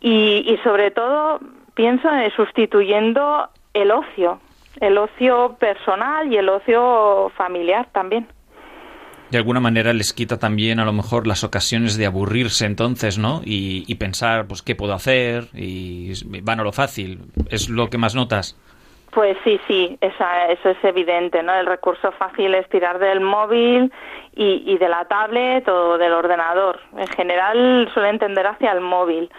y, 0.00 0.44
y 0.46 0.56
sobre 0.64 0.90
todo 0.92 1.40
pienso 1.74 2.08
en 2.12 2.30
sustituyendo 2.32 3.48
el 3.74 3.90
ocio, 3.90 4.40
el 4.80 4.98
ocio 4.98 5.56
personal 5.58 6.32
y 6.32 6.36
el 6.36 6.48
ocio 6.48 7.30
familiar 7.36 7.86
también. 7.92 8.26
De 9.30 9.38
alguna 9.38 9.60
manera 9.60 9.92
les 9.92 10.12
quita 10.12 10.38
también 10.38 10.80
a 10.80 10.84
lo 10.84 10.92
mejor 10.92 11.28
las 11.28 11.44
ocasiones 11.44 11.96
de 11.96 12.06
aburrirse 12.06 12.66
entonces, 12.66 13.16
¿no? 13.16 13.42
Y, 13.44 13.94
pensar, 13.94 14.46
pues, 14.48 14.62
¿qué 14.62 14.74
puedo 14.74 14.92
hacer? 14.92 15.44
Y 15.54 16.12
van 16.42 16.58
a 16.58 16.64
lo 16.64 16.72
fácil. 16.72 17.20
¿Es 17.48 17.68
lo 17.68 17.88
que 17.88 17.98
más 17.98 18.16
notas? 18.16 18.58
Pues 19.12 19.36
sí, 19.44 19.60
sí, 19.66 19.98
esa, 20.00 20.46
eso 20.48 20.70
es 20.70 20.84
evidente, 20.84 21.42
¿no? 21.42 21.52
El 21.54 21.66
recurso 21.66 22.12
fácil 22.12 22.54
es 22.54 22.68
tirar 22.68 22.98
del 22.98 23.20
móvil 23.20 23.92
y, 24.34 24.62
y 24.66 24.78
de 24.78 24.88
la 24.88 25.04
tablet 25.04 25.68
o 25.68 25.98
del 25.98 26.12
ordenador. 26.12 26.80
En 26.96 27.08
general 27.08 27.90
suelen 27.92 28.18
tender 28.18 28.46
hacia 28.46 28.72
el 28.72 28.80
móvil, 28.80 29.30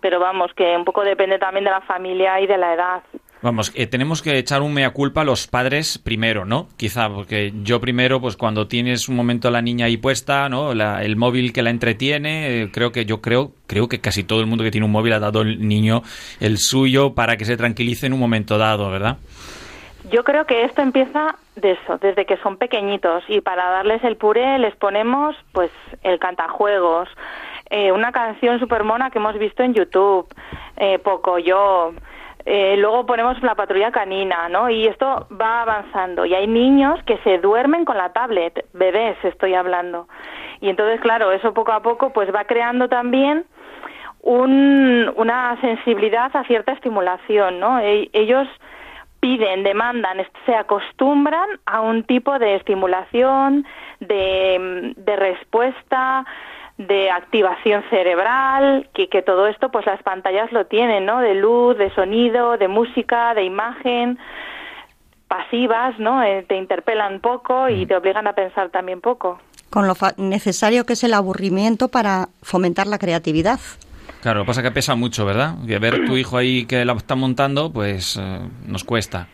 pero 0.00 0.20
vamos, 0.20 0.52
que 0.54 0.76
un 0.76 0.84
poco 0.84 1.02
depende 1.02 1.38
también 1.38 1.64
de 1.64 1.70
la 1.70 1.80
familia 1.80 2.40
y 2.40 2.46
de 2.46 2.58
la 2.58 2.74
edad. 2.74 3.02
Vamos, 3.42 3.70
eh, 3.74 3.86
tenemos 3.86 4.22
que 4.22 4.38
echar 4.38 4.62
un 4.62 4.72
mea 4.72 4.90
culpa 4.90 5.20
a 5.20 5.24
los 5.24 5.46
padres 5.46 5.98
primero, 5.98 6.46
¿no? 6.46 6.68
Quizá, 6.78 7.10
porque 7.10 7.52
yo 7.62 7.80
primero, 7.80 8.20
pues 8.20 8.36
cuando 8.36 8.66
tienes 8.66 9.08
un 9.08 9.16
momento 9.16 9.48
a 9.48 9.50
la 9.50 9.60
niña 9.60 9.86
ahí 9.86 9.98
puesta, 9.98 10.48
¿no? 10.48 10.72
El 10.72 11.16
móvil 11.16 11.52
que 11.52 11.62
la 11.62 11.70
entretiene, 11.70 12.62
eh, 12.62 12.70
creo 12.72 12.92
que 12.92 13.04
yo 13.04 13.20
creo, 13.20 13.52
creo 13.66 13.88
que 13.88 14.00
casi 14.00 14.24
todo 14.24 14.40
el 14.40 14.46
mundo 14.46 14.64
que 14.64 14.70
tiene 14.70 14.86
un 14.86 14.92
móvil 14.92 15.12
ha 15.12 15.20
dado 15.20 15.40
al 15.40 15.68
niño 15.68 16.02
el 16.40 16.56
suyo 16.56 17.14
para 17.14 17.36
que 17.36 17.44
se 17.44 17.56
tranquilice 17.58 18.06
en 18.06 18.14
un 18.14 18.20
momento 18.20 18.56
dado, 18.56 18.90
¿verdad? 18.90 19.18
Yo 20.10 20.24
creo 20.24 20.46
que 20.46 20.64
esto 20.64 20.82
empieza 20.82 21.34
de 21.56 21.72
eso, 21.72 21.98
desde 21.98 22.26
que 22.26 22.36
son 22.38 22.56
pequeñitos 22.56 23.24
y 23.28 23.40
para 23.40 23.68
darles 23.70 24.04
el 24.04 24.16
puré 24.16 24.58
les 24.58 24.76
ponemos 24.76 25.34
pues 25.52 25.70
el 26.02 26.18
cantajuegos, 26.20 27.08
eh, 27.70 27.90
una 27.90 28.12
canción 28.12 28.60
super 28.60 28.84
mona 28.84 29.10
que 29.10 29.18
hemos 29.18 29.36
visto 29.36 29.64
en 29.64 29.74
YouTube, 29.74 30.28
eh, 30.76 31.00
Poco 31.00 31.38
Yo, 31.38 31.92
eh, 32.48 32.76
luego 32.78 33.04
ponemos 33.06 33.42
la 33.42 33.56
patrulla 33.56 33.90
canina, 33.90 34.48
¿no? 34.48 34.70
Y 34.70 34.86
esto 34.86 35.26
va 35.38 35.62
avanzando. 35.62 36.24
Y 36.24 36.34
hay 36.34 36.46
niños 36.46 37.02
que 37.04 37.18
se 37.18 37.38
duermen 37.38 37.84
con 37.84 37.96
la 37.96 38.12
tablet, 38.12 38.64
bebés 38.72 39.16
estoy 39.24 39.54
hablando. 39.54 40.06
Y 40.60 40.68
entonces, 40.70 41.00
claro, 41.00 41.32
eso 41.32 41.52
poco 41.52 41.72
a 41.72 41.82
poco 41.82 42.10
pues 42.12 42.32
va 42.32 42.44
creando 42.44 42.88
también 42.88 43.44
un- 44.22 45.12
una 45.16 45.60
sensibilidad 45.60 46.30
a 46.36 46.44
cierta 46.44 46.72
estimulación, 46.72 47.58
¿no? 47.60 47.80
E- 47.80 48.10
ellos 48.12 48.46
piden, 49.18 49.64
demandan, 49.64 50.18
se 50.44 50.54
acostumbran 50.54 51.48
a 51.66 51.80
un 51.80 52.04
tipo 52.04 52.38
de 52.38 52.54
estimulación, 52.54 53.66
de 53.98 55.16
respuesta, 55.16 56.24
de 56.78 57.10
activación 57.10 57.82
cerebral, 57.88 58.88
que, 58.94 59.08
que 59.08 59.22
todo 59.22 59.46
esto, 59.46 59.70
pues 59.70 59.86
las 59.86 60.02
pantallas 60.02 60.52
lo 60.52 60.66
tienen, 60.66 61.06
¿no? 61.06 61.20
De 61.20 61.34
luz, 61.34 61.78
de 61.78 61.90
sonido, 61.94 62.58
de 62.58 62.68
música, 62.68 63.32
de 63.34 63.44
imagen, 63.44 64.18
pasivas, 65.28 65.98
¿no? 65.98 66.22
Eh, 66.22 66.44
te 66.48 66.56
interpelan 66.56 67.20
poco 67.20 67.68
y 67.68 67.86
te 67.86 67.96
obligan 67.96 68.26
a 68.26 68.34
pensar 68.34 68.68
también 68.70 69.00
poco. 69.00 69.38
Con 69.70 69.86
lo 69.88 69.94
fa- 69.94 70.14
necesario 70.16 70.84
que 70.86 70.92
es 70.92 71.02
el 71.04 71.14
aburrimiento 71.14 71.88
para 71.88 72.28
fomentar 72.42 72.86
la 72.86 72.98
creatividad. 72.98 73.58
Claro, 74.22 74.40
lo 74.40 74.44
que 74.44 74.48
pasa 74.48 74.60
es 74.60 74.66
que 74.68 74.72
pesa 74.74 74.94
mucho, 74.94 75.24
¿verdad? 75.26 75.54
Que 75.66 75.78
ver 75.78 76.04
tu 76.04 76.16
hijo 76.16 76.36
ahí 76.36 76.64
que 76.66 76.84
la 76.84 76.92
está 76.94 77.14
montando, 77.16 77.72
pues 77.72 78.16
eh, 78.20 78.38
nos 78.66 78.84
cuesta. 78.84 79.28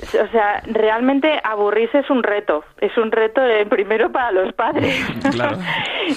O 0.00 0.28
sea, 0.32 0.62
realmente 0.66 1.40
aburrirse 1.42 1.98
es 1.98 2.10
un 2.10 2.22
reto. 2.22 2.64
Es 2.80 2.96
un 2.96 3.10
reto 3.10 3.44
eh, 3.44 3.66
primero 3.66 4.10
para 4.12 4.30
los 4.32 4.52
padres 4.54 4.94
Claro. 5.32 5.58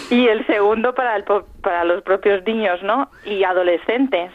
y 0.10 0.28
el 0.28 0.46
segundo 0.46 0.94
para, 0.94 1.16
el 1.16 1.24
para 1.62 1.84
los 1.84 2.02
propios 2.04 2.44
niños, 2.46 2.82
¿no? 2.84 3.10
Y 3.26 3.44
adolescentes. 3.44 4.32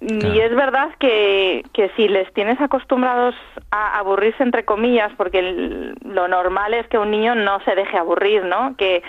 Claro. 0.00 0.34
Y 0.34 0.40
es 0.40 0.54
verdad 0.56 0.88
que, 0.98 1.62
que 1.72 1.88
si 1.90 2.08
les 2.08 2.32
tienes 2.34 2.60
acostumbrados 2.60 3.36
a 3.70 3.98
aburrirse, 3.98 4.42
entre 4.42 4.64
comillas, 4.64 5.12
porque 5.16 5.38
el- 5.38 5.94
lo 6.04 6.26
normal 6.26 6.74
es 6.74 6.88
que 6.88 6.98
un 6.98 7.10
niño 7.12 7.36
no 7.36 7.60
se 7.60 7.74
deje 7.76 7.96
aburrir, 7.98 8.44
¿no? 8.44 8.74
Que, 8.76 9.02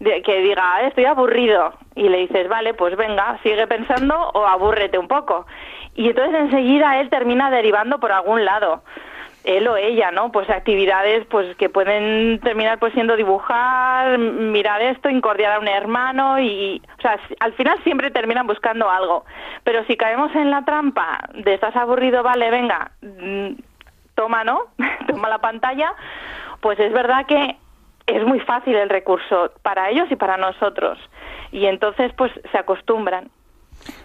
que 0.00 0.40
diga, 0.40 0.62
"Ah, 0.76 0.82
estoy 0.82 1.04
aburrido. 1.04 1.74
Y 1.94 2.08
le 2.08 2.18
dices, 2.18 2.48
vale, 2.48 2.74
pues 2.74 2.96
venga, 2.96 3.38
sigue 3.42 3.66
pensando 3.66 4.14
o 4.34 4.46
abúrrete 4.46 4.98
un 4.98 5.08
poco. 5.08 5.46
Y 5.94 6.08
entonces 6.08 6.34
enseguida 6.34 7.00
él 7.00 7.10
termina 7.10 7.50
derivando 7.50 8.00
por 8.00 8.12
algún 8.12 8.44
lado 8.44 8.82
él 9.44 9.66
o 9.68 9.76
ella, 9.76 10.10
¿no? 10.10 10.30
Pues 10.32 10.48
actividades 10.50 11.26
pues 11.26 11.56
que 11.56 11.68
pueden 11.68 12.40
terminar 12.40 12.78
pues 12.78 12.92
siendo 12.92 13.16
dibujar, 13.16 14.18
mirar 14.18 14.82
esto, 14.82 15.08
incordiar 15.08 15.52
a 15.52 15.60
un 15.60 15.68
hermano 15.68 16.38
y, 16.38 16.82
o 16.98 17.00
sea, 17.00 17.18
al 17.40 17.52
final 17.54 17.82
siempre 17.82 18.10
terminan 18.10 18.46
buscando 18.46 18.90
algo. 18.90 19.24
Pero 19.64 19.84
si 19.86 19.96
caemos 19.96 20.34
en 20.34 20.50
la 20.50 20.64
trampa 20.64 21.20
de 21.34 21.54
estás 21.54 21.74
aburrido, 21.76 22.22
vale, 22.22 22.50
venga, 22.50 22.90
mm, 23.00 23.52
toma, 24.14 24.44
¿no? 24.44 24.64
toma 25.06 25.28
la 25.28 25.38
pantalla, 25.38 25.94
pues 26.60 26.78
es 26.78 26.92
verdad 26.92 27.24
que 27.26 27.56
es 28.16 28.24
muy 28.24 28.40
fácil 28.40 28.76
el 28.76 28.88
recurso 28.88 29.52
para 29.62 29.90
ellos 29.90 30.10
y 30.10 30.16
para 30.16 30.36
nosotros. 30.36 30.98
Y 31.52 31.66
entonces 31.66 32.12
pues 32.16 32.32
se 32.50 32.58
acostumbran. 32.58 33.30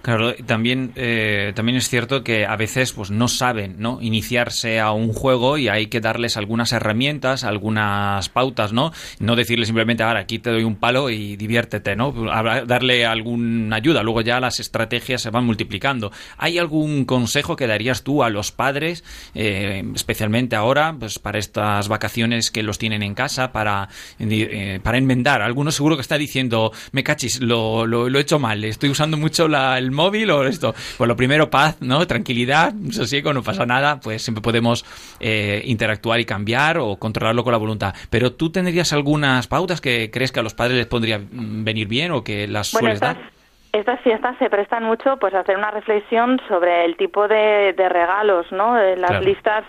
Claro, 0.05 0.35
también, 0.45 0.91
eh, 0.97 1.51
también 1.55 1.79
es 1.79 1.89
cierto 1.89 2.23
que 2.23 2.45
a 2.45 2.55
veces 2.57 2.93
pues 2.93 3.09
no 3.09 3.27
saben 3.27 3.77
¿no? 3.79 3.97
iniciarse 4.03 4.79
a 4.79 4.91
un 4.91 5.11
juego 5.11 5.57
y 5.57 5.67
hay 5.67 5.87
que 5.87 5.99
darles 5.99 6.37
algunas 6.37 6.73
herramientas, 6.73 7.43
algunas 7.43 8.29
pautas, 8.29 8.71
¿no? 8.71 8.91
No 9.17 9.35
decirles 9.35 9.67
simplemente, 9.67 10.03
ahora 10.03 10.19
aquí 10.19 10.37
te 10.37 10.51
doy 10.51 10.63
un 10.63 10.75
palo 10.75 11.09
y 11.09 11.37
diviértete, 11.37 11.95
¿no? 11.95 12.11
Darle 12.11 13.07
alguna 13.07 13.77
ayuda, 13.77 14.03
luego 14.03 14.21
ya 14.21 14.39
las 14.39 14.59
estrategias 14.59 15.23
se 15.23 15.31
van 15.31 15.43
multiplicando. 15.43 16.11
¿Hay 16.37 16.59
algún 16.59 17.05
consejo 17.05 17.55
que 17.55 17.65
darías 17.65 18.03
tú 18.03 18.21
a 18.21 18.29
los 18.29 18.51
padres, 18.51 19.03
eh, 19.33 19.83
especialmente 19.95 20.55
ahora, 20.55 20.95
pues 20.99 21.17
para 21.17 21.39
estas 21.39 21.87
vacaciones 21.87 22.51
que 22.51 22.61
los 22.61 22.77
tienen 22.77 23.01
en 23.01 23.15
casa, 23.15 23.51
para, 23.51 23.89
eh, 24.19 24.79
para 24.83 24.99
enmendar? 24.99 25.41
Algunos 25.41 25.73
seguro 25.73 25.95
que 25.95 26.03
está 26.03 26.19
diciendo, 26.19 26.71
me 26.91 27.03
cachis, 27.03 27.41
lo, 27.41 27.87
lo, 27.87 28.07
lo 28.07 28.19
he 28.19 28.21
hecho 28.21 28.37
mal, 28.37 28.63
estoy 28.65 28.89
usando 28.91 29.17
mucho 29.17 29.47
la- 29.47 29.79
el 29.79 29.94
móvil 29.95 30.29
o 30.31 30.45
esto. 30.45 30.73
Pues 30.97 31.07
lo 31.07 31.15
primero, 31.15 31.49
paz, 31.49 31.81
¿no? 31.81 32.05
Tranquilidad, 32.05 32.73
sosiego, 32.91 33.33
no 33.33 33.41
pasa 33.41 33.65
nada, 33.65 33.99
pues 33.99 34.21
siempre 34.21 34.41
podemos 34.41 34.85
eh, 35.19 35.61
interactuar 35.65 36.19
y 36.19 36.25
cambiar 36.25 36.77
o 36.77 36.97
controlarlo 36.97 37.43
con 37.43 37.51
la 37.53 37.57
voluntad. 37.57 37.95
Pero 38.09 38.33
tú 38.33 38.51
tendrías 38.51 38.93
algunas 38.93 39.47
pautas 39.47 39.81
que 39.81 40.11
crees 40.11 40.31
que 40.31 40.39
a 40.39 40.43
los 40.43 40.53
padres 40.53 40.77
les 40.77 40.85
podría 40.87 41.17
mm, 41.19 41.63
venir 41.63 41.87
bien 41.87 42.11
o 42.11 42.23
que 42.23 42.47
las 42.47 42.71
Bueno, 42.73 42.85
sueles 42.89 42.95
estas, 43.01 43.15
dar. 43.17 43.31
estas 43.73 43.99
fiestas 44.01 44.35
se 44.39 44.49
prestan 44.49 44.83
mucho 44.83 45.17
pues 45.19 45.33
a 45.33 45.39
hacer 45.39 45.57
una 45.57 45.71
reflexión 45.71 46.39
sobre 46.47 46.85
el 46.85 46.97
tipo 46.97 47.27
de, 47.27 47.73
de 47.73 47.89
regalos, 47.89 48.45
¿no? 48.51 48.75
De 48.75 48.95
las 48.97 49.09
Claro. 49.11 49.25
listas 49.25 49.63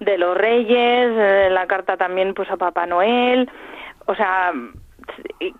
de 0.00 0.18
los 0.18 0.36
reyes, 0.36 1.12
eh, 1.16 1.48
la 1.50 1.66
carta 1.66 1.96
también 1.96 2.34
pues 2.34 2.50
a 2.50 2.56
Papá 2.56 2.86
Noel, 2.86 3.48
o 4.06 4.14
sea, 4.16 4.50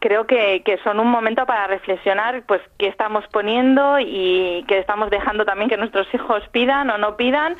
creo 0.01 0.27
que, 0.27 0.63
son 0.85 1.01
un 1.01 1.09
momento 1.09 1.47
para 1.47 1.67
reflexionar 1.67 2.43
pues 2.47 2.61
qué 2.79 2.87
estamos 2.87 3.25
poniendo 3.29 3.99
y 4.01 4.65
qué 4.69 4.79
estamos 4.79 5.11
dejando 5.11 5.45
también 5.45 5.69
que 5.69 5.77
nuestros 5.77 6.13
hijos 6.15 6.43
pidan 6.51 6.91
o 6.91 6.99
no 6.99 7.17
pidan 7.17 7.57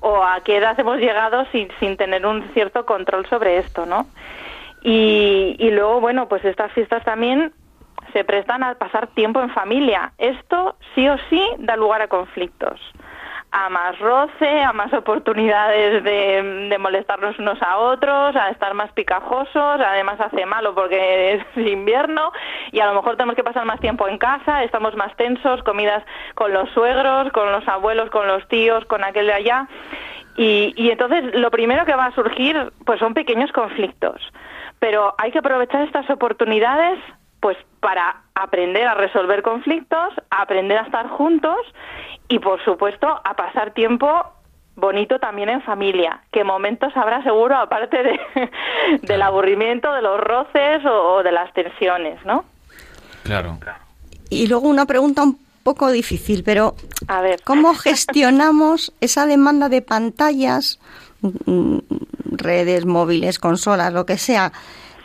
o 0.00 0.22
a 0.22 0.40
qué 0.44 0.56
edad 0.56 0.78
hemos 0.78 0.98
llegado 0.98 1.46
sin, 1.52 1.68
sin 1.80 1.96
tener 1.96 2.26
un 2.26 2.48
cierto 2.54 2.86
control 2.86 3.26
sobre 3.26 3.58
esto, 3.58 3.86
¿no? 3.86 4.06
Y, 4.82 5.56
y 5.58 5.70
luego, 5.70 6.00
bueno, 6.00 6.28
pues 6.28 6.44
estas 6.44 6.70
fiestas 6.72 7.02
también 7.04 7.52
se 8.12 8.24
prestan 8.24 8.62
a 8.62 8.74
pasar 8.74 9.08
tiempo 9.08 9.40
en 9.40 9.50
familia. 9.50 10.12
Esto 10.18 10.76
sí 10.94 11.08
o 11.08 11.16
sí 11.28 11.42
da 11.58 11.76
lugar 11.76 12.02
a 12.02 12.08
conflictos, 12.08 12.80
a 13.58 13.70
más 13.70 13.98
roce, 14.00 14.62
a 14.62 14.74
más 14.74 14.92
oportunidades 14.92 16.04
de, 16.04 16.76
molestarnos 16.78 17.38
unos 17.38 17.60
a 17.62 17.78
otros, 17.78 18.36
a 18.36 18.50
estar 18.50 18.74
más 18.74 18.92
picajosos, 18.92 19.80
además 19.80 20.20
hace 20.20 20.44
malo 20.44 20.74
porque 20.74 21.34
es 21.34 21.42
invierno 21.56 22.32
y 22.70 22.80
a 22.80 22.86
lo 22.86 22.94
mejor 22.94 23.16
tenemos 23.16 23.34
que 23.34 23.42
pasar 23.42 23.64
más 23.64 23.80
tiempo 23.80 24.08
en 24.08 24.18
casa, 24.18 24.62
estamos 24.62 24.94
más 24.94 25.16
tensos, 25.16 25.62
comidas 25.62 26.04
con 26.34 26.52
los 26.52 26.68
suegros, 26.70 27.32
con 27.32 27.50
los 27.50 27.66
abuelos, 27.66 28.10
con 28.10 28.28
los 28.28 28.46
tíos, 28.48 28.84
con 28.84 29.02
aquel 29.02 29.26
de 29.26 29.32
allá. 29.32 29.68
Y, 30.36 30.74
y 30.76 30.90
entonces 30.90 31.34
lo 31.34 31.50
primero 31.50 31.86
que 31.86 31.96
va 31.96 32.06
a 32.06 32.14
surgir 32.14 32.72
pues 32.84 32.98
son 33.00 33.14
pequeños 33.14 33.50
conflictos. 33.52 34.20
Pero 34.80 35.14
hay 35.16 35.32
que 35.32 35.38
aprovechar 35.38 35.80
estas 35.80 36.10
oportunidades 36.10 36.98
pues 37.46 37.58
para 37.78 38.22
aprender 38.34 38.88
a 38.88 38.94
resolver 38.94 39.40
conflictos, 39.40 40.12
a 40.30 40.42
aprender 40.42 40.78
a 40.78 40.82
estar 40.82 41.08
juntos 41.10 41.54
y 42.28 42.40
por 42.40 42.60
supuesto 42.64 43.06
a 43.06 43.36
pasar 43.36 43.72
tiempo 43.72 44.08
bonito 44.74 45.20
también 45.20 45.48
en 45.48 45.62
familia, 45.62 46.22
que 46.32 46.42
momentos 46.42 46.92
habrá 46.96 47.22
seguro 47.22 47.56
aparte 47.66 48.02
de, 48.02 48.20
del 49.02 49.22
aburrimiento, 49.22 49.92
de 49.92 50.02
los 50.02 50.18
roces 50.18 50.84
o, 50.84 51.18
o 51.18 51.22
de 51.22 51.30
las 51.30 51.52
tensiones, 51.52 52.18
¿no? 52.26 52.44
Claro. 53.22 53.60
Y 54.28 54.48
luego 54.48 54.66
una 54.66 54.86
pregunta 54.86 55.22
un 55.22 55.38
poco 55.62 55.92
difícil, 55.92 56.42
pero 56.42 56.74
A 57.06 57.20
ver. 57.20 57.42
¿cómo 57.44 57.74
gestionamos 57.76 58.92
esa 59.00 59.24
demanda 59.26 59.68
de 59.68 59.82
pantallas, 59.82 60.80
mm, 61.20 61.78
redes 62.24 62.86
móviles, 62.86 63.38
consolas, 63.38 63.92
lo 63.92 64.04
que 64.04 64.18
sea, 64.18 64.50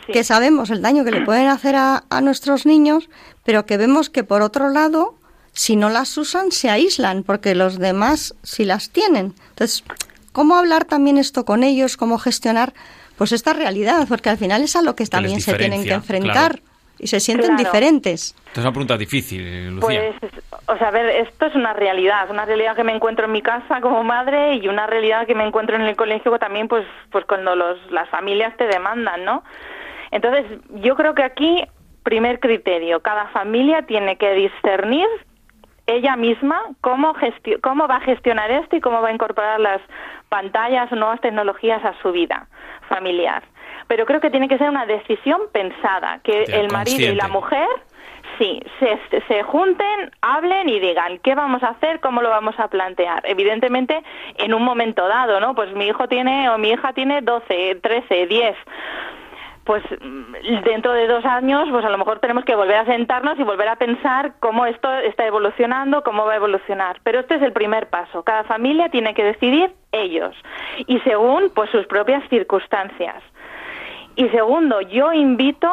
Sí. 0.06 0.12
que 0.12 0.24
sabemos 0.24 0.70
el 0.70 0.82
daño 0.82 1.04
que 1.04 1.10
le 1.12 1.20
pueden 1.22 1.48
hacer 1.48 1.76
a, 1.76 2.04
a 2.10 2.20
nuestros 2.20 2.66
niños, 2.66 3.08
pero 3.44 3.66
que 3.66 3.76
vemos 3.76 4.10
que 4.10 4.24
por 4.24 4.42
otro 4.42 4.68
lado, 4.68 5.14
si 5.52 5.76
no 5.76 5.90
las 5.90 6.16
usan, 6.18 6.50
se 6.50 6.70
aíslan, 6.70 7.22
porque 7.22 7.54
los 7.54 7.78
demás 7.78 8.34
sí 8.42 8.64
las 8.64 8.90
tienen. 8.90 9.34
Entonces, 9.50 9.84
¿cómo 10.32 10.56
hablar 10.56 10.84
también 10.86 11.18
esto 11.18 11.44
con 11.44 11.62
ellos? 11.62 11.96
¿Cómo 11.96 12.18
gestionar 12.18 12.72
pues 13.16 13.32
esta 13.32 13.52
realidad? 13.52 14.06
Porque 14.08 14.30
al 14.30 14.38
final 14.38 14.62
es 14.62 14.74
a 14.76 14.82
lo 14.82 14.96
que 14.96 15.06
también 15.06 15.40
se 15.40 15.54
tienen 15.54 15.84
que 15.84 15.92
enfrentar 15.92 16.58
claro. 16.60 16.72
y 16.98 17.06
se 17.06 17.20
sienten 17.20 17.48
Claro. 17.54 17.62
diferentes. 17.62 18.34
Esta 18.46 18.60
es 18.60 18.64
una 18.64 18.72
pregunta 18.72 18.96
difícil, 18.96 19.68
Lucía. 19.76 20.14
Pues, 20.20 20.32
o 20.66 20.76
sea, 20.78 20.88
a 20.88 20.90
ver, 20.90 21.06
esto 21.26 21.46
es 21.46 21.54
una 21.54 21.72
realidad, 21.74 22.30
una 22.30 22.44
realidad 22.44 22.74
que 22.74 22.84
me 22.84 22.94
encuentro 22.94 23.26
en 23.26 23.32
mi 23.32 23.42
casa 23.42 23.80
como 23.80 24.02
madre 24.02 24.54
y 24.56 24.68
una 24.68 24.86
realidad 24.86 25.26
que 25.26 25.34
me 25.34 25.44
encuentro 25.46 25.76
en 25.76 25.82
el 25.82 25.94
colegio 25.96 26.36
también, 26.38 26.66
pues, 26.68 26.86
pues 27.10 27.24
cuando 27.26 27.54
los, 27.54 27.78
las 27.90 28.08
familias 28.08 28.56
te 28.56 28.66
demandan, 28.66 29.24
¿no? 29.24 29.42
Entonces, 30.12 30.46
yo 30.76 30.94
creo 30.94 31.14
que 31.14 31.24
aquí, 31.24 31.64
primer 32.04 32.38
criterio, 32.38 33.00
cada 33.00 33.26
familia 33.28 33.82
tiene 33.82 34.16
que 34.16 34.32
discernir 34.34 35.08
ella 35.86 36.14
misma 36.14 36.60
cómo, 36.80 37.14
cómo 37.60 37.88
va 37.88 37.96
a 37.96 38.00
gestionar 38.00 38.50
esto 38.50 38.76
y 38.76 38.80
cómo 38.80 39.02
va 39.02 39.08
a 39.08 39.12
incorporar 39.12 39.58
las 39.58 39.80
pantallas 40.28 40.92
o 40.92 40.96
nuevas 40.96 41.20
tecnologías 41.20 41.84
a 41.84 41.94
su 42.02 42.12
vida 42.12 42.46
familiar. 42.88 43.42
Pero 43.88 44.06
creo 44.06 44.20
que 44.20 44.30
tiene 44.30 44.48
que 44.48 44.58
ser 44.58 44.70
una 44.70 44.86
decisión 44.86 45.40
pensada, 45.52 46.20
que 46.22 46.46
Ya, 46.46 46.60
el 46.60 46.70
marido 46.70 47.12
y 47.12 47.16
la 47.16 47.28
mujer 47.28 47.68
Sí, 48.38 48.60
se, 48.80 48.98
se 49.28 49.42
junten, 49.42 50.10
hablen 50.22 50.68
y 50.68 50.80
digan 50.80 51.18
qué 51.18 51.34
vamos 51.34 51.62
a 51.62 51.70
hacer, 51.70 52.00
cómo 52.00 52.22
lo 52.22 52.30
vamos 52.30 52.58
a 52.58 52.68
plantear. 52.68 53.22
Evidentemente, 53.26 54.02
en 54.36 54.54
un 54.54 54.62
momento 54.62 55.06
dado, 55.06 55.38
¿no? 55.38 55.54
Pues 55.54 55.72
mi 55.74 55.86
hijo 55.86 56.08
tiene 56.08 56.48
o 56.48 56.56
mi 56.56 56.70
hija 56.70 56.92
tiene 56.92 57.20
12, 57.20 57.80
13, 57.82 58.26
10. 58.26 58.56
Pues 59.64 59.82
mm, 60.00 60.62
dentro 60.64 60.92
de 60.92 61.06
dos 61.06 61.24
años, 61.24 61.68
pues 61.70 61.84
a 61.84 61.90
lo 61.90 61.98
mejor 61.98 62.18
tenemos 62.18 62.44
que 62.44 62.56
volver 62.56 62.76
a 62.76 62.84
sentarnos 62.84 63.38
y 63.38 63.42
volver 63.44 63.68
a 63.68 63.76
pensar 63.76 64.34
cómo 64.40 64.66
esto 64.66 64.92
está 65.00 65.26
evolucionando, 65.26 66.02
cómo 66.02 66.24
va 66.24 66.32
a 66.32 66.36
evolucionar. 66.36 67.00
Pero 67.04 67.20
este 67.20 67.36
es 67.36 67.42
el 67.42 67.52
primer 67.52 67.88
paso. 67.88 68.22
Cada 68.22 68.44
familia 68.44 68.88
tiene 68.88 69.14
que 69.14 69.24
decidir 69.24 69.72
ellos 69.92 70.34
y 70.86 70.98
según 71.00 71.50
pues 71.54 71.70
sus 71.70 71.86
propias 71.86 72.28
circunstancias. 72.28 73.22
Y 74.16 74.28
segundo, 74.28 74.80
yo 74.80 75.12
invito 75.12 75.72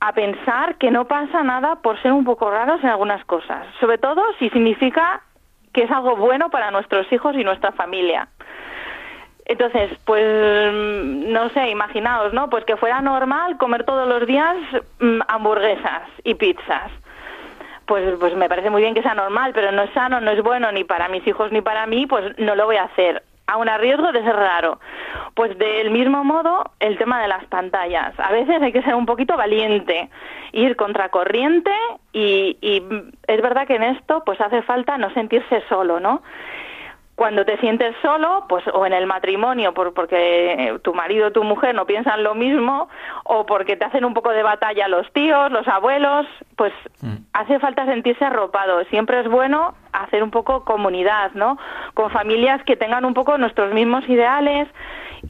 a 0.00 0.12
pensar 0.12 0.76
que 0.76 0.90
no 0.90 1.06
pasa 1.06 1.42
nada 1.42 1.76
por 1.76 2.00
ser 2.02 2.12
un 2.12 2.24
poco 2.24 2.50
raros 2.50 2.82
en 2.82 2.90
algunas 2.90 3.24
cosas, 3.24 3.66
sobre 3.80 3.98
todo 3.98 4.22
si 4.38 4.50
significa 4.50 5.22
que 5.72 5.84
es 5.84 5.90
algo 5.90 6.16
bueno 6.16 6.50
para 6.50 6.70
nuestros 6.70 7.10
hijos 7.12 7.34
y 7.36 7.44
nuestra 7.44 7.72
familia. 7.72 8.28
Entonces, 9.48 9.92
pues 10.04 10.24
mm, 10.72 11.32
no 11.32 11.48
sé, 11.50 11.70
imaginaos, 11.70 12.32
¿no? 12.32 12.50
Pues 12.50 12.64
que 12.64 12.76
fuera 12.76 13.00
normal 13.00 13.56
comer 13.58 13.84
todos 13.84 14.08
los 14.08 14.26
días 14.26 14.56
mm, 15.00 15.20
hamburguesas 15.28 16.02
y 16.24 16.34
pizzas. 16.34 16.90
Pues, 17.86 18.18
pues 18.18 18.34
me 18.34 18.48
parece 18.48 18.70
muy 18.70 18.82
bien 18.82 18.94
que 18.94 19.02
sea 19.02 19.14
normal, 19.14 19.52
pero 19.54 19.70
no 19.70 19.82
es 19.82 19.92
sano, 19.92 20.20
no 20.20 20.32
es 20.32 20.42
bueno 20.42 20.72
ni 20.72 20.82
para 20.82 21.08
mis 21.08 21.24
hijos 21.26 21.52
ni 21.52 21.60
para 21.60 21.86
mí, 21.86 22.06
pues 22.06 22.36
no 22.38 22.56
lo 22.56 22.66
voy 22.66 22.76
a 22.76 22.84
hacer. 22.84 23.22
Aún 23.46 23.68
a 23.68 23.78
riesgo 23.78 24.10
de 24.10 24.24
ser 24.24 24.34
raro. 24.34 24.80
Pues 25.34 25.56
del 25.56 25.92
mismo 25.92 26.24
modo, 26.24 26.64
el 26.80 26.98
tema 26.98 27.22
de 27.22 27.28
las 27.28 27.44
pantallas. 27.44 28.18
A 28.18 28.32
veces 28.32 28.60
hay 28.60 28.72
que 28.72 28.82
ser 28.82 28.96
un 28.96 29.06
poquito 29.06 29.36
valiente, 29.36 30.10
ir 30.50 30.74
contracorriente 30.74 31.70
y, 32.12 32.58
y 32.60 32.80
mm, 32.80 33.12
es 33.28 33.40
verdad 33.40 33.68
que 33.68 33.76
en 33.76 33.84
esto 33.84 34.24
pues 34.26 34.40
hace 34.40 34.62
falta 34.62 34.98
no 34.98 35.14
sentirse 35.14 35.62
solo, 35.68 36.00
¿no? 36.00 36.22
Cuando 37.16 37.46
te 37.46 37.56
sientes 37.58 37.96
solo, 38.02 38.44
pues 38.46 38.62
o 38.72 38.84
en 38.84 38.92
el 38.92 39.06
matrimonio, 39.06 39.72
por, 39.72 39.94
porque 39.94 40.78
tu 40.82 40.92
marido 40.92 41.28
o 41.28 41.32
tu 41.32 41.42
mujer 41.44 41.74
no 41.74 41.86
piensan 41.86 42.22
lo 42.22 42.34
mismo, 42.34 42.90
o 43.24 43.46
porque 43.46 43.74
te 43.74 43.86
hacen 43.86 44.04
un 44.04 44.12
poco 44.12 44.30
de 44.30 44.42
batalla 44.42 44.86
los 44.86 45.10
tíos, 45.12 45.50
los 45.50 45.66
abuelos, 45.66 46.26
pues 46.56 46.74
hace 47.32 47.58
falta 47.58 47.86
sentirse 47.86 48.22
arropado. 48.22 48.84
Siempre 48.84 49.20
es 49.20 49.28
bueno 49.28 49.74
hacer 49.92 50.22
un 50.22 50.30
poco 50.30 50.64
comunidad, 50.64 51.32
¿no? 51.32 51.58
Con 51.94 52.10
familias 52.10 52.62
que 52.64 52.76
tengan 52.76 53.06
un 53.06 53.14
poco 53.14 53.38
nuestros 53.38 53.72
mismos 53.72 54.06
ideales 54.08 54.68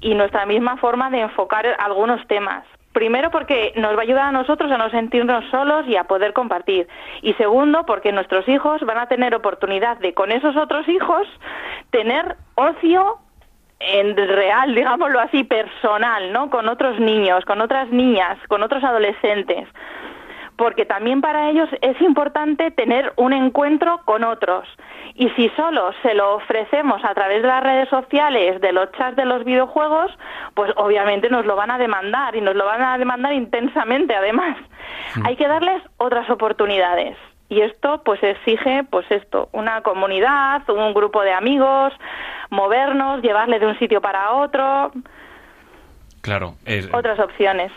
y 0.01 0.15
nuestra 0.15 0.45
misma 0.45 0.77
forma 0.79 1.09
de 1.11 1.21
enfocar 1.21 1.67
algunos 1.79 2.27
temas. 2.27 2.65
Primero 2.97 3.31
porque 3.31 3.75
nos 3.77 3.95
va 3.95 3.99
a 3.99 4.05
ayudar 4.05 4.25
a 4.29 4.33
nosotros 4.33 4.73
a 4.73 4.79
no 4.79 4.89
sentirnos 4.89 5.45
solos 5.51 5.87
y 5.87 5.97
a 5.97 6.05
poder 6.05 6.33
compartir. 6.33 6.89
Y 7.21 7.35
segundo 7.35 7.85
porque 7.85 8.11
nuestros 8.11 8.49
hijos 8.49 8.81
van 8.87 8.97
a 8.97 9.07
tener 9.07 9.35
oportunidad 9.35 9.99
de 9.99 10.15
con 10.15 10.33
esos 10.33 10.57
otros 10.57 10.89
hijos 10.89 11.29
tener 11.91 12.37
ocio 12.55 13.19
en 13.81 14.17
real, 14.17 14.75
digámoslo 14.75 15.21
así, 15.21 15.45
personal, 15.45 16.33
¿no? 16.33 16.49
Con 16.49 16.71
otros 16.71 16.99
niños, 16.99 17.45
con 17.45 17.61
otras 17.61 17.91
niñas, 17.91 18.39
con 18.49 18.63
otros 18.63 18.83
adolescentes. 18.83 19.69
Porque 20.57 20.87
también 20.87 21.21
para 21.21 21.51
ellos 21.51 21.69
es 21.83 22.01
importante 22.01 22.71
tener 22.71 23.13
un 23.17 23.33
encuentro 23.35 24.01
con 24.05 24.25
otros. 24.25 24.67
Y 25.15 25.29
si 25.31 25.51
solo 25.51 25.93
se 26.03 26.15
lo 26.15 26.37
ofrecemos 26.37 27.05
a 27.05 27.13
través 27.15 27.43
de 27.43 27.49
las 27.49 27.63
redes 27.63 27.89
sociales, 27.91 28.61
de 28.61 28.73
los 28.73 28.91
chats 28.93 29.17
de 29.17 29.27
los 29.27 29.45
videojuegos, 29.45 30.11
pues 30.55 30.73
obviamente 30.77 31.29
nos 31.29 31.45
lo 31.45 31.57
van 31.57 31.71
a 31.71 31.79
demandar 31.79 32.35
y 32.37 32.41
nos 32.41 32.55
lo 32.57 32.65
van 32.65 32.83
a 32.83 32.97
demandar 32.97 33.33
intensamente 33.35 34.15
además. 34.15 34.57
Hay 35.25 35.37
que 35.37 35.47
darles 35.47 35.83
otras 35.99 36.29
oportunidades. 36.31 37.17
Y 37.49 37.61
esto 37.61 38.03
pues 38.03 38.23
exige 38.23 38.83
pues 38.91 39.07
esto, 39.11 39.49
una 39.53 39.83
comunidad, 39.83 40.69
un 40.71 40.93
grupo 40.95 41.23
de 41.23 41.33
amigos, 41.33 41.93
movernos, 42.51 43.23
llevarle 43.23 43.59
de 43.59 43.67
un 43.67 43.79
sitio 43.79 44.01
para 44.01 44.33
otro, 44.33 44.91
Claro. 46.23 46.55
es- 46.65 46.93
otras 46.93 47.19
opciones. 47.21 47.71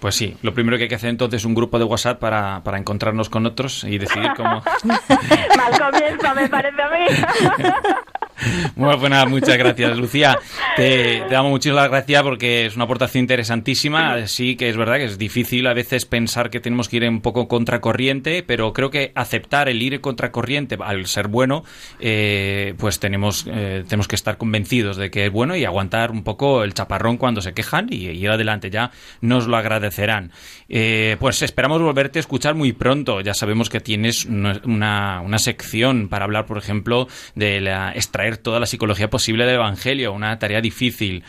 Pues 0.00 0.14
sí, 0.14 0.36
lo 0.42 0.52
primero 0.52 0.76
que 0.76 0.84
hay 0.84 0.88
que 0.88 0.94
hacer 0.94 1.10
entonces 1.10 1.42
es 1.42 1.44
un 1.44 1.54
grupo 1.54 1.78
de 1.78 1.84
WhatsApp 1.84 2.18
para, 2.18 2.62
para 2.62 2.78
encontrarnos 2.78 3.28
con 3.28 3.46
otros 3.46 3.84
y 3.84 3.98
decidir 3.98 4.32
cómo... 4.36 4.62
Mal 4.84 5.80
comienzo, 5.80 6.34
me 6.34 6.48
parece 6.48 6.82
a 6.82 6.88
mí. 6.90 7.06
Bueno, 8.76 8.98
pues 8.98 9.10
nada, 9.10 9.26
muchas 9.26 9.56
gracias, 9.56 9.96
Lucía. 9.96 10.38
Te, 10.76 11.22
te 11.26 11.34
damos 11.34 11.50
muchísimas 11.50 11.88
gracias 11.88 12.22
porque 12.22 12.66
es 12.66 12.74
una 12.76 12.84
aportación 12.84 13.22
interesantísima. 13.22 14.26
Sí 14.26 14.56
que 14.56 14.68
es 14.68 14.76
verdad 14.76 14.96
que 14.96 15.04
es 15.04 15.16
difícil 15.18 15.66
a 15.66 15.72
veces 15.72 16.04
pensar 16.04 16.50
que 16.50 16.60
tenemos 16.60 16.88
que 16.88 16.96
ir 16.98 17.08
un 17.08 17.20
poco 17.22 17.48
contracorriente, 17.48 18.42
pero 18.42 18.72
creo 18.72 18.90
que 18.90 19.12
aceptar 19.14 19.68
el 19.68 19.80
ir 19.82 20.00
contracorriente 20.00 20.76
al 20.82 21.06
ser 21.06 21.28
bueno, 21.28 21.64
eh, 22.00 22.74
pues 22.78 22.98
tenemos, 23.00 23.46
eh, 23.50 23.84
tenemos 23.88 24.08
que 24.08 24.16
estar 24.16 24.36
convencidos 24.36 24.96
de 24.96 25.10
que 25.10 25.26
es 25.26 25.32
bueno 25.32 25.56
y 25.56 25.64
aguantar 25.64 26.10
un 26.10 26.22
poco 26.22 26.62
el 26.62 26.74
chaparrón 26.74 27.16
cuando 27.16 27.40
se 27.40 27.54
quejan 27.54 27.86
y 27.90 28.06
ir 28.08 28.30
adelante. 28.30 28.68
Ya 28.70 28.90
nos 29.22 29.46
lo 29.46 29.56
agradecerán. 29.56 30.32
Eh, 30.68 31.16
pues 31.20 31.40
esperamos 31.42 31.80
volverte 31.80 32.18
a 32.18 32.20
escuchar 32.20 32.54
muy 32.54 32.72
pronto. 32.72 33.20
Ya 33.22 33.32
sabemos 33.34 33.70
que 33.70 33.80
tienes 33.80 34.26
una, 34.26 34.60
una- 34.64 35.20
una 35.22 35.38
sección 35.38 36.08
para 36.08 36.24
hablar, 36.26 36.44
por 36.46 36.58
ejemplo, 36.58 37.08
de 37.34 37.60
la, 37.60 37.92
extraer 37.92 38.25
toda 38.36 38.60
la 38.60 38.66
psicología 38.66 39.08
posible 39.08 39.46
del 39.46 39.56
Evangelio, 39.56 40.12
una 40.12 40.38
tarea 40.38 40.60
difícil. 40.60 41.24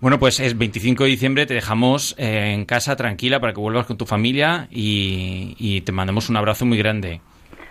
Bueno, 0.00 0.18
pues 0.18 0.40
es 0.40 0.56
25 0.56 1.04
de 1.04 1.10
diciembre, 1.10 1.46
te 1.46 1.54
dejamos 1.54 2.14
eh, 2.18 2.52
en 2.54 2.64
casa 2.64 2.96
tranquila 2.96 3.40
para 3.40 3.52
que 3.52 3.60
vuelvas 3.60 3.86
con 3.86 3.98
tu 3.98 4.06
familia 4.06 4.66
y, 4.70 5.56
y 5.58 5.82
te 5.82 5.92
mandamos 5.92 6.30
un 6.30 6.36
abrazo 6.36 6.64
muy 6.64 6.78
grande. 6.78 7.20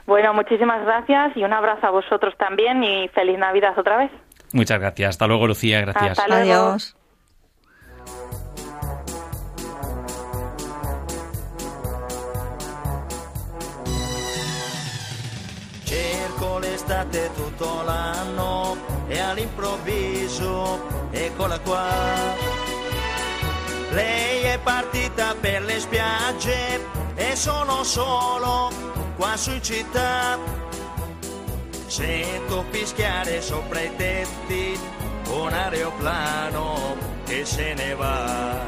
Bueno, 0.06 0.34
muchísimas 0.34 0.84
gracias 0.86 1.38
y 1.38 1.44
un 1.44 1.54
abrazo 1.54 1.88
a 1.88 1.92
vosotros 1.92 2.36
también 2.38 2.84
y 2.84 3.08
feliz 3.10 3.38
Navidad 3.38 3.78
otra 3.78 3.98
vez. 3.98 4.12
Muchas 4.54 4.80
gracias. 4.80 5.10
Hasta 5.10 5.28
luego, 5.28 5.48
Lucía. 5.48 5.82
Gracias. 5.82 6.20
Hasta 6.20 6.28
luego. 6.28 6.70
Adiós. 6.70 6.96
L'estate 16.60 17.32
tutto 17.36 17.82
l'anno 17.84 18.78
e 19.08 19.20
all'improvviso 19.20 20.80
eccola 21.12 21.60
qua. 21.60 21.88
Lei 23.92 24.42
è 24.42 24.60
partita 24.62 25.36
per 25.40 25.64
le 25.64 25.80
spiagge 25.80 26.80
e 27.16 27.36
sono 27.36 27.84
solo 27.84 28.72
qua 29.16 29.36
su 29.36 29.52
in 29.52 29.64
città. 29.64 30.38
Sento 31.88 32.66
fischiare 32.70 33.42
sopra 33.42 33.82
i 33.82 33.96
tetti 33.96 34.80
un 35.32 35.52
aeroplano 35.52 36.96
che 37.26 37.46
se 37.46 37.74
ne 37.74 37.96
va. 37.96 38.66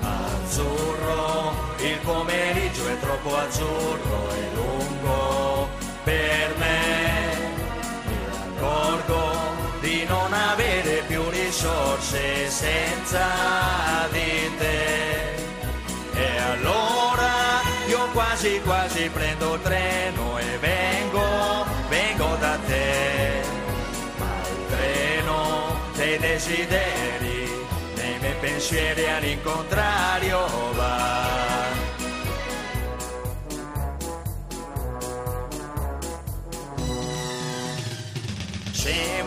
Azzurro, 0.00 1.52
il 1.78 1.98
pomeriggio 1.98 2.88
è 2.88 2.98
troppo 3.00 3.36
azzurro 3.36 4.30
e 4.30 4.54
lungo 4.54 5.68
per 6.04 6.54
me. 6.58 6.87
Risorse 11.58 12.48
senza 12.48 13.26
di 14.12 14.56
te. 14.58 15.34
E 16.14 16.38
allora 16.52 17.60
io 17.88 18.08
quasi 18.12 18.60
quasi 18.62 19.08
prendo 19.08 19.54
il 19.54 19.62
treno 19.62 20.38
e 20.38 20.58
vengo, 20.58 21.66
vengo 21.88 22.36
da 22.38 22.56
te. 22.64 23.42
Ma 24.18 24.34
il 24.48 24.66
treno 24.68 25.80
dei 25.96 26.18
desideri, 26.18 27.66
dei 27.94 28.18
miei 28.20 28.34
pensieri 28.40 29.08
all'incontrario 29.10 30.46
va. 30.74 31.47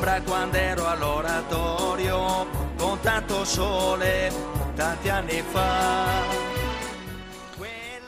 Sembra 0.01 0.89
all'oratorio 0.89 2.47
con 2.75 2.99
tanto 3.01 3.45
sole, 3.45 4.31
tanti 4.75 5.09
anni 5.09 5.43
fa. 5.43 6.41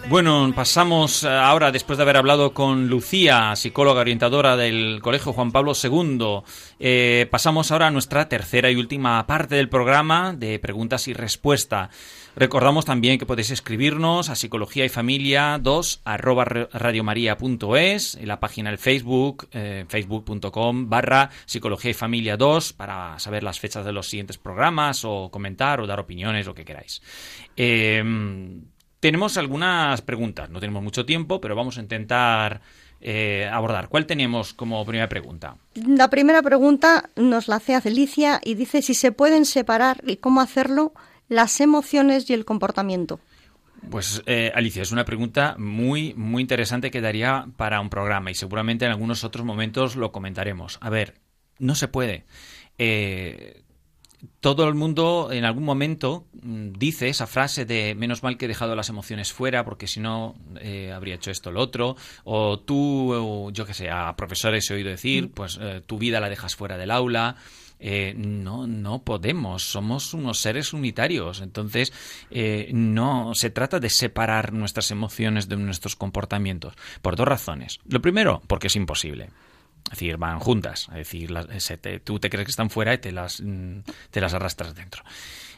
Bueno, 0.09 0.51
pasamos 0.55 1.23
eh, 1.23 1.29
ahora, 1.29 1.71
después 1.71 1.97
de 1.97 2.01
haber 2.01 2.17
hablado 2.17 2.51
con 2.51 2.87
Lucía, 2.87 3.55
psicóloga 3.55 4.01
orientadora 4.01 4.57
del 4.57 5.01
Colegio 5.03 5.33
Juan 5.33 5.51
Pablo 5.51 5.73
II, 5.81 6.41
eh, 6.79 7.27
pasamos 7.29 7.71
ahora 7.71 7.87
a 7.87 7.91
nuestra 7.91 8.27
tercera 8.27 8.71
y 8.71 8.75
última 8.75 9.25
parte 9.27 9.53
del 9.53 9.69
programa 9.69 10.33
de 10.33 10.57
preguntas 10.57 11.07
y 11.07 11.13
respuesta. 11.13 11.91
Recordamos 12.35 12.85
también 12.85 13.19
que 13.19 13.27
podéis 13.27 13.51
escribirnos 13.51 14.29
a 14.29 14.35
psicología 14.35 14.85
y 14.85 14.89
familia 14.89 15.59
2 15.61 16.01
arroba 16.03 16.45
radiomaria.es, 16.45 18.15
en 18.15 18.27
la 18.27 18.39
página 18.39 18.71
del 18.71 18.79
Facebook, 18.79 19.47
eh, 19.51 19.85
facebook.com 19.87 20.89
barra 20.89 21.29
psicología 21.45 21.91
y 21.91 21.93
familia 21.93 22.35
2 22.35 22.73
para 22.73 23.19
saber 23.19 23.43
las 23.43 23.59
fechas 23.59 23.85
de 23.85 23.91
los 23.91 24.09
siguientes 24.09 24.39
programas 24.39 25.05
o 25.05 25.29
comentar 25.29 25.79
o 25.79 25.85
dar 25.85 25.99
opiniones, 25.99 26.47
lo 26.47 26.55
que 26.55 26.65
queráis. 26.65 27.03
Eh, 27.55 28.03
tenemos 28.99 29.37
algunas 29.37 30.01
preguntas, 30.01 30.49
no 30.49 30.59
tenemos 30.59 30.81
mucho 30.81 31.05
tiempo, 31.05 31.39
pero 31.39 31.55
vamos 31.55 31.77
a 31.77 31.81
intentar 31.81 32.61
eh, 33.01 33.49
abordar. 33.51 33.89
¿Cuál 33.89 34.05
tenemos 34.05 34.53
como 34.53 34.83
primera 34.85 35.09
pregunta? 35.09 35.57
La 35.75 36.09
primera 36.09 36.41
pregunta 36.41 37.09
nos 37.17 37.49
la 37.49 37.57
hace 37.57 37.75
Alicia 37.75 38.39
y 38.41 38.55
dice 38.55 38.81
si 38.81 38.93
se 38.93 39.11
pueden 39.11 39.43
separar 39.43 40.01
y 40.07 40.15
cómo 40.15 40.39
hacerlo 40.39 40.93
las 41.33 41.59
emociones 41.61 42.29
y 42.29 42.33
el 42.33 42.45
comportamiento. 42.45 43.19
Pues 43.89 44.21
eh, 44.25 44.51
Alicia, 44.55 44.81
es 44.81 44.91
una 44.91 45.03
pregunta 45.03 45.55
muy, 45.57 46.13
muy 46.13 46.41
interesante 46.41 46.89
que 46.89 47.01
daría 47.01 47.47
para 47.57 47.81
un 47.81 47.89
programa 47.89 48.31
y 48.31 48.35
seguramente 48.35 48.85
en 48.85 48.91
algunos 48.91 49.23
otros 49.23 49.45
momentos 49.45 49.95
lo 49.95 50.11
comentaremos. 50.11 50.77
A 50.81 50.89
ver, 50.89 51.15
no 51.59 51.75
se 51.75 51.89
puede. 51.89 52.25
Eh, 52.77 53.63
todo 54.39 54.67
el 54.67 54.73
mundo 54.73 55.29
en 55.31 55.45
algún 55.45 55.63
momento 55.63 56.27
mm, 56.41 56.73
dice 56.77 57.09
esa 57.09 57.27
frase 57.27 57.65
de 57.65 57.95
menos 57.95 58.23
mal 58.23 58.37
que 58.37 58.45
he 58.45 58.47
dejado 58.47 58.75
las 58.75 58.89
emociones 58.89 59.33
fuera 59.33 59.65
porque 59.65 59.87
si 59.87 59.99
no 59.99 60.35
eh, 60.59 60.91
habría 60.93 61.15
hecho 61.15 61.31
esto 61.31 61.49
o 61.49 61.53
lo 61.53 61.61
otro 61.61 61.95
o 62.23 62.59
tú 62.59 63.13
o 63.13 63.51
yo 63.51 63.65
que 63.65 63.73
sé 63.73 63.89
a 63.89 64.15
profesores 64.15 64.69
he 64.69 64.75
oído 64.75 64.89
decir 64.89 65.31
pues 65.31 65.59
eh, 65.61 65.81
tu 65.85 65.97
vida 65.97 66.19
la 66.19 66.29
dejas 66.29 66.55
fuera 66.55 66.77
del 66.77 66.91
aula 66.91 67.35
eh, 67.79 68.13
no, 68.17 68.67
no 68.67 69.03
podemos, 69.03 69.63
somos 69.63 70.13
unos 70.13 70.39
seres 70.39 70.73
unitarios. 70.73 71.41
Entonces, 71.41 71.93
eh, 72.31 72.69
no 72.73 73.33
se 73.35 73.49
trata 73.49 73.79
de 73.79 73.89
separar 73.89 74.53
nuestras 74.53 74.91
emociones 74.91 75.49
de 75.49 75.57
nuestros 75.57 75.95
comportamientos, 75.95 76.73
por 77.01 77.15
dos 77.15 77.27
razones. 77.27 77.79
Lo 77.87 78.01
primero, 78.01 78.41
porque 78.47 78.67
es 78.67 78.75
imposible. 78.75 79.29
Es 79.85 79.99
decir, 79.99 80.17
van 80.17 80.39
juntas. 80.39 80.87
Es 80.89 80.95
decir, 80.95 81.33
se 81.57 81.77
te- 81.77 81.99
tú 81.99 82.19
te 82.19 82.29
crees 82.29 82.45
que 82.45 82.51
están 82.51 82.69
fuera 82.69 82.93
y 82.93 82.99
te 82.99 83.11
las, 83.11 83.41
mm, 83.41 83.79
te 84.11 84.21
las 84.21 84.33
arrastras 84.33 84.73
dentro. 84.75 85.03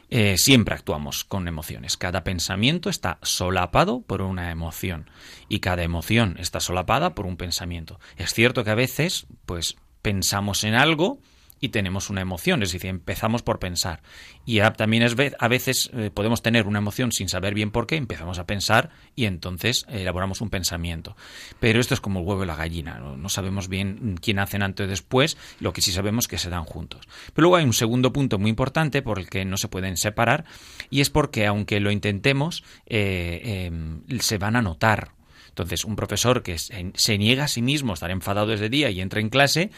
Eh, 0.09 0.37
siempre 0.37 0.75
actuamos 0.75 1.23
con 1.23 1.47
emociones. 1.47 1.97
Cada 1.97 2.23
pensamiento 2.23 2.89
está 2.89 3.17
solapado 3.23 4.01
por 4.01 4.21
una 4.21 4.51
emoción 4.51 5.09
y 5.49 5.59
cada 5.59 5.83
emoción 5.83 6.37
está 6.39 6.59
solapada 6.59 7.15
por 7.15 7.25
un 7.25 7.37
pensamiento. 7.37 7.99
Es 8.17 8.33
cierto 8.33 8.63
que 8.63 8.69
a 8.71 8.75
veces, 8.75 9.25
pues, 9.45 9.77
pensamos 10.01 10.63
en 10.63 10.75
algo 10.75 11.19
y 11.65 11.69
tenemos 11.69 12.11
una 12.11 12.21
emoción, 12.21 12.61
es 12.61 12.71
decir, 12.71 12.89
empezamos 12.89 13.41
por 13.41 13.59
pensar. 13.59 14.01
Y 14.45 14.59
también 14.77 15.01
es 15.01 15.15
a 15.39 15.47
veces 15.47 15.89
eh, 15.93 16.11
podemos 16.13 16.43
tener 16.43 16.67
una 16.67 16.77
emoción 16.77 17.11
sin 17.11 17.27
saber 17.27 17.55
bien 17.55 17.71
por 17.71 17.87
qué, 17.87 17.95
empezamos 17.95 18.37
a 18.37 18.45
pensar 18.45 18.91
y 19.15 19.25
entonces 19.25 19.85
elaboramos 19.89 20.41
un 20.41 20.51
pensamiento. 20.51 21.15
Pero 21.59 21.79
esto 21.79 21.95
es 21.95 22.01
como 22.01 22.19
el 22.19 22.25
huevo 22.27 22.43
y 22.43 22.47
la 22.47 22.55
gallina, 22.55 22.99
no, 22.99 23.29
sabemos 23.29 23.67
bien 23.67 24.17
quién 24.21 24.37
hacen 24.37 24.61
antes 24.61 24.85
o 24.85 24.89
después, 24.89 25.37
lo 25.59 25.73
que 25.73 25.81
sí 25.81 25.91
sabemos 25.91 26.27
que 26.27 26.37
se 26.37 26.51
dan 26.51 26.65
juntos. 26.65 27.07
Pero 27.33 27.43
luego 27.43 27.55
hay 27.55 27.65
un 27.65 27.73
segundo 27.73 28.13
punto 28.13 28.37
muy 28.37 28.51
importante 28.51 29.01
por 29.01 29.17
el 29.17 29.27
que 29.27 29.43
no 29.43 29.57
se 29.57 29.67
pueden 29.67 29.97
separar 29.97 30.45
y 30.91 31.01
es 31.01 31.09
porque 31.09 31.47
aunque 31.47 31.79
lo 31.79 31.89
intentemos, 31.89 32.63
eh, 32.85 33.69
eh, 33.71 34.19
se 34.19 34.37
van 34.37 34.55
a 34.55 34.61
notar. 34.61 35.14
Entonces, 35.55 35.85
un 35.85 35.95
profesor 35.95 36.43
que 36.43 36.57
se, 36.57 37.17
niega 37.17 37.45
a 37.45 37.47
sí 37.47 37.61
mismo 37.61 37.93
estar 37.93 38.11
enfadado 38.11 38.47
desde 38.47 38.67
día 38.67 38.89
y 38.89 38.99
entra 38.99 39.21
en 39.21 39.29
clase, 39.29 39.71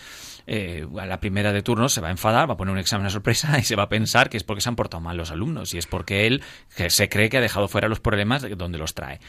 eh, 0.48 0.88
a 0.98 1.06
la 1.06 1.20
primera 1.20 1.54
de 1.54 1.62
turno 1.62 1.88
se 1.88 2.02
va 2.02 2.08
a 2.08 2.12
enfadar, 2.12 2.50
va 2.50 2.56
a 2.56 2.58
poner 2.58 2.74
un 2.74 2.80
examen 2.80 3.06
a 3.06 3.12
sorpresa 3.12 3.60
y 3.60 3.64
se 3.64 3.76
va 3.76 3.84
a 3.84 3.90
pensar 3.90 4.32
que 4.32 4.38
es 4.38 4.44
porque 4.44 4.62
se 4.62 4.70
han 4.70 4.76
portado 4.76 5.02
mal 5.02 5.16
los 5.16 5.30
alumnos 5.30 5.76
y 5.76 5.78
es 5.78 5.86
porque 5.86 6.26
él 6.26 6.42
se 6.88 7.10
cree 7.10 7.30
que 7.30 7.38
ha 7.38 7.42
dejado 7.42 7.68
fuera 7.68 7.88
los 7.88 8.00
problemas 8.00 8.42
de 8.42 8.56
donde 8.56 8.80
los 8.80 8.96
trae. 8.96 9.20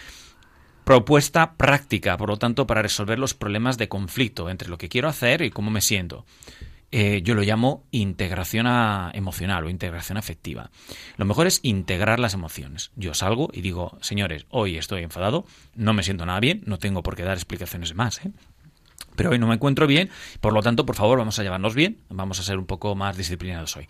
Propuesta 0.85 1.53
práctica, 1.53 2.17
por 2.17 2.31
lo 2.31 2.39
tanto, 2.39 2.67
para 2.67 2.81
resolver 2.81 3.19
los 3.19 3.35
problemas 3.35 3.77
de 3.77 3.89
conflicto 3.89 4.49
entre 4.49 4.71
lo 4.71 4.79
que 4.79 4.89
quiero 4.89 5.09
hacer 5.09 5.43
y 5.43 5.51
cómo 5.51 5.71
me 5.71 5.83
siento. 5.83 6.25
Eh, 6.91 7.21
yo 7.23 7.35
lo 7.35 7.43
llamo 7.43 7.85
integración 7.91 8.67
a- 8.67 9.11
emocional 9.15 9.65
o 9.65 9.69
integración 9.71 10.17
afectiva. 10.17 10.71
Lo 11.19 11.25
mejor 11.27 11.47
es 11.47 11.61
integrar 11.63 12.19
las 12.19 12.33
emociones. 12.35 12.91
Yo 12.97 13.13
salgo 13.13 13.51
y 13.53 13.61
digo, 13.61 13.99
señores, 14.01 14.47
hoy 14.49 14.79
estoy 14.79 15.03
enfadado, 15.03 15.45
no 15.75 15.93
me 15.93 16.03
siento 16.03 16.25
nada 16.25 16.41
bien, 16.41 16.63
no 16.65 16.79
tengo 16.79 17.03
por 17.03 17.15
qué 17.15 17.25
dar 17.25 17.37
explicaciones 17.37 17.95
más, 17.95 18.25
¿eh? 18.25 18.31
pero 19.17 19.31
hoy 19.31 19.39
no 19.39 19.47
me 19.49 19.55
encuentro 19.55 19.87
bien, 19.87 20.11
por 20.41 20.53
lo 20.53 20.63
tanto, 20.63 20.87
por 20.87 20.95
favor, 20.97 21.19
vamos 21.19 21.39
a 21.39 21.43
llevarnos 21.43 21.75
bien, 21.75 21.99
vamos 22.09 22.39
a 22.41 22.43
ser 22.43 22.57
un 22.57 22.67
poco 22.67 22.95
más 22.95 23.17
disciplinados 23.17 23.77
hoy. 23.77 23.87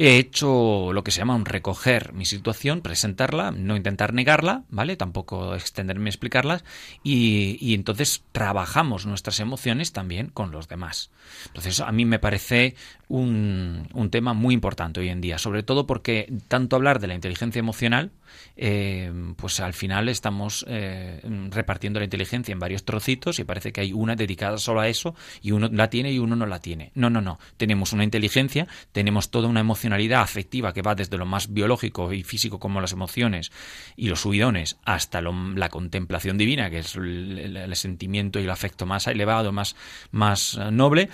He 0.00 0.16
hecho 0.16 0.92
lo 0.92 1.02
que 1.02 1.10
se 1.10 1.18
llama 1.18 1.34
un 1.34 1.44
recoger 1.44 2.12
mi 2.12 2.24
situación, 2.24 2.82
presentarla, 2.82 3.50
no 3.50 3.74
intentar 3.74 4.14
negarla, 4.14 4.62
¿vale? 4.70 4.94
Tampoco 4.94 5.56
extenderme 5.56 6.08
a 6.08 6.12
explicarlas 6.12 6.62
y, 7.02 7.58
y 7.60 7.74
entonces 7.74 8.22
trabajamos 8.30 9.06
nuestras 9.06 9.40
emociones 9.40 9.90
también 9.90 10.28
con 10.28 10.52
los 10.52 10.68
demás. 10.68 11.10
Entonces 11.46 11.80
a 11.80 11.90
mí 11.90 12.04
me 12.04 12.20
parece 12.20 12.76
un, 13.08 13.88
un 13.92 14.10
tema 14.10 14.34
muy 14.34 14.54
importante 14.54 15.00
hoy 15.00 15.08
en 15.08 15.20
día, 15.20 15.36
sobre 15.36 15.64
todo 15.64 15.88
porque 15.88 16.32
tanto 16.46 16.76
hablar 16.76 17.00
de 17.00 17.08
la 17.08 17.16
inteligencia 17.16 17.58
emocional, 17.58 18.12
eh, 18.56 19.12
pues 19.36 19.60
al 19.60 19.72
final 19.74 20.08
estamos 20.08 20.64
eh, 20.68 21.20
repartiendo 21.50 22.00
la 22.00 22.04
inteligencia 22.04 22.52
en 22.52 22.58
varios 22.58 22.84
trocitos 22.84 23.38
y 23.38 23.44
parece 23.44 23.72
que 23.72 23.80
hay 23.80 23.92
una 23.92 24.16
dedicada 24.16 24.58
solo 24.58 24.80
a 24.80 24.88
eso 24.88 25.14
y 25.42 25.52
uno 25.52 25.68
la 25.72 25.90
tiene 25.90 26.12
y 26.12 26.18
uno 26.18 26.36
no 26.36 26.46
la 26.46 26.60
tiene. 26.60 26.90
No, 26.94 27.10
no, 27.10 27.20
no. 27.20 27.38
Tenemos 27.56 27.92
una 27.92 28.04
inteligencia, 28.04 28.66
tenemos 28.92 29.30
toda 29.30 29.48
una 29.48 29.60
emocionalidad 29.60 30.22
afectiva 30.22 30.72
que 30.72 30.82
va 30.82 30.94
desde 30.94 31.16
lo 31.18 31.26
más 31.26 31.52
biológico 31.52 32.12
y 32.12 32.22
físico 32.22 32.58
como 32.58 32.80
las 32.80 32.92
emociones 32.92 33.52
y 33.96 34.08
los 34.08 34.20
subidones 34.20 34.78
hasta 34.84 35.20
lo- 35.20 35.54
la 35.54 35.68
contemplación 35.68 36.38
divina, 36.38 36.70
que 36.70 36.78
es 36.80 36.96
el, 36.96 37.56
el- 37.56 37.76
sentimiento 37.76 38.40
y 38.40 38.44
el 38.44 38.50
afecto 38.50 38.86
más 38.86 39.06
elevado, 39.06 39.52
más, 39.52 39.76
más 40.10 40.54
eh, 40.60 40.70
noble. 40.72 41.08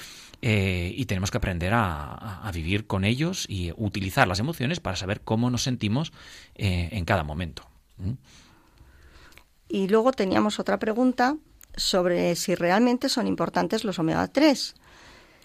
Eh, 0.46 0.92
y 0.94 1.06
tenemos 1.06 1.30
que 1.30 1.38
aprender 1.38 1.72
a, 1.74 2.50
vivir 2.52 2.86
con 2.86 3.06
ellos 3.06 3.46
y 3.48 3.72
utilizar 3.78 4.28
las 4.28 4.40
emociones 4.40 4.78
para 4.78 4.94
saber 4.94 5.22
cómo 5.22 5.48
nos 5.48 5.62
sentimos 5.62 6.12
eh, 6.54 6.90
en 6.92 7.06
cada 7.06 7.24
momento. 7.24 7.66
¿Mm? 7.96 8.12
Y 9.70 9.88
luego 9.88 10.12
teníamos 10.12 10.60
otra 10.60 10.78
pregunta 10.78 11.38
sobre 11.74 12.36
si 12.36 12.54
realmente 12.54 13.08
son 13.08 13.26
importantes 13.26 13.84
los 13.84 13.98
omega 13.98 14.28
3. 14.28 14.74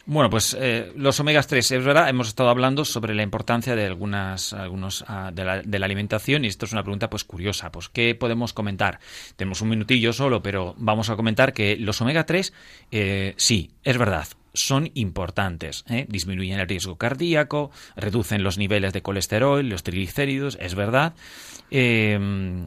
Bueno, 0.06 0.30
pues 0.30 0.58
eh, 0.60 0.92
los 0.98 1.18
omegas 1.22 1.48
3, 1.48 1.72
es 1.72 1.86
verdad, 1.86 2.10
hemos 2.10 2.28
estado 2.28 2.50
hablando 2.50 2.84
sobre 2.84 3.16
la 3.16 3.24
importancia 3.24 3.78
de 3.78 3.86
algunas 3.86 4.52
algunos 4.52 5.06
ah, 5.08 5.32
de, 5.34 5.46
la, 5.46 5.62
de 5.62 5.80
la 5.80 5.86
alimentación 5.86 6.44
y 6.44 6.50
esto 6.50 6.66
es 6.66 6.74
una 6.74 6.84
pregunta 6.84 7.10
pues 7.10 7.24
curiosa, 7.24 7.72
pues 7.72 7.88
¿qué 7.88 8.16
podemos 8.16 8.52
comentar? 8.52 9.00
Tenemos 9.38 9.62
un 9.62 9.70
minutillo 9.70 10.12
solo, 10.12 10.42
pero 10.42 10.76
vamos 10.78 11.10
a 11.10 11.16
comentar 11.16 11.54
que 11.54 11.78
los 11.78 12.02
omega 12.02 12.26
3 12.26 12.54
eh, 12.92 13.34
sí, 13.38 13.72
es 13.84 13.98
verdad, 13.98 14.28
son 14.54 14.92
importantes. 14.94 15.86
¿eh? 15.90 16.06
Disminuyen 16.10 16.60
el 16.60 16.68
riesgo 16.68 16.98
cardíaco, 16.98 17.72
reducen 17.96 18.44
los 18.44 18.58
niveles 18.58 18.94
de 18.94 19.02
colesterol, 19.02 19.68
los 19.68 19.84
triglicéridos, 19.84 20.58
es 20.60 20.76
verdad. 20.76 21.14
Eh, 21.72 22.20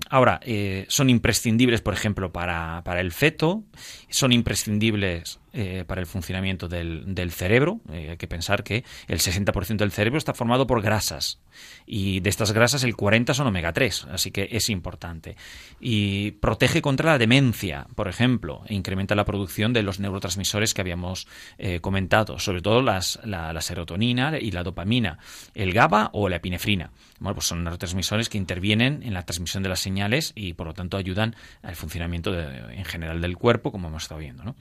ahora, 0.09 0.41
eh, 0.45 0.87
son 0.89 1.11
imprescindibles, 1.11 1.81
por 1.81 1.95
ejemplo, 1.95 2.33
para, 2.33 2.83
para 2.85 3.01
el 3.01 3.13
feto, 3.13 3.65
son 4.09 4.33
imprescindibles 4.33 5.41
eh, 5.53 5.85
para 5.87 6.01
el 6.01 6.07
funcionamiento 6.07 6.69
del, 6.69 7.15
del 7.15 7.31
cerebro. 7.31 7.81
Eh, 7.93 8.09
hay 8.11 8.17
que 8.17 8.27
pensar 8.29 8.63
que 8.65 8.85
el 9.09 9.19
60% 9.19 9.77
del 9.77 9.93
cerebro 9.93 10.19
está 10.19 10.35
formado 10.35 10.67
por 10.67 10.83
grasas 10.83 11.41
y 11.87 12.21
de 12.21 12.31
estas 12.31 12.53
grasas 12.53 12.85
el 12.85 12.97
40 12.97 13.35
son 13.35 13.47
omega 13.47 13.73
3, 13.73 14.07
así 14.11 14.31
que 14.31 14.49
es 14.53 14.69
importante. 14.71 15.37
Y 15.81 16.33
protege 16.33 16.81
contra 16.83 17.13
la 17.13 17.19
demencia, 17.19 17.87
por 17.95 18.09
ejemplo, 18.09 18.63
e 18.67 18.75
incrementa 18.75 19.15
la 19.15 19.25
producción 19.25 19.73
de 19.73 19.83
los 19.83 20.01
neurotransmisores 20.01 20.75
que 20.75 20.81
habíamos 20.81 21.27
eh, 21.59 21.81
comentado, 21.81 22.39
sobre 22.39 22.63
todo 22.63 22.83
las, 22.83 23.19
la, 23.25 23.53
la 23.53 23.61
serotonina 23.61 24.39
y 24.39 24.51
la 24.53 24.63
dopamina, 24.63 25.19
el 25.55 25.73
GABA 25.73 26.11
o 26.13 26.29
la 26.29 26.37
epinefrina. 26.37 26.91
Bueno, 27.19 27.35
pues 27.35 27.47
son 27.47 27.63
neurotransmisores 27.63 28.29
que 28.29 28.39
intervienen 28.39 29.03
en 29.03 29.15
la 29.15 29.23
transmisión 29.25 29.63
de 29.63 29.69
las 29.69 29.81
señales 29.81 30.33
y 30.35 30.55
por 30.55 30.67
lo 30.67 30.75
tanto 30.75 30.97
ayudan 30.97 31.37
al 31.63 31.77
funcionamiento 31.77 32.33
de- 32.33 32.75
en 32.77 32.85
general 32.85 33.21
del 33.21 33.37
cuerpo, 33.37 33.71
como 33.71 33.89
hemos 33.89 34.03
estado 34.05 34.21
viendo. 34.21 34.43
¿no? 34.45 34.57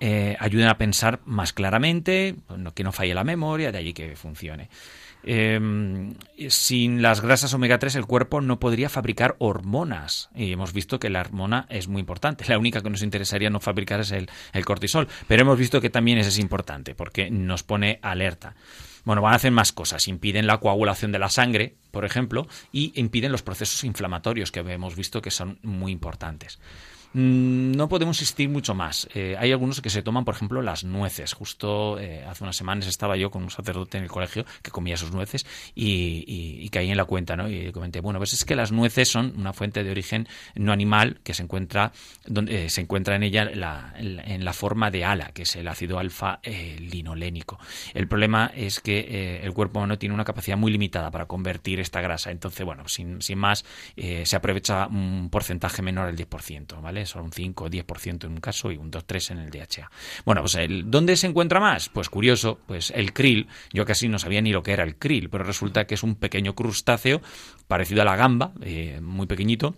Eh, 0.00 0.36
ayudan 0.40 0.68
a 0.68 0.78
pensar 0.78 1.20
más 1.24 1.52
claramente, 1.52 2.36
que 2.74 2.84
no 2.84 2.92
falle 2.92 3.14
la 3.14 3.24
memoria, 3.24 3.72
de 3.72 3.78
allí 3.78 3.92
que 3.92 4.16
funcione. 4.16 4.68
Eh, 5.28 5.58
sin 6.48 7.02
las 7.02 7.20
grasas 7.20 7.52
omega 7.52 7.80
3 7.80 7.96
el 7.96 8.06
cuerpo 8.06 8.40
no 8.40 8.60
podría 8.60 8.88
fabricar 8.88 9.34
hormonas 9.40 10.30
y 10.36 10.52
hemos 10.52 10.72
visto 10.72 11.00
que 11.00 11.10
la 11.10 11.20
hormona 11.20 11.66
es 11.68 11.88
muy 11.88 12.00
importante. 12.00 12.44
La 12.46 12.58
única 12.58 12.80
que 12.80 12.90
nos 12.90 13.02
interesaría 13.02 13.50
no 13.50 13.58
fabricar 13.58 14.00
es 14.00 14.12
el, 14.12 14.28
cortisol, 14.64 15.08
pero 15.26 15.42
hemos 15.42 15.58
visto 15.58 15.80
que 15.80 15.90
también 15.90 16.18
es 16.18 16.38
importante 16.38 16.94
porque 16.94 17.28
nos 17.28 17.64
pone 17.64 17.98
alerta. 18.02 18.54
Bueno, 19.04 19.22
van 19.22 19.32
a 19.32 19.36
hacer 19.36 19.52
más 19.52 19.72
cosas. 19.72 20.08
Impiden 20.08 20.46
la 20.46 20.58
coagulación 20.58 21.12
de 21.12 21.18
la 21.18 21.28
sangre, 21.28 21.74
por 21.90 22.04
ejemplo, 22.04 22.46
y 22.72 22.92
impiden 23.00 23.32
los 23.32 23.42
procesos 23.42 23.82
inflamatorios 23.84 24.52
que 24.52 24.60
hemos 24.60 24.96
visto 24.96 25.22
que 25.22 25.30
son 25.30 25.58
muy 25.62 25.92
importantes. 25.92 26.58
Mm, 27.18 27.72
No 27.76 27.88
podemos 27.88 28.20
insistir 28.20 28.48
mucho 28.50 28.74
más. 28.74 29.08
Eh, 29.14 29.36
hay 29.38 29.50
algunos 29.52 29.80
que 29.80 29.88
se 29.90 30.02
toman, 30.02 30.24
por 30.26 30.34
ejemplo, 30.34 30.60
las 30.60 30.84
nueces. 30.84 31.32
Justo 31.32 31.98
eh, 31.98 32.22
hace 32.26 32.44
unas 32.44 32.56
semanas 32.56 32.86
estaba 32.86 33.16
yo 33.16 33.30
con 33.30 33.42
un 33.42 33.50
sacerdote 33.50 33.96
en 33.96 34.04
el 34.04 34.10
colegio 34.10 34.44
que 34.62 34.70
comía 34.70 34.96
sus 34.98 35.12
nueces 35.12 35.46
y, 35.74 36.24
y- 36.26 36.62
y 36.64 36.68
caí 36.68 36.90
en 36.90 36.96
la 36.98 37.04
cuenta, 37.06 37.34
¿no? 37.36 37.48
Y 37.48 37.72
comenté, 37.72 38.00
bueno, 38.00 38.18
pues 38.18 38.34
es 38.34 38.44
que 38.44 38.54
las 38.54 38.70
nueces 38.70 39.08
son 39.08 39.32
una 39.38 39.52
fuente 39.54 39.82
de 39.82 39.90
origen 39.90 40.28
no 40.56 40.72
animal 40.72 41.18
que 41.24 41.32
se 41.32 41.42
encuentra 41.42 41.92
donde 42.26 42.66
eh, 42.66 42.70
se 42.70 42.82
encuentra 42.82 43.16
en 43.16 43.22
ella 43.22 43.44
la- 43.46 43.94
en 43.96 44.44
la- 44.44 44.52
forma 44.52 44.90
de 44.90 45.04
ala, 45.04 45.32
que 45.32 45.42
es 45.42 45.54
el 45.56 45.68
ácido 45.68 45.98
alfa 45.98 46.40
linolénico. 46.78 47.58
El 47.94 48.08
problema 48.08 48.50
es 48.54 48.80
que 48.80 49.40
el 49.42 49.52
cuerpo 49.52 49.78
humano 49.78 49.98
tiene 49.98 50.14
una 50.14 50.24
capacidad 50.24 50.56
muy 50.56 50.72
limitada 50.72 51.10
para 51.10 51.26
convertir 51.26 51.78
esta 51.80 52.00
grasa. 52.00 52.30
Entonces, 52.30 52.64
bueno, 52.64 52.88
sin, 52.88 53.20
sin 53.20 53.38
más, 53.38 53.64
se 53.96 54.36
aprovecha 54.36 54.86
un 54.86 55.28
porcentaje 55.30 55.82
menor 55.82 56.08
al 56.08 56.16
10%, 56.16 56.80
¿vale? 56.80 57.05
Solo 57.06 57.24
un 57.24 57.32
5 57.32 57.64
o 57.64 57.70
10% 57.70 58.24
en 58.24 58.32
un 58.32 58.40
caso 58.40 58.70
y 58.70 58.76
un 58.76 58.90
2-3 58.90 59.32
en 59.32 59.38
el 59.38 59.50
DHA. 59.50 59.90
Bueno, 60.24 60.42
pues 60.42 60.54
el, 60.56 60.90
¿dónde 60.90 61.16
se 61.16 61.26
encuentra 61.26 61.60
más? 61.60 61.88
Pues 61.88 62.08
curioso, 62.08 62.58
pues 62.66 62.92
el 62.94 63.12
krill. 63.12 63.48
Yo 63.72 63.84
casi 63.84 64.08
no 64.08 64.18
sabía 64.18 64.40
ni 64.40 64.52
lo 64.52 64.62
que 64.62 64.72
era 64.72 64.84
el 64.84 64.96
krill, 64.96 65.30
pero 65.30 65.44
resulta 65.44 65.86
que 65.86 65.94
es 65.94 66.02
un 66.02 66.14
pequeño 66.16 66.54
crustáceo 66.54 67.20
parecido 67.68 68.02
a 68.02 68.04
la 68.04 68.16
gamba, 68.16 68.52
eh, 68.62 69.00
muy 69.02 69.26
pequeñito 69.26 69.74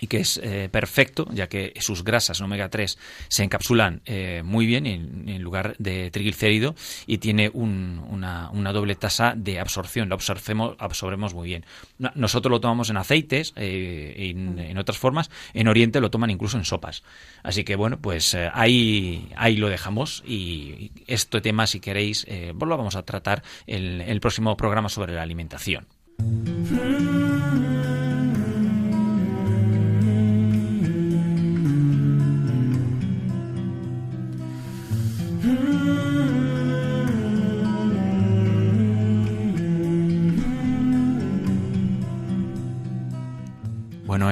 y 0.00 0.06
que 0.06 0.18
es 0.18 0.40
eh, 0.42 0.68
perfecto, 0.70 1.26
ya 1.32 1.48
que 1.48 1.72
sus 1.80 2.04
grasas 2.04 2.40
omega 2.40 2.68
3 2.68 2.98
se 3.28 3.42
encapsulan 3.44 4.00
eh, 4.06 4.42
muy 4.44 4.66
bien 4.66 4.86
en, 4.86 5.42
lugar 5.42 5.76
de 5.78 6.10
triglicérido 6.10 6.74
y 7.06 7.18
tiene 7.18 7.50
un- 7.52 8.04
una, 8.10 8.50
doble 8.72 8.94
tasa 8.94 9.34
de 9.36 9.60
absorción, 9.60 10.08
lo 10.08 10.14
absorbemos, 10.16 10.76
absorbemos 10.78 11.34
muy 11.34 11.48
bien. 11.48 11.64
No- 11.98 12.10
Nosotros 12.14 12.50
lo 12.50 12.60
tomamos 12.60 12.90
en 12.90 12.96
aceites, 12.96 13.52
eh, 13.56 14.34
en, 14.34 14.76
otras 14.78 14.98
formas, 14.98 15.30
en 15.54 15.68
Oriente 15.68 16.00
lo 16.00 16.10
toman 16.10 16.30
incluso 16.30 16.56
en 16.58 16.64
sopas. 16.64 17.02
Así 17.42 17.64
que 17.64 17.76
bueno, 17.76 17.98
pues 18.00 18.34
eh, 18.34 18.50
ahí, 18.52 19.28
ahí 19.36 19.56
lo 19.56 19.68
dejamos 19.68 20.22
y 20.26 20.90
este 21.06 21.40
tema, 21.40 21.66
si 21.66 21.80
queréis, 21.80 22.26
pues 22.26 22.68
lo 22.68 22.76
vamos 22.76 22.96
a 22.96 23.02
tratar 23.04 23.42
en 23.66 24.00
el 24.00 24.20
próximo 24.20 24.56
programa 24.56 24.88
sobre 24.88 25.14
la 25.14 25.22
alimentación. 25.22 25.86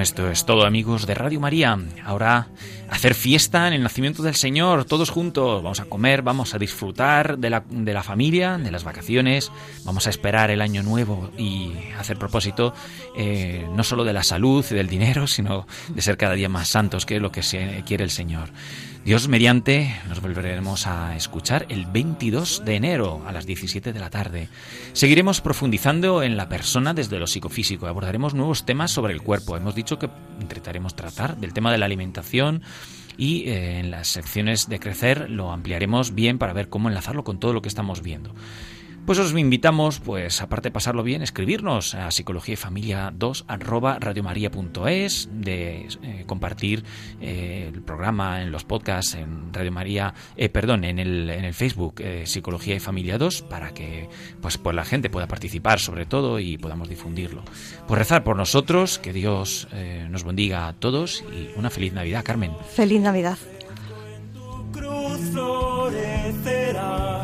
Esto 0.05 0.29
es 0.29 0.45
todo 0.45 0.67
amigos 0.67 1.07
de 1.07 1.15
Radio 1.15 1.39
María. 1.39 1.79
Ahora 2.03 2.47
hacer 2.95 3.13
fiesta 3.13 3.67
en 3.67 3.73
el 3.73 3.83
nacimiento 3.83 4.23
del 4.23 4.35
Señor, 4.35 4.85
todos 4.85 5.09
juntos. 5.09 5.61
Vamos 5.61 5.81
a 5.81 5.85
comer, 5.85 6.21
vamos 6.21 6.55
a 6.55 6.57
disfrutar 6.57 7.37
de 7.37 7.49
la, 7.49 7.63
de 7.69 7.93
la 7.93 8.03
familia, 8.03 8.57
de 8.57 8.71
las 8.71 8.85
vacaciones, 8.85 9.51
vamos 9.83 10.07
a 10.07 10.09
esperar 10.09 10.49
el 10.49 10.61
año 10.61 10.81
nuevo 10.81 11.29
y 11.37 11.73
hacer 11.99 12.17
propósito 12.17 12.73
eh, 13.17 13.67
no 13.75 13.83
solo 13.83 14.05
de 14.05 14.13
la 14.13 14.23
salud 14.23 14.65
y 14.71 14.75
del 14.75 14.87
dinero, 14.87 15.27
sino 15.35 15.67
de 15.89 16.01
ser 16.01 16.17
cada 16.17 16.35
día 16.35 16.47
más 16.47 16.69
santos, 16.69 17.05
que 17.05 17.17
es 17.17 17.21
lo 17.21 17.31
que 17.31 17.43
se 17.43 17.83
quiere 17.85 18.05
el 18.05 18.11
Señor. 18.11 18.49
Dios 19.05 19.27
mediante, 19.27 19.95
nos 20.09 20.19
volveremos 20.19 20.87
a 20.87 21.15
escuchar 21.15 21.67
el 21.69 21.85
22 21.85 22.65
de 22.65 22.75
enero 22.75 23.21
a 23.27 23.31
las 23.31 23.45
17 23.45 23.93
de 23.93 23.99
la 23.99 24.09
tarde. 24.09 24.49
Seguiremos 24.93 25.41
profundizando 25.41 26.23
en 26.23 26.37
la 26.37 26.49
persona 26.49 26.95
desde 26.95 27.19
lo 27.19 27.27
psicofísico. 27.27 27.85
Abordaremos 27.85 28.33
nuevos 28.33 28.65
temas 28.65 28.89
sobre 28.89 29.13
el 29.13 29.21
cuerpo. 29.21 29.57
Hemos 29.57 29.75
dicho 29.75 29.99
que 29.99 30.09
intentaremos 30.41 30.95
tratar 30.95 31.37
del 31.37 31.53
tema 31.53 31.71
de 31.71 31.77
la 31.77 31.85
alimentación 31.85 32.63
y 33.17 33.49
eh, 33.49 33.79
en 33.79 33.91
las 33.91 34.07
secciones 34.07 34.67
de 34.69 34.79
crecer 34.79 35.29
lo 35.29 35.51
ampliaremos 35.51 36.15
bien 36.15 36.37
para 36.37 36.53
ver 36.53 36.69
cómo 36.69 36.89
enlazarlo 36.89 37.23
con 37.23 37.39
todo 37.39 37.53
lo 37.53 37.61
que 37.61 37.69
estamos 37.69 38.01
viendo. 38.01 38.31
Pues 39.05 39.19
os 39.19 39.31
invitamos, 39.37 39.99
pues 39.99 40.41
aparte 40.41 40.69
de 40.69 40.73
pasarlo 40.73 41.03
bien, 41.03 41.21
escribirnos 41.21 41.93
a 41.93 42.09
psicología 42.09 42.53
y 42.53 42.57
familia 42.57 43.13
2 43.15 43.45
arroba 43.47 43.99
radiomaria.es, 43.99 45.29
de 45.31 45.87
eh, 46.01 46.23
compartir 46.25 46.83
eh, 47.21 47.69
el 47.71 47.83
programa 47.83 48.41
en 48.41 48.51
los 48.51 48.63
podcasts 48.63 49.13
en 49.13 49.53
Radio 49.53 49.71
María, 49.71 50.15
eh, 50.37 50.49
perdón, 50.49 50.85
en 50.85 50.97
el, 50.97 51.29
en 51.29 51.45
el 51.45 51.53
Facebook 51.53 51.95
eh, 51.99 52.23
Psicología 52.25 52.73
y 52.73 52.79
Familia 52.79 53.19
2 53.19 53.43
para 53.43 53.75
que 53.75 54.09
pues, 54.41 54.57
pues 54.57 54.75
la 54.75 54.85
gente 54.85 55.11
pueda 55.11 55.27
participar 55.27 55.79
sobre 55.79 56.07
todo 56.07 56.39
y 56.39 56.57
podamos 56.57 56.89
difundirlo. 56.89 57.43
Pues 57.87 57.99
rezar 57.99 58.23
por 58.23 58.35
nosotros, 58.35 58.97
que 58.97 59.13
Dios 59.13 59.67
eh, 59.71 60.07
nos 60.09 60.23
bendiga 60.23 60.67
a 60.67 60.73
todos 60.73 61.23
y 61.31 61.51
una 61.57 61.69
feliz 61.69 61.93
Navidad, 61.93 62.23
Carmen. 62.23 62.53
Feliz 62.75 63.01
Navidad. 63.01 63.37
cruz 64.73 65.19
florecerá. 65.31 67.23